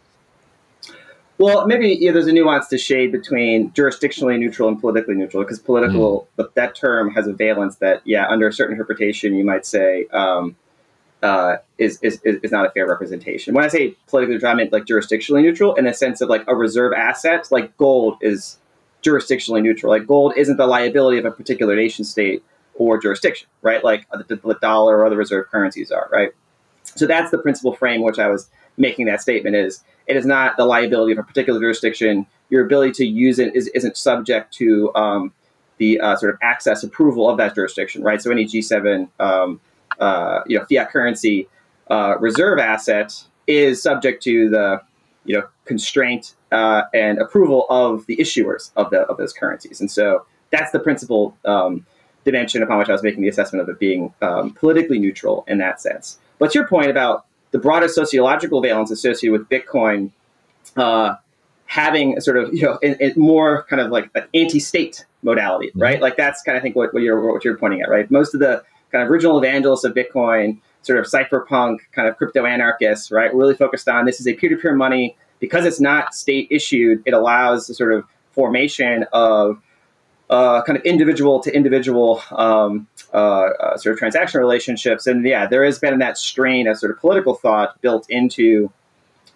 Well, 1.38 1.66
maybe 1.66 1.96
yeah, 2.00 2.10
there's 2.10 2.26
a 2.26 2.32
nuance 2.32 2.66
to 2.68 2.78
shade 2.78 3.12
between 3.12 3.70
jurisdictionally 3.70 4.38
neutral 4.38 4.68
and 4.68 4.80
politically 4.80 5.14
neutral, 5.14 5.44
because 5.44 5.60
political 5.60 6.28
mm. 6.36 6.52
that 6.54 6.74
term 6.74 7.12
has 7.14 7.28
a 7.28 7.32
valence 7.32 7.76
that, 7.76 8.02
yeah, 8.04 8.26
under 8.28 8.48
a 8.48 8.52
certain 8.52 8.72
interpretation, 8.72 9.34
you 9.34 9.44
might 9.44 9.64
say 9.64 10.06
um, 10.12 10.56
uh, 11.22 11.56
is, 11.78 12.00
is 12.02 12.20
is 12.24 12.50
not 12.50 12.66
a 12.66 12.70
fair 12.70 12.88
representation. 12.88 13.54
When 13.54 13.64
I 13.64 13.68
say 13.68 13.94
politically 14.08 14.34
neutral, 14.34 14.52
I 14.52 14.54
mean 14.56 14.68
like 14.72 14.84
jurisdictionally 14.84 15.42
neutral 15.42 15.74
in 15.76 15.86
a 15.86 15.94
sense 15.94 16.20
of 16.20 16.28
like 16.28 16.44
a 16.48 16.56
reserve 16.56 16.92
asset, 16.92 17.48
like 17.52 17.76
gold 17.76 18.18
is 18.20 18.58
jurisdictionally 19.02 19.62
neutral. 19.62 19.92
Like 19.92 20.06
gold 20.06 20.34
isn't 20.36 20.56
the 20.56 20.66
liability 20.66 21.18
of 21.18 21.24
a 21.24 21.30
particular 21.30 21.76
nation 21.76 22.04
state 22.04 22.42
or 22.74 22.98
jurisdiction, 22.98 23.48
right? 23.62 23.82
Like 23.82 24.08
the, 24.10 24.36
the 24.36 24.58
dollar 24.60 24.98
or 24.98 25.06
other 25.06 25.16
reserve 25.16 25.46
currencies 25.50 25.90
are, 25.92 26.08
right? 26.12 26.30
So 26.84 27.06
that's 27.06 27.30
the 27.30 27.38
principal 27.38 27.74
frame 27.74 28.02
which 28.02 28.18
I 28.18 28.28
was 28.28 28.48
making 28.76 29.06
that 29.06 29.20
statement 29.20 29.56
is 29.56 29.82
it 30.08 30.16
is 30.16 30.26
not 30.26 30.56
the 30.56 30.64
liability 30.64 31.12
of 31.12 31.18
a 31.18 31.22
particular 31.22 31.60
jurisdiction. 31.60 32.26
Your 32.50 32.64
ability 32.64 32.92
to 32.92 33.06
use 33.06 33.38
it 33.38 33.54
is, 33.54 33.68
isn't 33.68 33.96
subject 33.96 34.52
to 34.54 34.92
um, 34.94 35.32
the 35.76 36.00
uh, 36.00 36.16
sort 36.16 36.34
of 36.34 36.40
access 36.42 36.82
approval 36.82 37.28
of 37.28 37.36
that 37.36 37.54
jurisdiction, 37.54 38.02
right? 38.02 38.20
So 38.20 38.30
any 38.30 38.46
G7, 38.46 39.08
um, 39.20 39.60
uh, 40.00 40.40
you 40.46 40.58
know, 40.58 40.64
fiat 40.64 40.90
currency 40.90 41.48
uh, 41.90 42.16
reserve 42.18 42.58
asset 42.58 43.22
is 43.46 43.82
subject 43.82 44.22
to 44.24 44.48
the, 44.48 44.82
you 45.24 45.36
know, 45.36 45.46
constraint 45.66 46.34
uh, 46.50 46.82
and 46.94 47.18
approval 47.18 47.66
of 47.68 48.06
the 48.06 48.16
issuers 48.16 48.70
of 48.76 48.90
the 48.90 49.00
of 49.00 49.18
those 49.18 49.32
currencies, 49.32 49.80
and 49.80 49.90
so 49.90 50.24
that's 50.50 50.70
the 50.72 50.78
principal 50.78 51.36
um, 51.44 51.84
dimension 52.24 52.62
upon 52.62 52.78
which 52.78 52.88
I 52.88 52.92
was 52.92 53.02
making 53.02 53.22
the 53.22 53.28
assessment 53.28 53.62
of 53.62 53.68
it 53.68 53.78
being 53.78 54.14
um, 54.22 54.52
politically 54.52 54.98
neutral 54.98 55.44
in 55.46 55.58
that 55.58 55.80
sense. 55.80 56.18
But 56.38 56.54
your 56.54 56.66
point 56.66 56.90
about 56.90 57.26
the 57.50 57.58
broader 57.58 57.88
sociological 57.88 58.60
valence 58.60 58.90
associated 58.90 59.38
with 59.38 59.48
Bitcoin 59.48 60.10
uh, 60.76 61.16
having 61.66 62.16
a 62.16 62.20
sort 62.20 62.36
of 62.36 62.52
you 62.54 62.62
know 62.62 62.78
in, 62.78 62.94
in 62.94 63.12
more 63.16 63.64
kind 63.64 63.80
of 63.80 63.90
like 63.90 64.10
an 64.14 64.24
anti-state 64.34 65.06
modality, 65.22 65.68
mm-hmm. 65.68 65.80
right? 65.82 66.00
Like 66.00 66.16
that's 66.16 66.42
kind 66.42 66.56
of 66.56 66.60
I 66.60 66.62
think 66.62 66.76
what, 66.76 66.92
what, 66.92 67.02
you're 67.02 67.32
what 67.32 67.44
you're 67.44 67.56
pointing 67.56 67.82
at, 67.82 67.88
right? 67.88 68.10
Most 68.10 68.34
of 68.34 68.40
the 68.40 68.62
kind 68.90 69.04
of 69.04 69.10
original 69.10 69.38
evangelists 69.38 69.84
of 69.84 69.94
Bitcoin, 69.94 70.58
sort 70.82 70.98
of 70.98 71.06
cypherpunk 71.06 71.78
kind 71.92 72.08
of 72.08 72.16
crypto 72.16 72.46
anarchists, 72.46 73.10
right, 73.10 73.34
really 73.34 73.54
focused 73.54 73.88
on 73.88 74.06
this 74.06 74.20
is 74.20 74.26
a 74.26 74.34
peer-to-peer 74.34 74.74
money 74.74 75.16
because 75.40 75.64
it's 75.64 75.80
not 75.80 76.14
state 76.14 76.48
issued. 76.50 77.02
It 77.04 77.12
allows 77.12 77.66
the 77.66 77.74
sort 77.74 77.92
of 77.92 78.04
formation 78.32 79.04
of 79.12 79.60
uh, 80.30 80.62
kind 80.62 80.78
of 80.78 80.84
individual 80.84 81.40
to 81.40 81.54
individual 81.54 82.22
um, 82.32 82.86
uh, 83.14 83.16
uh, 83.16 83.76
sort 83.76 83.94
of 83.94 83.98
transaction 83.98 84.40
relationships. 84.40 85.06
And 85.06 85.24
yeah, 85.24 85.46
there 85.46 85.64
has 85.64 85.78
been 85.78 85.98
that 85.98 86.18
strain 86.18 86.66
of 86.66 86.78
sort 86.78 86.92
of 86.92 86.98
political 86.98 87.34
thought 87.34 87.80
built 87.80 88.08
into 88.10 88.70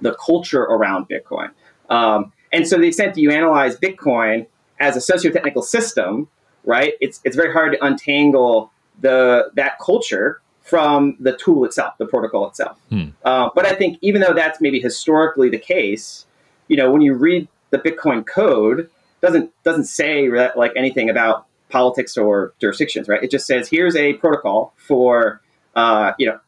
the 0.01 0.15
culture 0.15 0.63
around 0.63 1.09
Bitcoin. 1.09 1.51
Um, 1.89 2.33
and 2.53 2.67
so, 2.69 2.77
to 2.77 2.83
the 2.83 2.89
extent 2.89 3.15
that 3.15 3.21
you 3.21 3.31
analyze 3.31 3.77
Bitcoin 3.77 4.47
as 4.79 4.97
a 4.97 5.01
socio-technical 5.01 5.63
system, 5.63 6.29
right, 6.65 6.95
it's 7.01 7.21
it's 7.25 7.37
very 7.37 7.53
hard 7.53 7.73
to 7.73 7.85
untangle 7.85 8.71
the 9.01 9.51
that 9.55 9.79
culture 9.79 10.41
from 10.61 11.17
the 11.19 11.37
tool 11.37 11.65
itself, 11.65 11.97
the 11.99 12.07
protocol 12.07 12.49
itself. 12.49 12.79
Hmm. 12.91 13.09
Uh, 13.25 13.51
but 13.55 13.67
I 13.67 13.75
think 13.75 13.99
even 14.01 14.21
though 14.21 14.33
that's 14.33 14.61
maybe 14.61 14.81
historically 14.81 15.49
the 15.49 15.59
case, 15.59 16.25
you 16.69 16.77
know, 16.77 16.91
when 16.91 17.03
you 17.03 17.15
read 17.15 17.49
the 17.71 17.79
Bitcoin 17.79 18.27
code, 18.27 18.89
doesn't 19.23 19.51
doesn't 19.63 19.85
say 19.85 20.29
like 20.55 20.73
anything 20.77 21.09
about 21.09 21.47
politics 21.69 22.19
or 22.19 22.53
jurisdictions, 22.61 23.09
right? 23.09 23.23
It 23.23 23.31
just 23.31 23.47
says 23.47 23.69
here's 23.69 23.97
a 23.97 24.13
protocol 24.15 24.75
for 24.77 25.41
uh, 25.75 26.13
you 26.19 26.27
know 26.27 26.39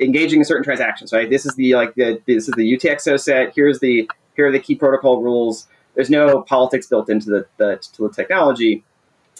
engaging 0.00 0.40
in 0.40 0.44
certain 0.44 0.64
transactions, 0.64 1.12
right? 1.12 1.28
This 1.28 1.44
is 1.44 1.54
the 1.56 1.74
like 1.74 1.94
the 1.94 2.22
this 2.26 2.48
is 2.48 2.54
the 2.54 2.76
UTXO 2.76 3.20
set. 3.20 3.52
Here's 3.54 3.80
the 3.80 4.08
here 4.36 4.46
are 4.46 4.52
the 4.52 4.60
key 4.60 4.74
protocol 4.74 5.22
rules. 5.22 5.68
There's 5.94 6.08
no 6.08 6.42
politics 6.42 6.86
built 6.86 7.10
into 7.10 7.28
the, 7.28 7.46
the 7.58 7.82
to 7.94 8.08
the 8.08 8.14
technology. 8.14 8.84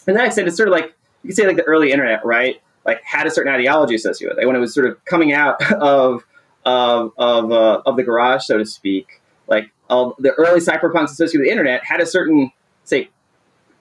And 0.07 0.17
that 0.17 0.35
said 0.35 0.47
it's 0.47 0.57
sort 0.57 0.69
of 0.69 0.73
like 0.73 0.95
you 1.23 1.29
could 1.29 1.37
say 1.37 1.47
like 1.47 1.57
the 1.57 1.63
early 1.63 1.93
internet, 1.93 2.25
right? 2.25 2.61
Like 2.85 3.03
had 3.05 3.27
a 3.27 3.31
certain 3.31 3.53
ideology 3.53 3.95
associated 3.95 4.37
with 4.37 4.43
it. 4.43 4.47
When 4.47 4.57
it 4.57 4.61
was 4.61 4.75
sort 4.75 4.87
of 4.87 5.03
coming 5.05 5.33
out 5.33 5.63
of 5.73 6.25
of 6.65 7.13
of, 7.17 7.53
uh, 7.53 7.83
of 7.87 7.97
the 7.97 8.03
garage, 8.03 8.45
so 8.45 8.59
to 8.59 8.67
speak, 8.67 9.21
like 9.47 9.71
all 9.91 10.15
the 10.19 10.33
early 10.33 10.61
cypherpunks 10.61 11.11
associated 11.11 11.41
with 11.41 11.47
the 11.47 11.51
internet 11.51 11.85
had 11.85 12.01
a 12.01 12.07
certain 12.07 12.53
say 12.85 13.11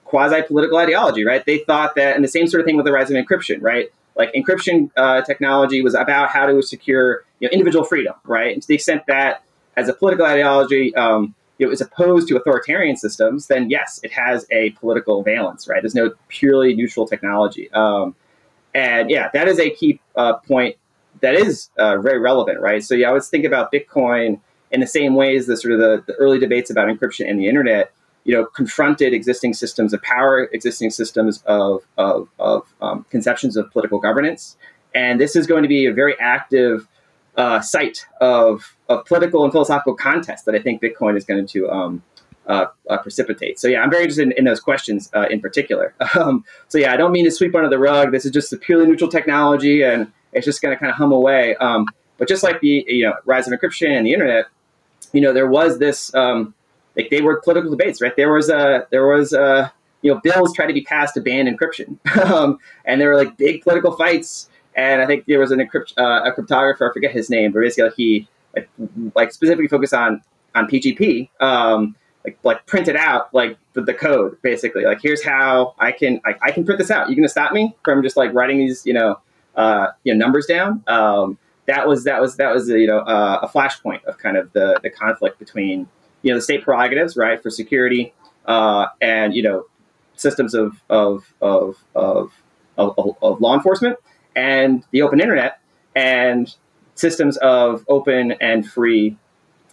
quasi 0.04 0.42
political 0.42 0.76
ideology, 0.76 1.24
right? 1.24 1.44
They 1.46 1.58
thought 1.58 1.94
that, 1.94 2.16
and 2.16 2.24
the 2.24 2.28
same 2.28 2.48
sort 2.48 2.60
of 2.60 2.66
thing 2.66 2.76
with 2.76 2.84
the 2.84 2.92
rise 2.92 3.10
of 3.10 3.16
encryption, 3.16 3.62
right? 3.62 3.90
Like 4.16 4.32
encryption 4.32 4.90
uh, 4.96 5.22
technology 5.22 5.82
was 5.82 5.94
about 5.94 6.30
how 6.30 6.46
to 6.46 6.60
secure 6.62 7.24
you 7.38 7.48
know, 7.48 7.52
individual 7.52 7.84
freedom, 7.84 8.14
right? 8.24 8.52
And 8.52 8.60
to 8.60 8.68
the 8.68 8.74
extent 8.74 9.04
that, 9.06 9.44
as 9.76 9.88
a 9.88 9.94
political 9.94 10.26
ideology, 10.26 10.94
um, 10.96 11.34
you 11.58 11.66
know, 11.66 11.72
is 11.72 11.80
opposed 11.80 12.26
to 12.28 12.36
authoritarian 12.36 12.96
systems, 12.96 13.46
then 13.46 13.70
yes, 13.70 14.00
it 14.02 14.10
has 14.12 14.46
a 14.50 14.70
political 14.70 15.22
valence, 15.22 15.68
right? 15.68 15.80
There's 15.80 15.94
no 15.94 16.12
purely 16.28 16.74
neutral 16.74 17.06
technology, 17.06 17.70
um, 17.70 18.16
and 18.74 19.10
yeah, 19.10 19.30
that 19.32 19.46
is 19.46 19.60
a 19.60 19.70
key 19.70 20.00
uh, 20.16 20.34
point 20.34 20.76
that 21.20 21.34
is 21.34 21.70
uh, 21.78 21.98
very 21.98 22.18
relevant, 22.18 22.60
right? 22.60 22.82
So 22.82 22.96
I 22.96 23.04
always 23.04 23.28
think 23.28 23.44
about 23.44 23.72
Bitcoin 23.72 24.40
in 24.70 24.80
the 24.80 24.86
same 24.86 25.14
ways 25.14 25.46
the 25.46 25.56
sort 25.56 25.74
of 25.74 25.80
the, 25.80 26.04
the 26.06 26.14
early 26.14 26.38
debates 26.38 26.70
about 26.70 26.88
encryption 26.88 27.28
and 27.28 27.38
the 27.38 27.48
internet 27.48 27.92
you 28.24 28.34
know, 28.34 28.44
confronted 28.44 29.14
existing 29.14 29.54
systems 29.54 29.92
of 29.92 30.02
power, 30.02 30.44
existing 30.52 30.90
systems 30.90 31.42
of, 31.46 31.82
of, 31.96 32.28
of 32.38 32.72
um, 32.82 33.04
conceptions 33.10 33.56
of 33.56 33.70
political 33.70 33.98
governance. 33.98 34.56
And 34.94 35.20
this 35.20 35.36
is 35.36 35.46
going 35.46 35.62
to 35.62 35.68
be 35.68 35.86
a 35.86 35.92
very 35.92 36.18
active 36.20 36.86
uh, 37.36 37.60
site 37.60 38.06
of 38.20 38.76
of 38.88 39.04
political 39.06 39.44
and 39.44 39.52
philosophical 39.52 39.94
contest 39.94 40.44
that 40.46 40.54
I 40.54 40.58
think 40.58 40.82
Bitcoin 40.82 41.16
is 41.16 41.24
going 41.24 41.46
to 41.46 41.70
um, 41.70 42.02
uh, 42.46 42.66
uh, 42.88 42.98
precipitate. 42.98 43.58
So 43.60 43.68
yeah, 43.68 43.80
I'm 43.80 43.90
very 43.90 44.02
interested 44.02 44.26
in, 44.26 44.32
in 44.32 44.44
those 44.44 44.60
questions 44.60 45.08
uh, 45.14 45.26
in 45.30 45.40
particular. 45.40 45.94
Um, 46.16 46.44
so 46.66 46.76
yeah, 46.76 46.92
I 46.92 46.96
don't 46.96 47.12
mean 47.12 47.24
to 47.24 47.30
sweep 47.30 47.54
under 47.54 47.68
the 47.68 47.78
rug. 47.78 48.10
This 48.10 48.24
is 48.24 48.32
just 48.32 48.52
a 48.52 48.56
purely 48.56 48.84
neutral 48.84 49.08
technology, 49.08 49.82
and 49.82 50.10
it's 50.32 50.44
just 50.44 50.60
going 50.60 50.74
to 50.74 50.78
kind 50.78 50.90
of 50.90 50.96
hum 50.96 51.12
away. 51.12 51.54
Um, 51.56 51.86
but 52.18 52.26
just 52.26 52.42
like 52.42 52.60
the 52.60 52.84
you 52.88 53.04
know 53.04 53.14
rise 53.24 53.46
of 53.46 53.58
encryption 53.58 53.96
and 53.96 54.04
the 54.04 54.12
internet, 54.12 54.46
you 55.12 55.20
know 55.20 55.32
there 55.32 55.48
was 55.48 55.78
this 55.78 56.14
um, 56.14 56.54
like 56.96 57.10
they 57.10 57.22
were 57.22 57.40
political 57.40 57.70
debates, 57.70 58.00
right? 58.00 58.14
There 58.16 58.32
was 58.32 58.48
a 58.48 58.86
there 58.90 59.06
was 59.06 59.32
a 59.32 59.72
you 60.02 60.12
know 60.12 60.20
bills 60.22 60.54
tried 60.54 60.68
to 60.68 60.72
be 60.72 60.82
passed 60.82 61.14
to 61.14 61.20
ban 61.20 61.46
encryption, 61.46 61.98
um, 62.30 62.58
and 62.84 63.00
there 63.00 63.08
were 63.08 63.16
like 63.16 63.36
big 63.36 63.62
political 63.62 63.96
fights. 63.96 64.48
And 64.76 65.02
I 65.02 65.06
think 65.06 65.26
there 65.26 65.40
was 65.40 65.50
an 65.50 65.58
encrypt, 65.58 65.94
uh, 65.98 66.30
a 66.30 66.32
cryptographer, 66.32 66.88
I 66.88 66.92
forget 66.92 67.10
his 67.10 67.28
name, 67.28 67.50
but 67.50 67.58
basically 67.58 67.90
he 67.96 68.28
like, 68.54 68.70
like 69.16 69.32
specifically 69.32 69.68
focused 69.68 69.92
on 69.92 70.22
on 70.54 70.68
PGP. 70.68 71.28
Um, 71.40 71.96
like 72.24 72.38
like 72.44 72.66
printed 72.66 72.96
out 72.96 73.32
like 73.32 73.58
the, 73.72 73.80
the, 73.80 73.94
code 73.94 74.36
basically 74.42 74.84
like 74.84 75.00
here's 75.02 75.24
how 75.24 75.74
i 75.78 75.90
can 75.90 76.20
I, 76.26 76.34
I 76.42 76.50
can 76.50 76.64
print 76.64 76.78
this 76.78 76.90
out 76.90 77.08
you 77.08 77.16
gonna 77.16 77.28
stop 77.28 77.52
me 77.52 77.74
from 77.82 78.02
just 78.02 78.16
like 78.16 78.32
writing 78.34 78.58
these 78.58 78.84
you 78.84 78.92
know 78.92 79.18
uh, 79.56 79.88
you 80.04 80.14
know 80.14 80.18
numbers 80.18 80.46
down 80.46 80.84
um, 80.86 81.38
that 81.70 81.86
was 81.86 82.04
that 82.04 82.20
was 82.20 82.36
that 82.36 82.52
was 82.52 82.68
you 82.68 82.86
know 82.86 82.98
uh, 82.98 83.40
a 83.42 83.48
flashpoint 83.48 84.04
of 84.04 84.18
kind 84.18 84.36
of 84.36 84.52
the 84.52 84.78
the 84.82 84.90
conflict 84.90 85.38
between 85.38 85.88
you 86.22 86.30
know 86.30 86.34
the 86.36 86.42
state 86.42 86.64
prerogatives 86.64 87.16
right 87.16 87.40
for 87.42 87.48
security 87.48 88.12
uh, 88.46 88.86
and 89.00 89.34
you 89.34 89.42
know 89.42 89.64
systems 90.16 90.52
of 90.54 90.82
of 90.90 91.32
of, 91.40 91.82
of 91.94 92.32
of 92.76 93.16
of 93.22 93.40
law 93.40 93.54
enforcement 93.54 93.96
and 94.34 94.84
the 94.90 95.02
open 95.02 95.20
internet 95.20 95.60
and 95.94 96.54
systems 96.94 97.36
of 97.38 97.84
open 97.88 98.32
and 98.32 98.68
free 98.68 99.16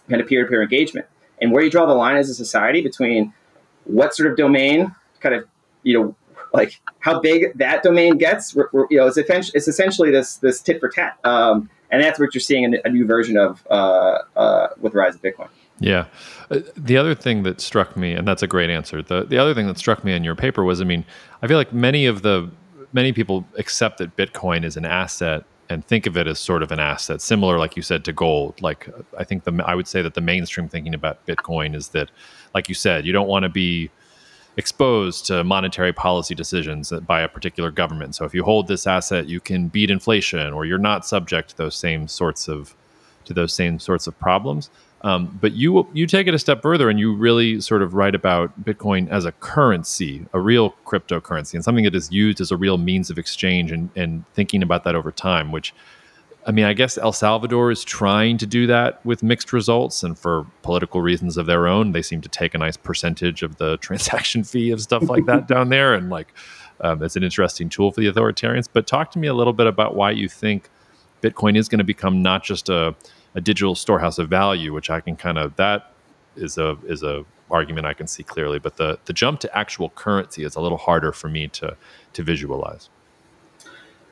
kind 0.08 0.20
of 0.20 0.28
peer-to-peer 0.28 0.62
engagement. 0.62 1.06
And 1.40 1.52
where 1.52 1.62
you 1.62 1.70
draw 1.70 1.86
the 1.86 1.94
line 1.94 2.16
as 2.16 2.30
a 2.30 2.34
society 2.34 2.80
between 2.80 3.32
what 3.84 4.14
sort 4.14 4.30
of 4.30 4.36
domain 4.36 4.94
kind 5.20 5.34
of 5.34 5.46
you 5.82 5.98
know 5.98 6.16
like 6.52 6.80
how 7.00 7.20
big 7.20 7.56
that 7.58 7.82
domain 7.82 8.16
gets 8.16 8.54
you 8.54 8.86
know 8.92 9.06
it's, 9.06 9.18
it's 9.18 9.68
essentially 9.68 10.10
this 10.10 10.36
this 10.36 10.60
tit 10.60 10.80
for 10.80 10.88
tat. 10.88 11.18
Um, 11.24 11.68
and 11.90 12.02
that's 12.02 12.18
what 12.18 12.34
you're 12.34 12.40
seeing 12.40 12.64
in 12.64 12.78
a 12.84 12.88
new 12.88 13.06
version 13.06 13.36
of 13.36 13.66
uh, 13.70 14.18
uh, 14.36 14.68
with 14.80 14.92
the 14.92 14.98
rise 14.98 15.14
of 15.14 15.22
bitcoin 15.22 15.48
yeah 15.80 16.06
uh, 16.50 16.60
the 16.76 16.96
other 16.96 17.14
thing 17.14 17.42
that 17.42 17.60
struck 17.60 17.96
me 17.96 18.12
and 18.12 18.26
that's 18.26 18.42
a 18.42 18.46
great 18.46 18.70
answer 18.70 19.02
the, 19.02 19.24
the 19.24 19.38
other 19.38 19.54
thing 19.54 19.66
that 19.66 19.78
struck 19.78 20.04
me 20.04 20.12
in 20.12 20.24
your 20.24 20.34
paper 20.34 20.64
was 20.64 20.80
i 20.80 20.84
mean 20.84 21.04
i 21.42 21.46
feel 21.46 21.56
like 21.56 21.72
many 21.72 22.06
of 22.06 22.22
the 22.22 22.50
many 22.92 23.12
people 23.12 23.44
accept 23.56 23.98
that 23.98 24.16
bitcoin 24.16 24.64
is 24.64 24.76
an 24.76 24.84
asset 24.84 25.44
and 25.70 25.84
think 25.84 26.06
of 26.06 26.16
it 26.16 26.26
as 26.26 26.38
sort 26.38 26.62
of 26.62 26.72
an 26.72 26.80
asset, 26.80 27.20
similar, 27.20 27.58
like 27.58 27.76
you 27.76 27.82
said, 27.82 28.04
to 28.06 28.12
gold. 28.12 28.60
Like 28.62 28.88
I 29.18 29.24
think 29.24 29.44
the 29.44 29.62
I 29.66 29.74
would 29.74 29.86
say 29.86 30.02
that 30.02 30.14
the 30.14 30.20
mainstream 30.20 30.68
thinking 30.68 30.94
about 30.94 31.24
Bitcoin 31.26 31.74
is 31.74 31.88
that, 31.88 32.10
like 32.54 32.68
you 32.68 32.74
said, 32.74 33.04
you 33.04 33.12
don't 33.12 33.28
want 33.28 33.42
to 33.42 33.48
be 33.48 33.90
exposed 34.58 35.24
to 35.24 35.44
monetary 35.44 35.92
policy 35.92 36.34
decisions 36.34 36.90
by 37.06 37.20
a 37.22 37.28
particular 37.28 37.70
government. 37.70 38.16
So 38.16 38.24
if 38.24 38.34
you 38.34 38.42
hold 38.42 38.66
this 38.66 38.86
asset, 38.86 39.28
you 39.28 39.40
can 39.40 39.68
beat 39.68 39.88
inflation, 39.88 40.52
or 40.52 40.66
you're 40.66 40.78
not 40.78 41.06
subject 41.06 41.50
to 41.50 41.56
those 41.56 41.76
same 41.76 42.08
sorts 42.08 42.48
of 42.48 42.74
to 43.24 43.32
those 43.32 43.52
same 43.52 43.78
sorts 43.78 44.06
of 44.08 44.18
problems. 44.18 44.68
Um, 45.02 45.38
but 45.40 45.52
you 45.52 45.86
you 45.92 46.06
take 46.08 46.26
it 46.26 46.34
a 46.34 46.38
step 46.40 46.60
further 46.60 46.90
and 46.90 46.98
you 46.98 47.14
really 47.14 47.60
sort 47.60 47.82
of 47.82 47.94
write 47.94 48.16
about 48.16 48.64
Bitcoin 48.64 49.08
as 49.08 49.24
a 49.24 49.32
currency, 49.32 50.26
a 50.32 50.40
real 50.40 50.74
cryptocurrency, 50.84 51.54
and 51.54 51.62
something 51.62 51.84
that 51.84 51.94
is 51.94 52.10
used 52.10 52.40
as 52.40 52.50
a 52.50 52.56
real 52.56 52.78
means 52.78 53.10
of 53.10 53.16
exchange, 53.16 53.70
and, 53.70 53.90
and 53.94 54.24
thinking 54.34 54.60
about 54.60 54.82
that 54.82 54.96
over 54.96 55.12
time. 55.12 55.52
Which, 55.52 55.72
I 56.48 56.50
mean, 56.50 56.64
I 56.64 56.72
guess 56.72 56.96
El 56.96 57.12
Salvador 57.12 57.70
is 57.70 57.84
trying 57.84 58.38
to 58.38 58.46
do 58.46 58.66
that 58.68 59.04
with 59.04 59.22
mixed 59.22 59.52
results, 59.52 60.02
and 60.02 60.18
for 60.18 60.46
political 60.62 61.02
reasons 61.02 61.36
of 61.36 61.44
their 61.44 61.68
own, 61.68 61.92
they 61.92 62.00
seem 62.00 62.22
to 62.22 62.28
take 62.28 62.54
a 62.54 62.58
nice 62.58 62.76
percentage 62.76 63.42
of 63.42 63.56
the 63.58 63.76
transaction 63.82 64.42
fee 64.42 64.70
of 64.70 64.80
stuff 64.80 65.02
like 65.10 65.26
that 65.26 65.46
down 65.46 65.68
there, 65.68 65.92
and 65.92 66.08
like 66.08 66.28
um, 66.80 67.02
it's 67.02 67.16
an 67.16 67.22
interesting 67.22 67.68
tool 67.68 67.92
for 67.92 68.00
the 68.00 68.10
authoritarians. 68.10 68.66
But 68.72 68.86
talk 68.86 69.10
to 69.10 69.18
me 69.18 69.28
a 69.28 69.34
little 69.34 69.52
bit 69.52 69.66
about 69.66 69.94
why 69.94 70.10
you 70.10 70.26
think 70.26 70.70
Bitcoin 71.22 71.54
is 71.54 71.68
going 71.68 71.80
to 71.80 71.84
become 71.84 72.22
not 72.22 72.44
just 72.44 72.70
a 72.70 72.94
a 73.34 73.42
digital 73.42 73.74
storehouse 73.74 74.18
of 74.18 74.30
value, 74.30 74.72
which 74.72 74.88
I 74.88 75.00
can 75.00 75.16
kind 75.16 75.36
of 75.36 75.54
that 75.56 75.92
is 76.34 76.56
a 76.56 76.78
is 76.86 77.02
a 77.02 77.26
argument 77.50 77.86
I 77.86 77.92
can 77.92 78.06
see 78.06 78.22
clearly. 78.22 78.58
But 78.58 78.78
the 78.78 78.98
the 79.04 79.12
jump 79.12 79.40
to 79.40 79.54
actual 79.54 79.90
currency 79.90 80.44
is 80.44 80.56
a 80.56 80.62
little 80.62 80.78
harder 80.78 81.12
for 81.12 81.28
me 81.28 81.48
to 81.48 81.76
to 82.14 82.22
visualize. 82.22 82.88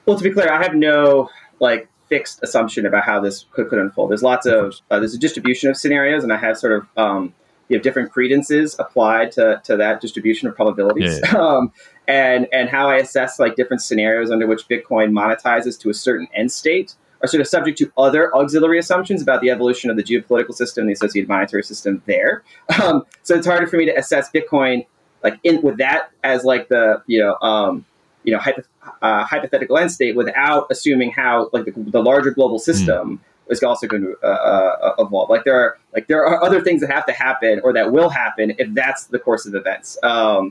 Well, 0.05 0.19
to 0.19 0.23
be 0.23 0.31
clear, 0.31 0.53
I 0.53 0.63
have 0.63 0.75
no 0.75 1.31
like 1.61 1.89
fixed 2.09 2.43
assumption 2.43 2.87
about 2.87 3.05
how 3.05 3.21
this 3.21 3.47
could, 3.53 3.69
could 3.69 3.79
unfold. 3.79 4.11
There's 4.11 4.23
lots 4.23 4.47
of 4.47 4.75
uh, 4.91 4.99
there's 4.99 5.15
a 5.15 5.19
distribution 5.19 5.71
of 5.71 5.77
scenarios, 5.77 6.23
and 6.23 6.33
I 6.33 6.37
have 6.37 6.57
sort 6.59 6.73
of 6.73 6.87
um, 6.97 7.35
you 7.69 7.77
have 7.77 7.83
different 7.83 8.13
credences 8.13 8.77
applied 8.79 9.33
to, 9.33 9.61
to 9.65 9.77
that 9.77 10.01
distribution 10.01 10.49
of 10.49 10.55
probabilities. 10.55 11.21
Yeah, 11.25 11.33
yeah. 11.33 11.39
Um, 11.47 11.73
and 12.09 12.47
and 12.53 12.69
how 12.69 12.89
I 12.89 12.97
assess 12.97 13.41
like 13.41 13.57
different 13.57 13.83
scenarios 13.83 14.31
under 14.31 14.47
which 14.47 14.69
Bitcoin 14.69 15.11
monetizes 15.11 15.79
to 15.81 15.91
a 15.91 15.95
certain 15.95 16.29
end 16.35 16.53
state 16.53 16.95
are 17.21 17.27
sort 17.27 17.41
of 17.41 17.49
subject 17.49 17.79
to 17.79 17.91
other 17.99 18.35
auxiliary 18.37 18.79
assumptions 18.79 19.23
about 19.23 19.41
the 19.41 19.51
evolution 19.51 19.91
of 19.91 19.97
the 19.97 20.05
geopolitical 20.05 20.55
system, 20.55 20.87
the 20.87 20.93
associated 20.93 21.29
monetary 21.29 21.63
system 21.63 22.03
there. 22.07 22.45
Um, 22.83 23.07
so 23.23 23.35
it's 23.35 23.47
harder 23.47 23.67
for 23.67 23.79
me 23.79 23.87
to 23.87 23.97
assess 23.97 24.31
Bitcoin 24.31 24.87
like 25.23 25.39
in 25.43 25.63
with 25.63 25.79
that 25.79 26.11
as 26.23 26.45
like 26.45 26.69
the 26.69 27.03
you 27.07 27.19
know 27.19 27.37
um, 27.41 27.85
you 28.27 28.33
know 28.33 28.39
hypo, 28.39 28.63
uh, 29.01 29.25
hypothetical 29.25 29.79
end 29.79 29.91
state 29.91 30.15
without 30.15 30.67
assuming 30.71 31.13
how 31.13 31.49
like 31.53 31.65
the, 31.65 31.73
the 31.77 32.03
larger 32.03 32.31
global 32.31 32.59
system. 32.59 33.19
Mm. 33.19 33.21
Is 33.49 33.63
also 33.63 33.87
going 33.87 34.03
to 34.03 34.17
uh, 34.25 34.27
uh, 34.27 34.95
evolve. 34.99 35.31
Like 35.31 35.45
there 35.45 35.55
are 35.55 35.79
like 35.95 36.09
there 36.09 36.27
are 36.27 36.43
other 36.43 36.61
things 36.61 36.81
that 36.81 36.91
have 36.91 37.07
to 37.07 37.13
happen 37.13 37.61
or 37.63 37.73
that 37.75 37.93
will 37.93 38.09
happen 38.09 38.53
if 38.59 38.75
that's 38.75 39.05
the 39.05 39.21
course 39.21 39.47
of 39.47 39.55
events. 39.55 39.97
Um, 40.03 40.51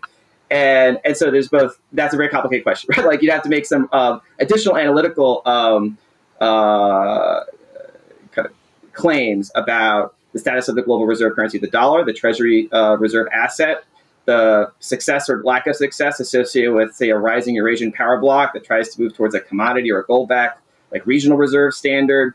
and 0.49 0.99
and 1.03 1.17
so 1.17 1.29
there's 1.29 1.49
both. 1.49 1.77
That's 1.91 2.13
a 2.13 2.17
very 2.17 2.29
complicated 2.29 2.63
question, 2.63 2.91
right? 2.97 3.05
Like 3.05 3.21
you'd 3.21 3.31
have 3.31 3.43
to 3.43 3.49
make 3.49 3.65
some 3.65 3.89
uh, 3.91 4.19
additional 4.39 4.77
analytical 4.77 5.41
um, 5.45 5.97
uh, 6.39 7.41
kind 8.31 8.47
of 8.47 8.53
claims 8.93 9.51
about 9.55 10.15
the 10.33 10.39
status 10.39 10.67
of 10.67 10.75
the 10.75 10.81
global 10.81 11.05
reserve 11.05 11.35
currency, 11.35 11.57
the 11.57 11.67
dollar, 11.67 12.03
the 12.03 12.13
Treasury 12.13 12.69
uh, 12.71 12.97
reserve 12.97 13.27
asset, 13.33 13.83
the 14.25 14.71
success 14.79 15.29
or 15.29 15.43
lack 15.43 15.67
of 15.67 15.75
success 15.75 16.19
associated 16.19 16.73
with, 16.73 16.93
say, 16.93 17.09
a 17.09 17.17
rising 17.17 17.55
Eurasian 17.55 17.91
power 17.91 18.19
bloc 18.19 18.53
that 18.53 18.63
tries 18.63 18.89
to 18.95 19.01
move 19.01 19.15
towards 19.15 19.35
a 19.35 19.39
commodity 19.39 19.91
or 19.91 19.99
a 19.99 20.05
gold 20.05 20.27
back, 20.29 20.59
like 20.91 21.05
regional 21.05 21.37
reserve 21.37 21.73
standard, 21.73 22.33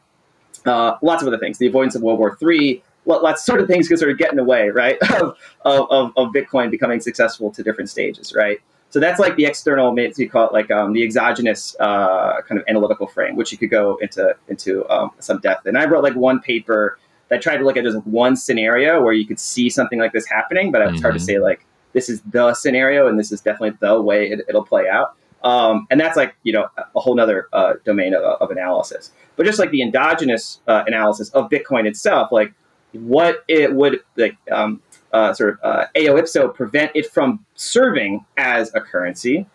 uh, 0.66 0.97
lots 1.03 1.22
of 1.22 1.28
other 1.28 1.38
things, 1.38 1.59
the 1.59 1.66
avoidance 1.66 1.95
of 1.95 2.03
World 2.03 2.18
War 2.18 2.36
III, 2.41 2.82
lots 3.07 3.45
sort 3.45 3.61
of 3.61 3.66
things 3.66 3.88
can 3.88 3.97
sort 3.97 4.11
of 4.11 4.18
get 4.18 4.30
in 4.30 4.36
the 4.36 4.45
way, 4.45 4.68
right, 4.68 4.99
of, 5.20 5.36
of, 5.64 6.12
of 6.16 6.28
Bitcoin 6.32 6.70
becoming 6.70 7.01
successful 7.01 7.51
to 7.51 7.62
different 7.62 7.91
stages, 7.91 8.34
right? 8.34 8.61
So 8.91 8.99
that's 8.99 9.20
like 9.20 9.36
the 9.36 9.47
external, 9.47 9.97
you 9.99 10.28
call 10.28 10.49
it 10.49 10.53
like 10.53 10.70
um, 10.70 10.93
the 10.93 11.05
exogenous 11.05 11.76
uh, 11.78 12.43
kind 12.43 12.61
of 12.61 12.66
analytical 12.68 13.07
frame, 13.07 13.36
which 13.36 13.53
you 13.53 13.59
could 13.59 13.70
go 13.70 13.97
into 13.99 14.34
into 14.49 14.88
um, 14.91 15.12
some 15.20 15.38
depth. 15.38 15.66
And 15.66 15.78
I 15.78 15.84
wrote 15.84 16.03
like 16.03 16.16
one 16.16 16.41
paper 16.41 16.99
that 17.28 17.41
tried 17.41 17.59
to 17.59 17.64
look 17.64 17.76
at 17.76 17.84
just 17.84 18.05
one 18.05 18.34
scenario 18.34 19.01
where 19.01 19.12
you 19.12 19.24
could 19.24 19.38
see 19.38 19.70
something 19.70 20.01
like 20.01 20.12
this 20.12 20.26
happening, 20.26 20.72
but 20.72 20.82
it's 20.82 20.95
mm-hmm. 20.95 21.03
hard 21.03 21.14
to 21.14 21.20
mm-hmm. 21.20 21.24
say 21.24 21.38
like 21.38 21.64
this 21.93 22.09
is 22.09 22.22
the 22.22 22.55
scenario 22.55 23.09
and 23.09 23.18
this 23.18 23.32
is 23.32 23.41
definitely 23.41 23.76
the 23.80 24.01
way 24.01 24.30
it, 24.30 24.45
will 24.53 24.64
play 24.64 24.88
out. 24.88 25.16
Um, 25.43 25.86
and 25.91 25.99
that's 25.99 26.16
like 26.16 26.34
you 26.43 26.53
know 26.53 26.68
a 26.76 27.01
whole 27.01 27.18
other 27.18 27.49
uh, 27.53 27.74
domain 27.84 28.14
of, 28.14 28.22
of, 28.22 28.51
analysis. 28.51 29.11
But 29.36 29.47
just 29.47 29.59
like 29.59 29.70
the 29.70 29.80
endogenous 29.80 30.61
uh, 30.68 30.84
analysis 30.86 31.30
of 31.30 31.49
Bitcoin 31.49 31.86
itself, 31.86 32.30
like 32.30 32.53
what 32.93 33.45
it 33.49 33.72
would 33.74 34.01
like 34.16 34.36
um, 34.53 34.82
uh, 35.12 35.32
sort 35.32 35.55
of 35.55 35.59
uh, 35.62 35.86
eo 35.97 36.16
ipso 36.16 36.49
prevent 36.49 36.93
it 36.95 37.11
from 37.11 37.45
serving 37.55 38.24
as 38.36 38.74
a 38.74 38.80
currency. 38.80 39.47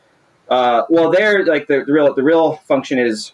Uh, 0.49 0.83
well, 0.89 1.09
there, 1.09 1.45
like 1.45 1.67
the, 1.67 1.83
the, 1.86 1.93
real 1.93 2.13
the 2.13 2.23
real 2.23 2.57
function 2.67 2.99
is 2.99 3.31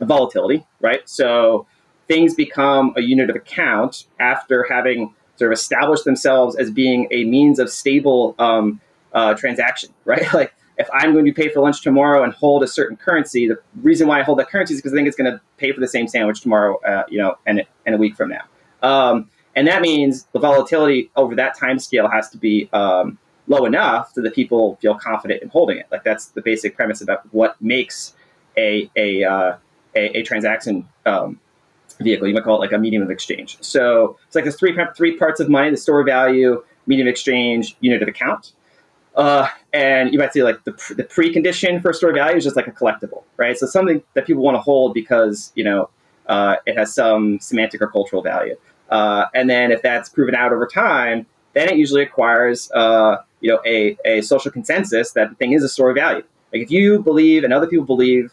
volatility, 0.00 0.64
right? 0.80 1.08
So 1.08 1.66
things 2.08 2.34
become 2.34 2.94
a 2.96 3.00
unit 3.00 3.30
of 3.30 3.36
account 3.36 4.06
after 4.18 4.66
having 4.68 5.14
sort 5.42 5.52
of 5.52 5.58
established 5.58 6.04
themselves 6.04 6.56
as 6.56 6.70
being 6.70 7.08
a 7.10 7.24
means 7.24 7.58
of 7.58 7.68
stable 7.68 8.36
um, 8.38 8.80
uh, 9.12 9.34
transaction, 9.34 9.92
right? 10.04 10.32
Like 10.32 10.54
if 10.78 10.88
I'm 10.92 11.12
going 11.12 11.24
to 11.24 11.32
pay 11.32 11.48
for 11.48 11.60
lunch 11.60 11.82
tomorrow 11.82 12.22
and 12.22 12.32
hold 12.32 12.62
a 12.62 12.68
certain 12.68 12.96
currency, 12.96 13.48
the 13.48 13.58
reason 13.82 14.06
why 14.06 14.20
I 14.20 14.22
hold 14.22 14.38
that 14.38 14.48
currency 14.48 14.74
is 14.74 14.80
because 14.80 14.92
I 14.92 14.96
think 14.96 15.08
it's 15.08 15.16
going 15.16 15.32
to 15.32 15.40
pay 15.56 15.72
for 15.72 15.80
the 15.80 15.88
same 15.88 16.06
sandwich 16.06 16.40
tomorrow, 16.40 16.80
uh, 16.80 17.04
you 17.08 17.18
know, 17.18 17.36
and 17.44 17.64
and 17.84 17.94
a 17.94 17.98
week 17.98 18.16
from 18.16 18.30
now. 18.30 18.44
Um, 18.82 19.28
and 19.54 19.66
that 19.66 19.82
means 19.82 20.26
the 20.32 20.38
volatility 20.38 21.10
over 21.16 21.34
that 21.34 21.58
time 21.58 21.78
scale 21.78 22.08
has 22.08 22.30
to 22.30 22.38
be 22.38 22.70
um, 22.72 23.18
low 23.48 23.64
enough 23.64 24.12
so 24.14 24.22
that 24.22 24.34
people 24.34 24.78
feel 24.80 24.94
confident 24.94 25.42
in 25.42 25.48
holding 25.48 25.78
it. 25.78 25.86
Like 25.90 26.04
that's 26.04 26.26
the 26.26 26.40
basic 26.40 26.76
premise 26.76 27.00
about 27.00 27.22
what 27.34 27.60
makes 27.60 28.14
a 28.56 28.90
a 28.96 29.24
uh, 29.24 29.56
a, 29.94 30.18
a, 30.18 30.22
transaction 30.22 30.88
um, 31.04 31.38
vehicle. 32.02 32.26
You 32.26 32.34
might 32.34 32.44
call 32.44 32.56
it 32.56 32.60
like 32.60 32.72
a 32.72 32.78
medium 32.78 33.02
of 33.02 33.10
exchange. 33.10 33.58
So 33.60 34.18
it's 34.26 34.34
like 34.34 34.44
there's 34.44 34.56
three 34.56 34.76
three 34.96 35.16
parts 35.16 35.40
of 35.40 35.48
money: 35.48 35.70
the 35.70 35.76
store 35.76 36.02
value, 36.04 36.62
medium 36.86 37.08
of 37.08 37.12
exchange, 37.12 37.76
unit 37.80 38.02
of 38.02 38.08
account. 38.08 38.52
Uh, 39.14 39.46
and 39.74 40.12
you 40.12 40.18
might 40.18 40.32
see 40.32 40.42
like 40.42 40.64
the, 40.64 40.72
the 40.96 41.04
precondition 41.04 41.82
for 41.82 41.90
a 41.90 41.94
store 41.94 42.14
value 42.14 42.36
is 42.36 42.44
just 42.44 42.56
like 42.56 42.66
a 42.66 42.72
collectible, 42.72 43.24
right? 43.36 43.58
So 43.58 43.66
something 43.66 44.02
that 44.14 44.26
people 44.26 44.42
want 44.42 44.54
to 44.56 44.60
hold 44.60 44.94
because 44.94 45.52
you 45.54 45.64
know 45.64 45.90
uh, 46.26 46.56
it 46.66 46.76
has 46.76 46.94
some 46.94 47.38
semantic 47.40 47.82
or 47.82 47.88
cultural 47.88 48.22
value. 48.22 48.56
Uh, 48.90 49.26
and 49.34 49.48
then 49.48 49.72
if 49.72 49.82
that's 49.82 50.08
proven 50.08 50.34
out 50.34 50.52
over 50.52 50.66
time, 50.66 51.26
then 51.54 51.68
it 51.68 51.76
usually 51.76 52.02
acquires 52.02 52.70
uh, 52.72 53.16
you 53.40 53.50
know 53.50 53.60
a, 53.66 53.96
a 54.04 54.22
social 54.22 54.50
consensus 54.50 55.12
that 55.12 55.30
the 55.30 55.36
thing 55.36 55.52
is 55.52 55.62
a 55.62 55.68
store 55.68 55.92
value. 55.92 56.22
Like 56.52 56.62
if 56.62 56.70
you 56.70 57.02
believe 57.02 57.44
and 57.44 57.52
other 57.52 57.66
people 57.66 57.84
believe 57.86 58.32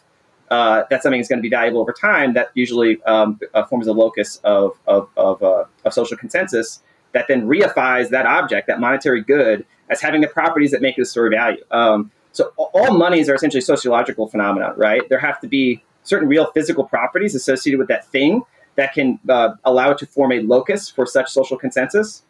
uh, 0.50 0.84
that 0.90 1.04
something 1.04 1.20
is 1.20 1.28
going 1.28 1.40
to 1.40 1.44
be 1.44 1.50
valuable 1.50 1.82
over 1.82 1.94
time, 1.94 2.34
that 2.34 2.50
usually 2.54 3.02
um, 3.04 3.40
uh, 3.54 3.66
forms 3.66 3.88
a 3.88 3.94
locus 3.94 4.40
of 4.44 4.78
of 4.88 5.10
of, 5.18 5.44
uh, 5.44 5.66
of 5.86 5.94
social 5.94 6.18
consensus 6.18 6.82
that 7.12 7.26
then 7.28 7.48
reifies 7.48 8.10
that 8.10 8.26
object, 8.26 8.68
that 8.68 8.80
monetary 8.80 9.22
good, 9.24 9.66
as 9.90 10.02
having 10.02 10.22
the 10.22 10.28
properties 10.28 10.72
that 10.72 10.82
make 10.82 10.98
it 10.98 11.02
a 11.02 11.06
store 11.06 11.28
of 11.28 11.32
value. 11.32 11.64
Um, 11.72 12.12
so 12.32 12.52
all 12.58 12.98
monies 12.98 13.28
are 13.30 13.36
essentially 13.36 13.62
sociological 13.62 14.28
phenomena, 14.28 14.74
right? 14.78 15.02
There 15.10 15.20
have 15.20 15.40
to 15.42 15.48
be 15.48 15.84
certain 16.04 16.28
real 16.28 16.52
physical 16.52 16.84
properties 16.84 17.34
associated 17.36 17.80
with 17.80 17.88
that 17.88 18.08
thing 18.08 18.44
that 18.76 18.94
can 18.94 19.20
uh, 19.28 19.56
allow 19.66 19.92
it 19.92 19.98
to 19.98 20.06
form 20.06 20.32
a 20.32 20.40
locus 20.42 20.90
for 20.90 21.06
such 21.06 21.30
social 21.30 21.58
consensus. 21.58 22.24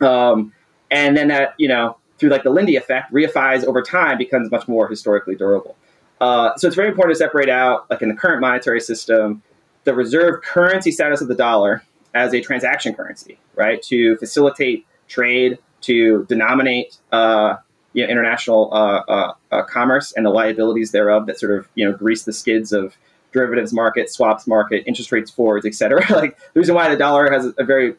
Um, 0.00 0.52
and 0.90 1.16
then 1.16 1.28
that, 1.28 1.54
you 1.58 1.68
know, 1.68 1.98
through 2.18 2.30
like 2.30 2.42
the 2.42 2.50
Lindy 2.50 2.76
effect, 2.76 3.12
reifies 3.12 3.64
over 3.64 3.82
time, 3.82 4.18
becomes 4.18 4.50
much 4.50 4.66
more 4.66 4.88
historically 4.88 5.34
durable. 5.34 5.76
Uh, 6.20 6.56
so 6.56 6.66
it's 6.66 6.76
very 6.76 6.88
important 6.88 7.14
to 7.14 7.18
separate 7.18 7.48
out, 7.48 7.90
like 7.90 8.02
in 8.02 8.08
the 8.08 8.14
current 8.14 8.40
monetary 8.40 8.80
system, 8.80 9.42
the 9.84 9.94
reserve 9.94 10.42
currency 10.42 10.90
status 10.90 11.20
of 11.20 11.28
the 11.28 11.34
dollar 11.34 11.82
as 12.14 12.32
a 12.32 12.40
transaction 12.40 12.94
currency, 12.94 13.38
right? 13.54 13.82
To 13.82 14.16
facilitate 14.16 14.86
trade, 15.08 15.58
to 15.82 16.24
denominate 16.28 16.96
uh, 17.12 17.56
you 17.92 18.04
know, 18.04 18.10
international 18.10 18.70
uh, 18.72 19.02
uh, 19.08 19.34
uh, 19.52 19.62
commerce 19.64 20.12
and 20.12 20.24
the 20.24 20.30
liabilities 20.30 20.92
thereof 20.92 21.26
that 21.26 21.38
sort 21.38 21.52
of 21.58 21.68
you 21.74 21.84
know 21.84 21.96
grease 21.96 22.24
the 22.24 22.32
skids 22.32 22.72
of 22.72 22.96
derivatives 23.32 23.72
market, 23.72 24.10
swaps 24.10 24.46
market, 24.46 24.84
interest 24.86 25.12
rates 25.12 25.30
forwards, 25.30 25.66
et 25.66 25.74
cetera. 25.74 26.00
like 26.10 26.38
the 26.54 26.60
reason 26.60 26.74
why 26.74 26.88
the 26.88 26.96
dollar 26.96 27.30
has 27.30 27.52
a 27.58 27.64
very 27.64 27.94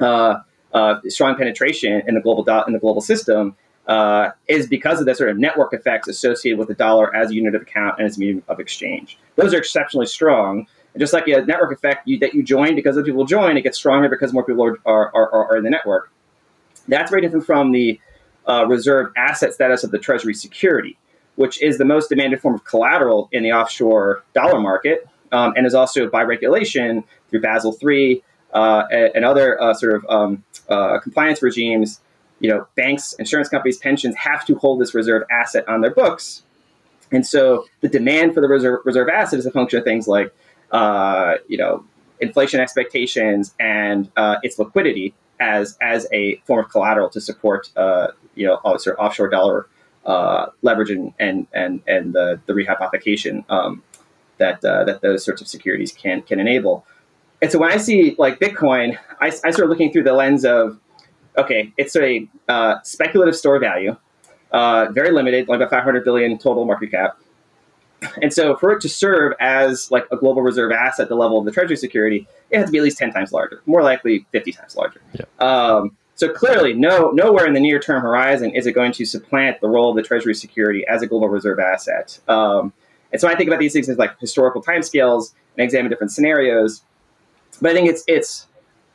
uh, 0.00 0.36
strong 1.08 1.36
penetration 1.36 2.02
in 2.06 2.14
the 2.14 2.20
global 2.20 2.44
do- 2.44 2.62
in 2.66 2.72
the 2.72 2.78
global 2.78 3.00
system 3.00 3.56
uh, 3.86 4.30
is 4.48 4.66
because 4.66 5.00
of 5.00 5.06
the 5.06 5.14
sort 5.14 5.30
of 5.30 5.38
network 5.38 5.72
effects 5.72 6.08
associated 6.08 6.58
with 6.58 6.68
the 6.68 6.74
dollar 6.74 7.14
as 7.14 7.30
a 7.30 7.34
unit 7.34 7.54
of 7.54 7.62
account 7.62 7.98
and 7.98 8.06
as 8.06 8.16
a 8.16 8.20
medium 8.20 8.42
of 8.48 8.58
exchange. 8.58 9.18
Those 9.36 9.54
are 9.54 9.58
exceptionally 9.58 10.06
strong. 10.06 10.66
And 10.92 11.00
just 11.00 11.12
like 11.12 11.28
a 11.28 11.42
network 11.42 11.72
effect 11.72 12.08
you, 12.08 12.18
that 12.20 12.34
you 12.34 12.42
join 12.42 12.74
because 12.74 12.96
other 12.96 13.04
people 13.04 13.24
join, 13.24 13.56
it 13.56 13.62
gets 13.62 13.78
stronger 13.78 14.08
because 14.08 14.32
more 14.32 14.44
people 14.44 14.64
are, 14.64 14.78
are, 14.86 15.14
are, 15.14 15.50
are 15.50 15.56
in 15.56 15.64
the 15.64 15.70
network. 15.70 16.10
That's 16.88 17.10
very 17.10 17.22
different 17.22 17.46
from 17.46 17.72
the 17.72 18.00
uh, 18.46 18.64
reserve 18.66 19.12
asset 19.16 19.52
status 19.52 19.84
of 19.84 19.90
the 19.90 19.98
Treasury 19.98 20.34
security, 20.34 20.96
which 21.34 21.62
is 21.62 21.78
the 21.78 21.84
most 21.84 22.08
demanded 22.08 22.40
form 22.40 22.54
of 22.54 22.64
collateral 22.64 23.28
in 23.32 23.42
the 23.42 23.52
offshore 23.52 24.24
dollar 24.34 24.60
market 24.60 25.08
um, 25.32 25.52
and 25.56 25.66
is 25.66 25.74
also 25.74 26.08
by 26.08 26.22
regulation 26.22 27.04
through 27.28 27.40
Basel 27.40 27.76
III 27.82 28.22
uh, 28.52 28.84
and, 28.90 29.24
other 29.24 29.60
uh, 29.60 29.74
sort 29.74 29.94
of 29.94 30.06
um, 30.08 30.44
uh, 30.68 30.98
compliance 31.00 31.42
regimes. 31.42 32.00
You 32.40 32.50
know, 32.50 32.66
banks, 32.76 33.14
insurance 33.14 33.48
companies, 33.48 33.78
pensions 33.78 34.14
have 34.16 34.44
to 34.46 34.56
hold 34.56 34.80
this 34.80 34.94
reserve 34.94 35.22
asset 35.30 35.66
on 35.68 35.80
their 35.80 35.94
books. 35.94 36.42
And 37.10 37.26
so 37.26 37.66
the 37.80 37.88
demand 37.88 38.34
for 38.34 38.40
the 38.40 38.48
reserve, 38.48 38.80
reserve 38.84 39.08
asset 39.08 39.38
is 39.38 39.46
a 39.46 39.50
function 39.50 39.78
of 39.78 39.84
things 39.84 40.06
like, 40.06 40.34
uh, 40.70 41.36
you 41.48 41.56
know, 41.56 41.84
inflation 42.20 42.60
expectations 42.60 43.54
and 43.60 44.10
uh, 44.16 44.36
its 44.42 44.58
liquidity 44.58 45.14
as 45.38 45.76
as 45.80 46.06
a 46.12 46.36
form 46.46 46.64
of 46.64 46.70
collateral 46.70 47.10
to 47.10 47.20
support 47.20 47.70
uh, 47.76 48.08
you 48.34 48.46
know 48.46 48.58
sort 48.78 48.98
of 48.98 49.04
offshore 49.04 49.28
dollar 49.28 49.66
uh, 50.04 50.46
leverage 50.62 50.90
and 50.90 51.12
and 51.18 51.46
and, 51.52 51.82
and 51.86 52.14
the 52.14 52.40
the 52.46 52.52
rehypothecation 52.52 53.44
um, 53.50 53.82
that 54.38 54.64
uh, 54.64 54.84
that 54.84 55.00
those 55.02 55.24
sorts 55.24 55.40
of 55.40 55.48
securities 55.48 55.92
can 55.92 56.22
can 56.22 56.40
enable. 56.40 56.86
And 57.42 57.52
so 57.52 57.58
when 57.58 57.70
I 57.70 57.76
see 57.76 58.14
like 58.18 58.40
Bitcoin, 58.40 58.98
I, 59.20 59.26
I 59.26 59.50
start 59.50 59.68
looking 59.68 59.92
through 59.92 60.04
the 60.04 60.14
lens 60.14 60.44
of 60.44 60.80
okay, 61.36 61.72
it's 61.76 61.96
a 61.96 62.28
uh, 62.48 62.76
speculative 62.82 63.36
store 63.36 63.58
value, 63.58 63.96
uh, 64.52 64.86
very 64.92 65.12
limited, 65.12 65.48
like 65.48 65.58
about 65.58 65.70
500 65.70 66.04
billion 66.04 66.38
total 66.38 66.64
market 66.64 66.90
cap. 66.90 67.18
And 68.22 68.32
so 68.32 68.56
for 68.56 68.72
it 68.72 68.80
to 68.82 68.88
serve 68.88 69.32
as 69.40 69.90
like 69.90 70.06
a 70.12 70.16
global 70.16 70.42
reserve 70.42 70.70
asset, 70.70 71.08
the 71.08 71.14
level 71.14 71.38
of 71.38 71.44
the 71.44 71.50
treasury 71.50 71.76
security, 71.76 72.26
it 72.50 72.58
has 72.58 72.66
to 72.66 72.72
be 72.72 72.78
at 72.78 72.84
least 72.84 72.98
10 72.98 73.12
times 73.12 73.32
larger, 73.32 73.62
more 73.66 73.82
likely 73.82 74.26
50 74.32 74.52
times 74.52 74.76
larger. 74.76 75.00
Yeah. 75.14 75.24
Um, 75.38 75.96
so 76.14 76.32
clearly, 76.32 76.72
no, 76.72 77.10
nowhere 77.10 77.46
in 77.46 77.52
the 77.52 77.60
near 77.60 77.78
term 77.78 78.00
horizon 78.00 78.50
is 78.54 78.66
it 78.66 78.72
going 78.72 78.92
to 78.92 79.04
supplant 79.04 79.60
the 79.60 79.68
role 79.68 79.90
of 79.90 79.96
the 79.96 80.02
treasury 80.02 80.34
security 80.34 80.86
as 80.88 81.02
a 81.02 81.06
global 81.06 81.28
reserve 81.28 81.58
asset. 81.58 82.18
Um, 82.28 82.72
and 83.12 83.20
so 83.20 83.28
I 83.28 83.34
think 83.34 83.48
about 83.48 83.60
these 83.60 83.72
things 83.72 83.88
as 83.88 83.98
like 83.98 84.18
historical 84.18 84.62
timescales 84.62 85.32
and 85.56 85.64
examine 85.64 85.90
different 85.90 86.12
scenarios. 86.12 86.82
But 87.60 87.70
I 87.70 87.74
think 87.74 87.88
it's 87.88 88.02
it's 88.06 88.45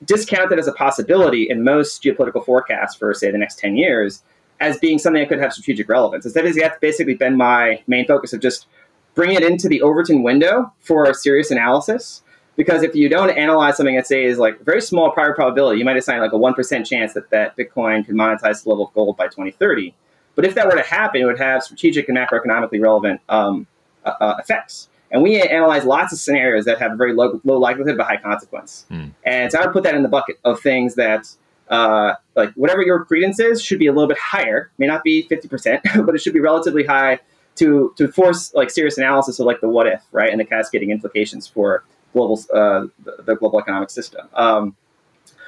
discounted 0.05 0.57
as 0.59 0.67
a 0.67 0.73
possibility 0.73 1.49
in 1.49 1.63
most 1.63 2.03
geopolitical 2.03 2.43
forecasts 2.43 2.95
for 2.95 3.13
say 3.13 3.31
the 3.31 3.37
next 3.37 3.59
10 3.59 3.75
years 3.77 4.23
as 4.59 4.77
being 4.77 4.99
something 4.99 5.21
that 5.21 5.29
could 5.29 5.39
have 5.39 5.51
strategic 5.51 5.89
relevance. 5.89 6.23
Instead, 6.25 6.45
has 6.45 6.57
basically 6.79 7.15
been 7.15 7.35
my 7.35 7.81
main 7.87 8.05
focus 8.05 8.31
of 8.31 8.39
just 8.39 8.67
bring 9.15 9.31
it 9.33 9.43
into 9.43 9.67
the 9.67 9.81
Overton 9.81 10.23
window 10.23 10.71
for 10.79 11.05
a 11.05 11.13
serious 11.13 11.51
analysis. 11.51 12.21
Because 12.55 12.83
if 12.83 12.93
you 12.93 13.09
don't 13.09 13.31
analyze 13.31 13.77
something 13.77 13.95
that 13.95 14.05
say 14.05 14.25
is 14.25 14.37
like 14.37 14.59
very 14.61 14.81
small 14.81 15.11
prior 15.11 15.33
probability, 15.33 15.79
you 15.79 15.85
might 15.85 15.97
assign 15.97 16.19
like 16.19 16.33
a 16.33 16.37
one 16.37 16.53
percent 16.53 16.85
chance 16.85 17.13
that 17.13 17.29
that 17.31 17.57
Bitcoin 17.57 18.05
can 18.05 18.15
monetize 18.15 18.63
the 18.63 18.69
level 18.69 18.87
of 18.87 18.93
gold 18.93 19.17
by 19.17 19.25
2030. 19.25 19.95
But 20.35 20.45
if 20.45 20.53
that 20.55 20.67
were 20.67 20.75
to 20.75 20.83
happen, 20.83 21.21
it 21.21 21.25
would 21.25 21.39
have 21.39 21.63
strategic 21.63 22.07
and 22.07 22.17
macroeconomically 22.17 22.81
relevant 22.81 23.21
um, 23.29 23.67
uh, 24.05 24.13
uh, 24.19 24.35
effects. 24.39 24.89
And 25.11 25.21
we 25.21 25.41
analyze 25.41 25.83
lots 25.83 26.13
of 26.13 26.19
scenarios 26.19 26.65
that 26.65 26.79
have 26.79 26.93
a 26.93 26.95
very 26.95 27.13
low, 27.13 27.39
low 27.43 27.59
likelihood 27.59 27.97
but 27.97 28.07
high 28.07 28.17
consequence. 28.17 28.85
Mm. 28.89 29.11
And 29.25 29.51
so 29.51 29.59
I 29.59 29.65
would 29.65 29.73
put 29.73 29.83
that 29.83 29.93
in 29.93 30.03
the 30.03 30.09
bucket 30.09 30.39
of 30.45 30.61
things 30.61 30.95
that, 30.95 31.27
uh, 31.69 32.15
like, 32.35 32.53
whatever 32.53 32.81
your 32.81 33.03
credence 33.03 33.39
is, 33.39 33.61
should 33.61 33.79
be 33.79 33.87
a 33.87 33.91
little 33.91 34.07
bit 34.07 34.17
higher. 34.17 34.71
May 34.77 34.87
not 34.87 35.03
be 35.03 35.27
50%, 35.29 35.81
but 36.05 36.15
it 36.15 36.21
should 36.21 36.33
be 36.33 36.39
relatively 36.39 36.85
high 36.85 37.19
to 37.55 37.93
to 37.97 38.07
force 38.07 38.53
like 38.53 38.69
serious 38.69 38.97
analysis 38.97 39.39
of 39.39 39.45
like 39.45 39.61
the 39.61 39.69
what 39.69 39.87
if, 39.87 40.01
right, 40.11 40.31
and 40.31 40.39
the 40.39 40.45
cascading 40.45 40.91
implications 40.91 41.47
for 41.47 41.83
global 42.13 42.39
uh, 42.53 42.87
the, 43.03 43.23
the, 43.25 43.35
global 43.35 43.59
economic 43.59 43.89
system. 43.89 44.27
Um, 44.33 44.75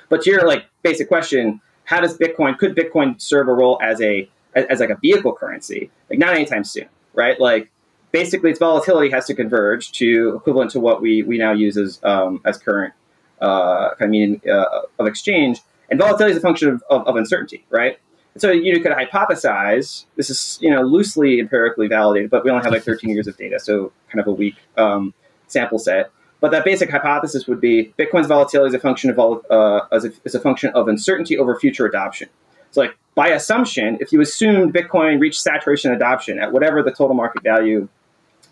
but 0.09 0.22
to 0.24 0.30
your 0.30 0.47
like 0.47 0.66
basic 0.82 1.07
question, 1.07 1.61
how 1.86 2.01
does 2.01 2.18
Bitcoin 2.18 2.57
could 2.57 2.76
Bitcoin 2.76 3.20
serve 3.22 3.47
a 3.47 3.53
role 3.53 3.80
as 3.82 4.01
a 4.01 4.30
as, 4.55 4.66
as 4.66 4.80
like 4.80 4.89
a 4.89 4.97
vehicle 4.97 5.34
currency? 5.34 5.89
Like 6.09 6.20
not 6.20 6.34
anytime 6.34 6.64
soon, 6.64 6.88
right? 7.14 7.39
Like 7.39 7.72
basically, 8.14 8.51
its 8.51 8.59
volatility 8.59 9.09
has 9.09 9.26
to 9.26 9.36
converge 9.36 9.91
to 9.93 10.36
equivalent 10.38 10.72
to 10.72 10.80
what 10.80 11.01
we 11.01 11.24
we 11.24 11.38
now 11.38 11.51
use 11.51 11.76
as 11.76 11.99
um, 12.03 12.39
as 12.45 12.57
current 12.57 12.93
uh, 13.41 13.89
kind 13.95 14.03
of 14.03 14.09
mean 14.09 14.41
uh, 14.49 14.84
of 14.97 15.07
exchange. 15.07 15.59
And 15.89 15.99
volatility 15.99 16.32
is 16.32 16.38
a 16.38 16.41
function 16.41 16.70
of, 16.70 16.84
of, 16.89 17.05
of 17.05 17.16
uncertainty, 17.18 17.66
right? 17.70 17.99
so 18.38 18.51
you 18.51 18.80
could 18.82 18.91
hypothesize. 18.91 20.05
This 20.16 20.30
is 20.30 20.57
you 20.61 20.70
know 20.70 20.82
loosely 20.82 21.39
empirically 21.39 21.88
validated, 21.88 22.30
but 22.30 22.43
we 22.43 22.51
only 22.51 22.64
have 22.64 22.72
like 22.72 22.84
13 22.84 23.09
years 23.09 23.28
of 23.28 23.38
data, 23.38 23.59
so 23.59 23.91
kind 24.09 24.20
of 24.20 24.28
a 24.28 24.32
weak 24.32 24.55
um, 24.78 25.14
sample 25.47 25.80
set. 25.80 26.11
But 26.39 26.51
that 26.51 26.66
basic 26.66 26.89
hypothesis 26.89 27.47
would 27.47 27.61
be 27.61 27.93
Bitcoin's 27.97 28.28
volatility 28.28 28.70
is 28.70 28.74
a 28.74 28.80
function 28.80 29.09
of 29.09 29.20
uh, 29.49 29.82
as 29.91 30.05
a, 30.05 30.11
is 30.26 30.36
a 30.36 30.39
function 30.39 30.72
of 30.74 30.88
uncertainty 30.88 31.38
over 31.38 31.57
future 31.59 31.86
adoption. 31.86 32.30
So 32.72 32.82
like 32.82 32.97
by 33.16 33.28
assumption, 33.30 33.97
if 34.01 34.11
you 34.11 34.20
assumed 34.20 34.74
Bitcoin 34.74 35.22
reached 35.22 35.39
saturation 35.39 35.91
adoption 35.91 36.39
at 36.39 36.51
whatever 36.51 36.82
the 36.82 36.91
total 36.91 37.16
market 37.16 37.43
value 37.43 37.88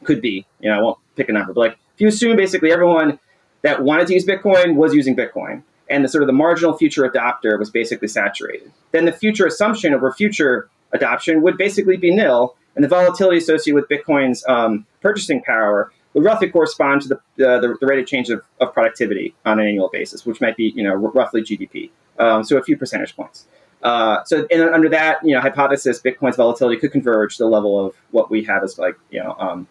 could 0.04 0.22
be, 0.22 0.46
you 0.60 0.70
know, 0.70 0.78
I 0.78 0.82
won't 0.82 0.98
pick 1.16 1.30
a 1.30 1.34
number, 1.34 1.54
but 1.54 1.62
like 1.62 1.78
if 1.96 2.02
you 2.02 2.08
assume 2.08 2.38
basically 2.38 2.72
everyone 2.72 3.20
that 3.62 3.84
wanted 3.84 4.08
to 4.08 4.14
use 4.14 4.26
Bitcoin 4.26 4.76
was 4.76 4.94
using 4.94 5.16
Bitcoin, 5.16 5.64
and 5.90 6.04
the 6.04 6.08
sort 6.08 6.24
of 6.24 6.28
the 6.28 6.34
marginal 6.34 6.76
future 6.76 7.08
adopter 7.08 7.60
was 7.60 7.70
basically 7.70 8.08
saturated. 8.08 8.72
Then 8.92 9.06
the 9.06 9.12
future 9.12 9.46
assumption 9.46 9.94
over 9.94 10.12
future 10.12 10.70
adoption 10.94 11.42
would 11.42 11.58
basically 11.58 11.98
be 11.98 12.16
nil, 12.16 12.56
and 12.76 12.84
the 12.84 12.88
volatility 12.88 13.38
associated 13.38 13.76
with 13.76 13.90
Bitcoin's 13.90 14.44
um, 14.48 14.86
purchasing 15.02 15.42
power 15.42 15.92
would 16.14 16.24
roughly 16.24 16.50
correspond 16.50 17.02
to 17.04 17.08
the, 17.10 17.16
uh, 17.48 17.60
the, 17.60 17.76
the, 17.80 17.88
rate 17.88 18.00
of 18.00 18.06
change 18.06 18.30
of, 18.30 18.42
of, 18.60 18.74
productivity 18.74 19.34
on 19.46 19.60
an 19.60 19.68
annual 19.68 19.90
basis, 19.92 20.26
which 20.26 20.42
might 20.42 20.58
be 20.58 20.74
you 20.76 20.84
know 20.84 20.92
r- 20.92 20.98
roughly 20.98 21.42
GDP, 21.42 21.90
um, 22.20 22.44
so 22.44 22.58
a 22.58 22.64
few 22.64 22.78
percentage 22.78 23.16
points. 23.16 23.46
Uh, 23.84 24.24
so 24.26 24.46
under 24.52 24.90
that 24.90 25.24
you 25.24 25.34
know 25.34 25.42
hypothesis, 25.42 26.02
Bitcoin's 26.02 26.36
volatility 26.36 26.80
could 26.80 26.92
converge 26.92 27.38
to 27.38 27.44
the 27.44 27.50
level 27.50 27.84
of 27.86 27.96
what 28.12 28.30
we 28.30 28.44
have 28.44 28.64
as 28.64 28.78
like 28.78 28.96
you 29.10 29.22
know 29.22 29.36
um, 29.40 29.68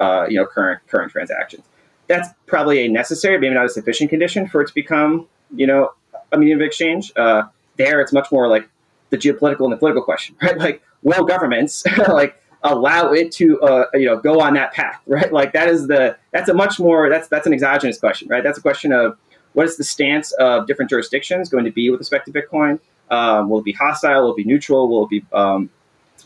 uh, 0.00 0.26
you 0.28 0.36
know 0.36 0.46
current 0.46 0.80
current 0.88 1.12
transactions. 1.12 1.64
That's 2.08 2.28
probably 2.46 2.84
a 2.84 2.88
necessary, 2.88 3.38
maybe 3.38 3.54
not 3.54 3.66
a 3.66 3.68
sufficient 3.68 4.10
condition 4.10 4.48
for 4.48 4.62
it 4.62 4.66
to 4.66 4.74
become 4.74 5.28
you 5.54 5.66
know, 5.66 5.90
a 6.32 6.38
medium 6.38 6.60
of 6.60 6.66
exchange. 6.66 7.12
Uh, 7.16 7.44
there, 7.76 8.00
it's 8.00 8.12
much 8.12 8.30
more 8.30 8.48
like 8.48 8.68
the 9.10 9.18
geopolitical 9.18 9.64
and 9.64 9.72
the 9.72 9.76
political 9.76 10.02
question, 10.02 10.36
right? 10.42 10.58
Like, 10.58 10.82
will 11.02 11.24
governments 11.24 11.84
like 12.08 12.40
allow 12.62 13.12
it 13.12 13.32
to, 13.32 13.60
uh, 13.62 13.86
you 13.94 14.06
know, 14.06 14.18
go 14.18 14.40
on 14.40 14.54
that 14.54 14.72
path, 14.72 15.00
right? 15.06 15.32
Like 15.32 15.52
that 15.52 15.68
is 15.68 15.86
the 15.86 16.16
that's 16.32 16.48
a 16.48 16.54
much 16.54 16.78
more 16.78 17.08
that's 17.08 17.28
that's 17.28 17.46
an 17.46 17.52
exogenous 17.52 17.98
question, 17.98 18.28
right? 18.28 18.42
That's 18.42 18.58
a 18.58 18.62
question 18.62 18.92
of 18.92 19.16
what 19.52 19.66
is 19.66 19.76
the 19.76 19.84
stance 19.84 20.32
of 20.32 20.66
different 20.66 20.90
jurisdictions 20.90 21.48
going 21.48 21.64
to 21.64 21.72
be 21.72 21.90
with 21.90 21.98
respect 21.98 22.26
to 22.26 22.32
Bitcoin? 22.32 22.78
Um, 23.10 23.50
will 23.50 23.58
it 23.58 23.64
be 23.64 23.72
hostile? 23.72 24.22
Will 24.22 24.32
it 24.32 24.36
be 24.36 24.44
neutral? 24.44 24.88
Will 24.88 25.04
it 25.04 25.10
be 25.10 25.24
um, 25.32 25.70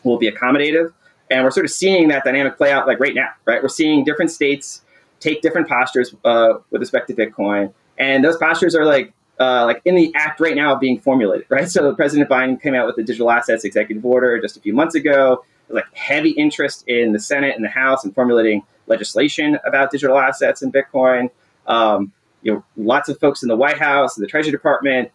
will 0.03 0.17
it 0.17 0.21
be 0.21 0.31
accommodative? 0.31 0.93
And 1.31 1.43
we're 1.43 1.51
sort 1.51 1.65
of 1.65 1.73
seeing 1.73 2.09
that 2.09 2.25
dynamic 2.25 2.57
play 2.57 2.71
out 2.71 2.87
like 2.87 3.01
right 3.01 3.15
now, 3.15 3.31
right? 3.47 3.63
We're 3.63 3.69
seeing 3.69 4.05
different 4.05 4.31
states 4.31 4.83
take 5.21 5.41
different 5.41 5.69
postures 5.69 6.15
uh, 6.25 6.55
with 6.71 6.81
respect 6.81 7.09
to 7.09 7.15
Bitcoin, 7.15 7.73
and 7.99 8.23
those 8.23 8.37
postures 8.37 8.75
are 8.75 8.85
like 8.85 9.13
uh, 9.41 9.65
like 9.65 9.81
in 9.85 9.95
the 9.95 10.13
act 10.15 10.39
right 10.41 10.55
now 10.55 10.75
of 10.75 10.81
being 10.81 10.99
formulated, 10.99 11.47
right? 11.49 11.69
So 11.75 11.95
President 11.95 12.29
Biden 12.29 12.61
came 12.61 12.75
out 12.75 12.87
with 12.87 12.97
the 12.97 13.03
digital 13.03 13.31
assets 13.31 13.65
executive 13.65 14.05
order 14.05 14.41
just 14.41 14.57
a 14.57 14.61
few 14.61 14.75
months 14.75 14.95
ago. 14.95 15.45
Like 15.69 15.87
heavy 15.95 16.31
interest 16.31 16.85
in 16.87 17.13
the 17.13 17.19
Senate 17.19 17.57
and 17.57 17.65
the 17.65 17.71
House 17.71 18.05
in 18.05 18.13
formulating 18.13 18.63
legislation 18.87 19.59
about 19.65 19.91
digital 19.91 20.19
assets 20.19 20.61
and 20.63 20.73
Bitcoin. 20.73 21.31
Um, 21.67 22.13
you 22.43 22.53
know, 22.53 22.65
lots 22.77 23.09
of 23.09 23.19
folks 23.19 23.43
in 23.43 23.49
the 23.49 23.57
White 23.57 23.79
House 23.79 24.17
and 24.17 24.23
the 24.23 24.29
Treasury 24.29 24.53
Department 24.53 25.11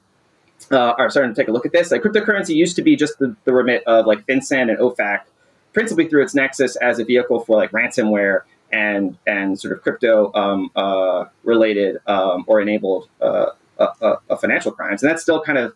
uh, 0.72 0.93
are 0.97 1.10
starting 1.12 1.34
to 1.34 1.39
take 1.39 1.47
a 1.47 1.51
look 1.51 1.68
at 1.68 1.72
this. 1.72 1.91
Like 1.91 2.01
cryptocurrency 2.01 2.55
used 2.55 2.76
to 2.78 2.82
be 2.82 2.95
just 2.95 3.20
the, 3.20 3.36
the 3.43 3.53
remit 3.53 3.84
of 3.86 4.07
like 4.07 4.26
FinCEN 4.26 4.70
and 4.70 4.80
OFAC, 4.80 5.22
principally 5.74 6.07
through 6.07 6.24
its 6.24 6.36
nexus 6.36 6.76
as 6.78 6.99
a 6.99 7.05
vehicle 7.05 7.39
for 7.39 7.57
like 7.57 7.72
ransomware 7.72 8.41
and 8.72 9.17
and 9.26 9.59
sort 9.59 9.74
of 9.74 9.82
crypto 9.82 10.32
um, 10.34 10.72
uh, 10.76 11.26
related 11.43 11.97
um, 12.07 12.43
or 12.47 12.61
enabled 12.61 13.09
uh, 13.22 13.47
uh, 13.80 13.88
uh, 14.30 14.36
financial 14.36 14.72
crimes, 14.72 15.01
and 15.03 15.09
that's 15.09 15.22
still 15.22 15.41
kind 15.41 15.57
of 15.57 15.76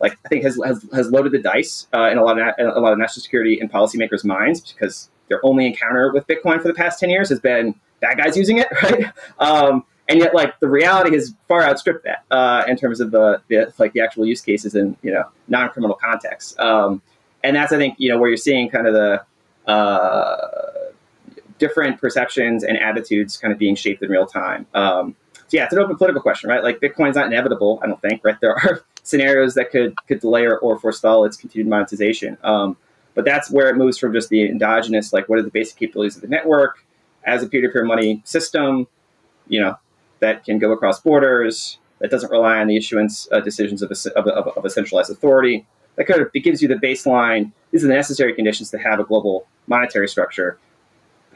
like 0.00 0.18
I 0.24 0.28
think 0.28 0.44
has 0.44 0.58
has, 0.64 0.86
has 0.92 1.10
loaded 1.10 1.32
the 1.32 1.38
dice 1.38 1.86
uh, 1.92 2.08
in 2.10 2.18
a 2.18 2.24
lot 2.24 2.38
of 2.38 2.54
a 2.58 2.80
lot 2.80 2.92
of 2.92 2.98
national 2.98 3.22
security 3.22 3.60
and 3.60 3.70
policymakers' 3.70 4.24
minds 4.24 4.60
because 4.72 5.10
their 5.28 5.44
only 5.44 5.66
encounter 5.66 6.12
with 6.12 6.26
Bitcoin 6.26 6.60
for 6.60 6.68
the 6.68 6.74
past 6.74 7.00
ten 7.00 7.10
years 7.10 7.28
has 7.28 7.40
been 7.40 7.74
bad 8.00 8.18
guys 8.18 8.36
using 8.36 8.58
it, 8.58 8.68
right? 8.82 9.12
Um, 9.38 9.84
and 10.08 10.18
yet, 10.18 10.34
like 10.34 10.58
the 10.60 10.68
reality 10.68 11.14
has 11.14 11.34
far 11.46 11.62
outstripped 11.62 12.04
that 12.04 12.24
uh, 12.30 12.64
in 12.66 12.76
terms 12.76 13.00
of 13.00 13.12
the, 13.12 13.40
the, 13.48 13.72
like 13.78 13.92
the 13.92 14.00
actual 14.00 14.26
use 14.26 14.40
cases 14.40 14.74
in 14.74 14.96
you 15.02 15.12
know 15.12 15.24
non-criminal 15.48 15.96
contexts. 15.96 16.58
Um, 16.58 17.02
and 17.44 17.56
that's 17.56 17.72
I 17.72 17.76
think 17.76 17.94
you 17.98 18.08
know 18.08 18.18
where 18.18 18.28
you're 18.28 18.36
seeing 18.36 18.68
kind 18.68 18.86
of 18.86 18.94
the 18.94 19.22
uh, 19.66 20.36
different 21.58 22.00
perceptions 22.00 22.64
and 22.64 22.78
attitudes 22.78 23.36
kind 23.36 23.52
of 23.52 23.58
being 23.58 23.74
shaped 23.74 24.02
in 24.02 24.10
real 24.10 24.26
time. 24.26 24.66
Um, 24.74 25.14
so 25.34 25.56
yeah, 25.56 25.64
it's 25.64 25.72
an 25.72 25.80
open 25.80 25.96
political 25.96 26.22
question, 26.22 26.48
right? 26.48 26.62
Like 26.62 26.80
Bitcoin's 26.80 27.16
not 27.16 27.26
inevitable, 27.26 27.80
I 27.82 27.86
don't 27.86 28.00
think, 28.00 28.24
right? 28.24 28.40
There 28.40 28.54
are 28.54 28.84
scenarios 29.02 29.54
that 29.54 29.70
could 29.70 29.94
could 30.06 30.20
delay 30.20 30.44
or, 30.44 30.58
or 30.58 30.78
forestall 30.78 31.24
its 31.24 31.36
continued 31.36 31.68
monetization. 31.68 32.38
Um, 32.42 32.76
but 33.14 33.24
that's 33.24 33.50
where 33.50 33.68
it 33.68 33.76
moves 33.76 33.98
from 33.98 34.12
just 34.12 34.28
the 34.28 34.48
endogenous, 34.48 35.12
like 35.12 35.28
what 35.28 35.38
are 35.38 35.42
the 35.42 35.50
basic 35.50 35.76
capabilities 35.78 36.16
of 36.16 36.22
the 36.22 36.28
network 36.28 36.84
as 37.24 37.42
a 37.42 37.48
peer-to-peer 37.48 37.84
money 37.84 38.22
system, 38.24 38.86
you 39.48 39.60
know, 39.60 39.76
that 40.20 40.44
can 40.44 40.58
go 40.58 40.72
across 40.72 41.00
borders, 41.00 41.78
that 41.98 42.10
doesn't 42.10 42.30
rely 42.30 42.58
on 42.58 42.66
the 42.66 42.76
issuance 42.76 43.28
uh, 43.32 43.40
decisions 43.40 43.82
of 43.82 43.90
a, 43.90 44.18
of, 44.18 44.26
a, 44.26 44.30
of 44.30 44.64
a 44.64 44.70
centralized 44.70 45.10
authority. 45.10 45.66
That 45.96 46.06
kind 46.06 46.20
of 46.20 46.32
gives 46.32 46.62
you 46.62 46.68
the 46.68 46.76
baseline. 46.76 47.52
These 47.70 47.84
are 47.84 47.88
the 47.88 47.94
necessary 47.94 48.34
conditions 48.34 48.70
to 48.70 48.78
have 48.78 49.00
a 49.00 49.04
global 49.04 49.46
monetary 49.66 50.08
structure 50.08 50.58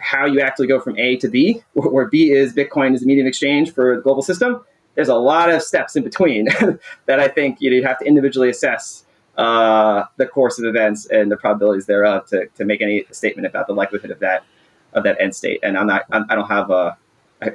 how 0.05 0.27
you 0.27 0.41
actually 0.41 0.67
go 0.67 0.81
from 0.81 0.99
A 0.99 1.17
to 1.17 1.29
B, 1.29 1.63
where 1.73 2.07
B 2.07 2.31
is 2.31 2.53
Bitcoin 2.53 2.95
is 2.95 3.03
a 3.03 3.07
medium 3.07 3.27
of 3.27 3.29
exchange 3.29 3.73
for 3.73 3.97
the 3.97 4.03
global 4.03 4.23
system. 4.23 4.63
There's 4.95 5.09
a 5.09 5.15
lot 5.15 5.51
of 5.51 5.63
steps 5.63 5.97
in 5.97 6.05
between 6.05 6.45
that 7.07 7.21
I 7.21 7.29
think 7.29 7.61
you 7.61 7.73
would 7.73 7.85
have 7.85 7.99
to 8.01 8.05
individually 8.05 8.51
assess 8.51 9.05
uh, 9.39 10.05
the 10.17 10.27
course 10.27 10.59
of 10.59 10.67
events 10.67 11.07
and 11.07 11.33
the 11.33 11.37
probabilities 11.37 11.87
thereof 11.87 12.27
to, 12.29 12.47
to 12.49 12.65
make 12.65 12.83
any 12.83 13.05
statement 13.11 13.47
about 13.47 13.67
the 13.67 13.73
likelihood 13.73 14.11
of 14.11 14.21
that 14.21 14.45
of 14.93 15.03
that 15.03 15.21
end 15.21 15.35
state. 15.35 15.59
And 15.65 15.77
I'm 15.77 15.89
not, 15.89 16.05
I 16.13 16.21
do 16.21 16.27
not 16.29 16.49
have 16.49 16.71
a, 16.71 16.97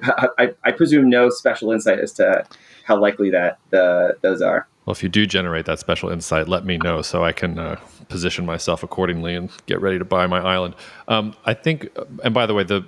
I, 0.04 0.28
I, 0.38 0.54
I 0.64 0.72
presume 0.72 1.10
no 1.10 1.30
special 1.30 1.72
insight 1.72 2.00
as 2.00 2.14
to 2.14 2.46
how 2.84 3.00
likely 3.00 3.30
that 3.32 3.60
the, 3.70 4.18
those 4.22 4.42
are. 4.42 4.68
Well, 4.86 4.94
if 4.94 5.04
you 5.04 5.10
do 5.10 5.28
generate 5.28 5.66
that 5.68 5.80
special 5.80 6.10
insight, 6.10 6.48
let 6.48 6.66
me 6.66 6.78
know 6.78 7.04
so 7.04 7.24
I 7.24 7.32
can 7.32 7.60
uh, 7.60 7.80
position 8.08 8.46
myself 8.46 8.82
accordingly 8.82 9.36
and 9.36 9.52
get 9.68 9.80
ready 9.82 10.00
to 10.00 10.06
buy 10.06 10.26
my 10.26 10.40
island. 10.40 10.74
Um, 11.08 11.36
I 11.46 11.54
think, 11.54 11.90
and 12.24 12.34
by 12.34 12.48
the 12.48 12.56
way, 12.56 12.64
the 12.64 12.84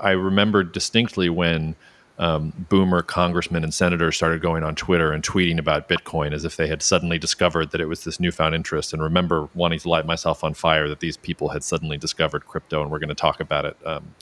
I 0.00 0.12
remember 0.12 0.64
distinctly 0.64 1.28
when 1.28 1.76
um, 2.18 2.52
boomer 2.68 3.02
congressmen 3.02 3.64
and 3.64 3.74
senators 3.74 4.16
started 4.16 4.40
going 4.40 4.62
on 4.62 4.74
Twitter 4.74 5.12
and 5.12 5.22
tweeting 5.22 5.58
about 5.58 5.88
Bitcoin 5.88 6.32
as 6.32 6.44
if 6.44 6.56
they 6.56 6.68
had 6.68 6.82
suddenly 6.82 7.18
discovered 7.18 7.70
that 7.72 7.80
it 7.80 7.86
was 7.86 8.04
this 8.04 8.20
newfound 8.20 8.54
interest. 8.54 8.92
And 8.92 9.02
remember 9.02 9.48
wanting 9.54 9.80
to 9.80 9.88
light 9.88 10.06
myself 10.06 10.44
on 10.44 10.54
fire 10.54 10.88
that 10.88 11.00
these 11.00 11.16
people 11.16 11.50
had 11.50 11.64
suddenly 11.64 11.98
discovered 11.98 12.46
crypto, 12.46 12.80
and 12.80 12.90
we're 12.90 12.98
going 12.98 13.08
to 13.08 13.14
talk 13.14 13.40
about 13.40 13.64
it 13.64 13.76
um, 13.84 14.14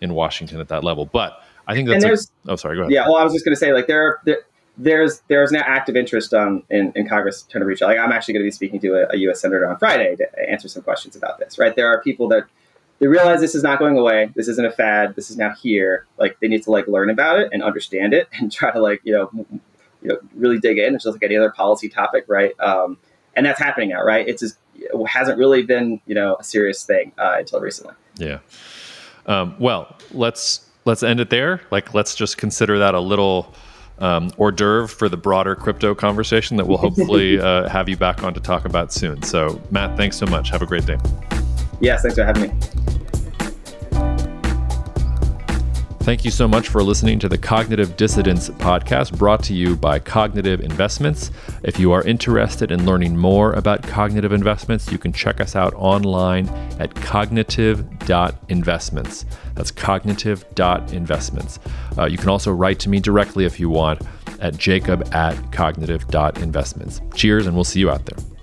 in 0.00 0.14
Washington 0.14 0.60
at 0.60 0.68
that 0.68 0.82
level. 0.82 1.04
But 1.04 1.42
I 1.66 1.74
think 1.74 1.88
that's. 1.88 2.04
A, 2.04 2.52
oh, 2.52 2.56
sorry. 2.56 2.76
Go 2.76 2.82
ahead. 2.82 2.92
Yeah. 2.92 3.06
Well, 3.06 3.16
I 3.16 3.24
was 3.24 3.32
just 3.32 3.44
going 3.44 3.54
to 3.54 3.60
say, 3.60 3.72
like, 3.72 3.86
there 3.86 4.06
are. 4.06 4.20
There, 4.24 4.38
there's 4.78 5.20
there's 5.28 5.52
now 5.52 5.62
active 5.64 5.96
interest 5.96 6.34
um, 6.34 6.62
in, 6.70 6.92
in 6.94 7.08
Congress 7.08 7.46
trying 7.48 7.60
to 7.60 7.66
reach 7.66 7.80
out. 7.82 7.88
Like 7.88 7.98
I'm 7.98 8.12
actually 8.12 8.34
going 8.34 8.42
to 8.42 8.46
be 8.46 8.52
speaking 8.52 8.80
to 8.80 8.94
a, 8.94 9.14
a, 9.14 9.16
U.S. 9.20 9.40
senator 9.40 9.66
on 9.66 9.78
Friday 9.78 10.16
to 10.16 10.50
answer 10.50 10.68
some 10.68 10.82
questions 10.82 11.16
about 11.16 11.38
this. 11.38 11.58
Right, 11.58 11.74
there 11.74 11.86
are 11.86 12.02
people 12.02 12.28
that 12.28 12.44
they 12.98 13.06
realize 13.06 13.40
this 13.40 13.54
is 13.54 13.62
not 13.62 13.78
going 13.78 13.96
away. 13.98 14.30
This 14.34 14.48
isn't 14.48 14.64
a 14.64 14.70
fad. 14.70 15.14
This 15.16 15.30
is 15.30 15.36
now 15.36 15.54
here. 15.54 16.06
Like 16.18 16.38
they 16.40 16.48
need 16.48 16.62
to 16.64 16.70
like 16.70 16.86
learn 16.88 17.10
about 17.10 17.38
it 17.38 17.50
and 17.52 17.62
understand 17.62 18.14
it 18.14 18.28
and 18.32 18.52
try 18.52 18.70
to 18.70 18.80
like 18.80 19.00
you 19.04 19.12
know 19.12 19.30
you 20.02 20.08
know 20.08 20.18
really 20.34 20.58
dig 20.58 20.78
in. 20.78 20.94
It's 20.94 21.04
just 21.04 21.14
like 21.14 21.22
any 21.22 21.36
other 21.36 21.50
policy 21.50 21.88
topic, 21.88 22.24
right? 22.28 22.58
Um, 22.60 22.98
and 23.34 23.44
that's 23.44 23.60
happening 23.60 23.90
now, 23.90 24.02
right? 24.02 24.26
It's 24.26 24.40
just, 24.40 24.56
it 24.74 25.06
hasn't 25.06 25.38
really 25.38 25.62
been 25.62 26.00
you 26.06 26.14
know 26.14 26.36
a 26.38 26.44
serious 26.44 26.84
thing 26.84 27.12
uh, 27.18 27.36
until 27.38 27.60
recently. 27.60 27.94
Yeah. 28.18 28.38
Um, 29.26 29.56
well, 29.58 29.96
let's 30.12 30.65
let's 30.86 31.02
end 31.02 31.20
it 31.20 31.28
there. 31.28 31.60
Like 31.70 31.92
let's 31.92 32.14
just 32.14 32.38
consider 32.38 32.78
that 32.78 32.94
a 32.94 33.00
little 33.00 33.54
um, 33.98 34.30
hors 34.38 34.52
d'oeuvre 34.52 34.88
for 34.88 35.08
the 35.08 35.16
broader 35.16 35.54
crypto 35.54 35.94
conversation 35.94 36.56
that 36.56 36.66
we'll 36.66 36.78
hopefully 36.78 37.38
uh, 37.40 37.68
have 37.68 37.88
you 37.88 37.96
back 37.96 38.22
on 38.22 38.32
to 38.34 38.40
talk 38.40 38.64
about 38.64 38.92
soon. 38.92 39.22
So, 39.22 39.60
Matt, 39.70 39.96
thanks 39.96 40.16
so 40.16 40.26
much. 40.26 40.50
Have 40.50 40.62
a 40.62 40.66
great 40.66 40.86
day. 40.86 40.98
Yes, 41.80 42.02
thanks 42.02 42.16
for 42.16 42.24
having 42.24 42.50
me. 42.50 42.85
Thank 46.06 46.24
you 46.24 46.30
so 46.30 46.46
much 46.46 46.68
for 46.68 46.84
listening 46.84 47.18
to 47.18 47.28
the 47.28 47.36
Cognitive 47.36 47.96
Dissidents 47.96 48.48
podcast 48.48 49.18
brought 49.18 49.42
to 49.42 49.52
you 49.52 49.74
by 49.74 49.98
Cognitive 49.98 50.60
Investments. 50.60 51.32
If 51.64 51.80
you 51.80 51.90
are 51.90 52.04
interested 52.04 52.70
in 52.70 52.86
learning 52.86 53.16
more 53.16 53.52
about 53.54 53.82
cognitive 53.82 54.32
investments, 54.32 54.92
you 54.92 54.98
can 54.98 55.12
check 55.12 55.40
us 55.40 55.56
out 55.56 55.74
online 55.74 56.48
at 56.78 56.94
cognitive.investments. 56.94 59.26
That's 59.56 59.72
cognitive.investments. 59.72 61.58
Uh, 61.98 62.04
you 62.04 62.18
can 62.18 62.28
also 62.28 62.52
write 62.52 62.78
to 62.78 62.88
me 62.88 63.00
directly 63.00 63.44
if 63.44 63.58
you 63.58 63.68
want 63.68 64.00
at 64.38 64.56
jacob 64.56 65.12
at 65.12 65.50
cognitive.investments. 65.50 67.00
Cheers, 67.16 67.48
and 67.48 67.56
we'll 67.56 67.64
see 67.64 67.80
you 67.80 67.90
out 67.90 68.06
there. 68.06 68.35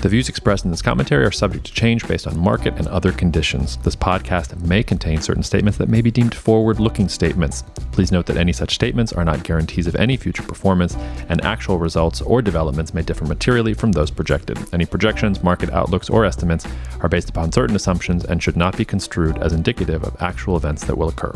The 0.00 0.08
views 0.08 0.28
expressed 0.28 0.64
in 0.64 0.70
this 0.70 0.80
commentary 0.80 1.24
are 1.24 1.32
subject 1.32 1.66
to 1.66 1.72
change 1.72 2.06
based 2.06 2.28
on 2.28 2.38
market 2.38 2.74
and 2.76 2.86
other 2.86 3.10
conditions. 3.10 3.78
This 3.78 3.96
podcast 3.96 4.56
may 4.62 4.84
contain 4.84 5.20
certain 5.20 5.42
statements 5.42 5.76
that 5.78 5.88
may 5.88 6.02
be 6.02 6.12
deemed 6.12 6.36
forward 6.36 6.78
looking 6.78 7.08
statements. 7.08 7.64
Please 7.90 8.12
note 8.12 8.26
that 8.26 8.36
any 8.36 8.52
such 8.52 8.76
statements 8.76 9.12
are 9.12 9.24
not 9.24 9.42
guarantees 9.42 9.88
of 9.88 9.96
any 9.96 10.16
future 10.16 10.44
performance, 10.44 10.94
and 11.28 11.44
actual 11.44 11.80
results 11.80 12.20
or 12.20 12.40
developments 12.40 12.94
may 12.94 13.02
differ 13.02 13.24
materially 13.24 13.74
from 13.74 13.90
those 13.90 14.12
projected. 14.12 14.56
Any 14.72 14.86
projections, 14.86 15.42
market 15.42 15.70
outlooks, 15.70 16.08
or 16.08 16.24
estimates 16.24 16.64
are 17.00 17.08
based 17.08 17.30
upon 17.30 17.50
certain 17.50 17.74
assumptions 17.74 18.24
and 18.24 18.40
should 18.40 18.56
not 18.56 18.76
be 18.76 18.84
construed 18.84 19.38
as 19.38 19.52
indicative 19.52 20.04
of 20.04 20.16
actual 20.22 20.56
events 20.56 20.84
that 20.84 20.96
will 20.96 21.08
occur. 21.08 21.34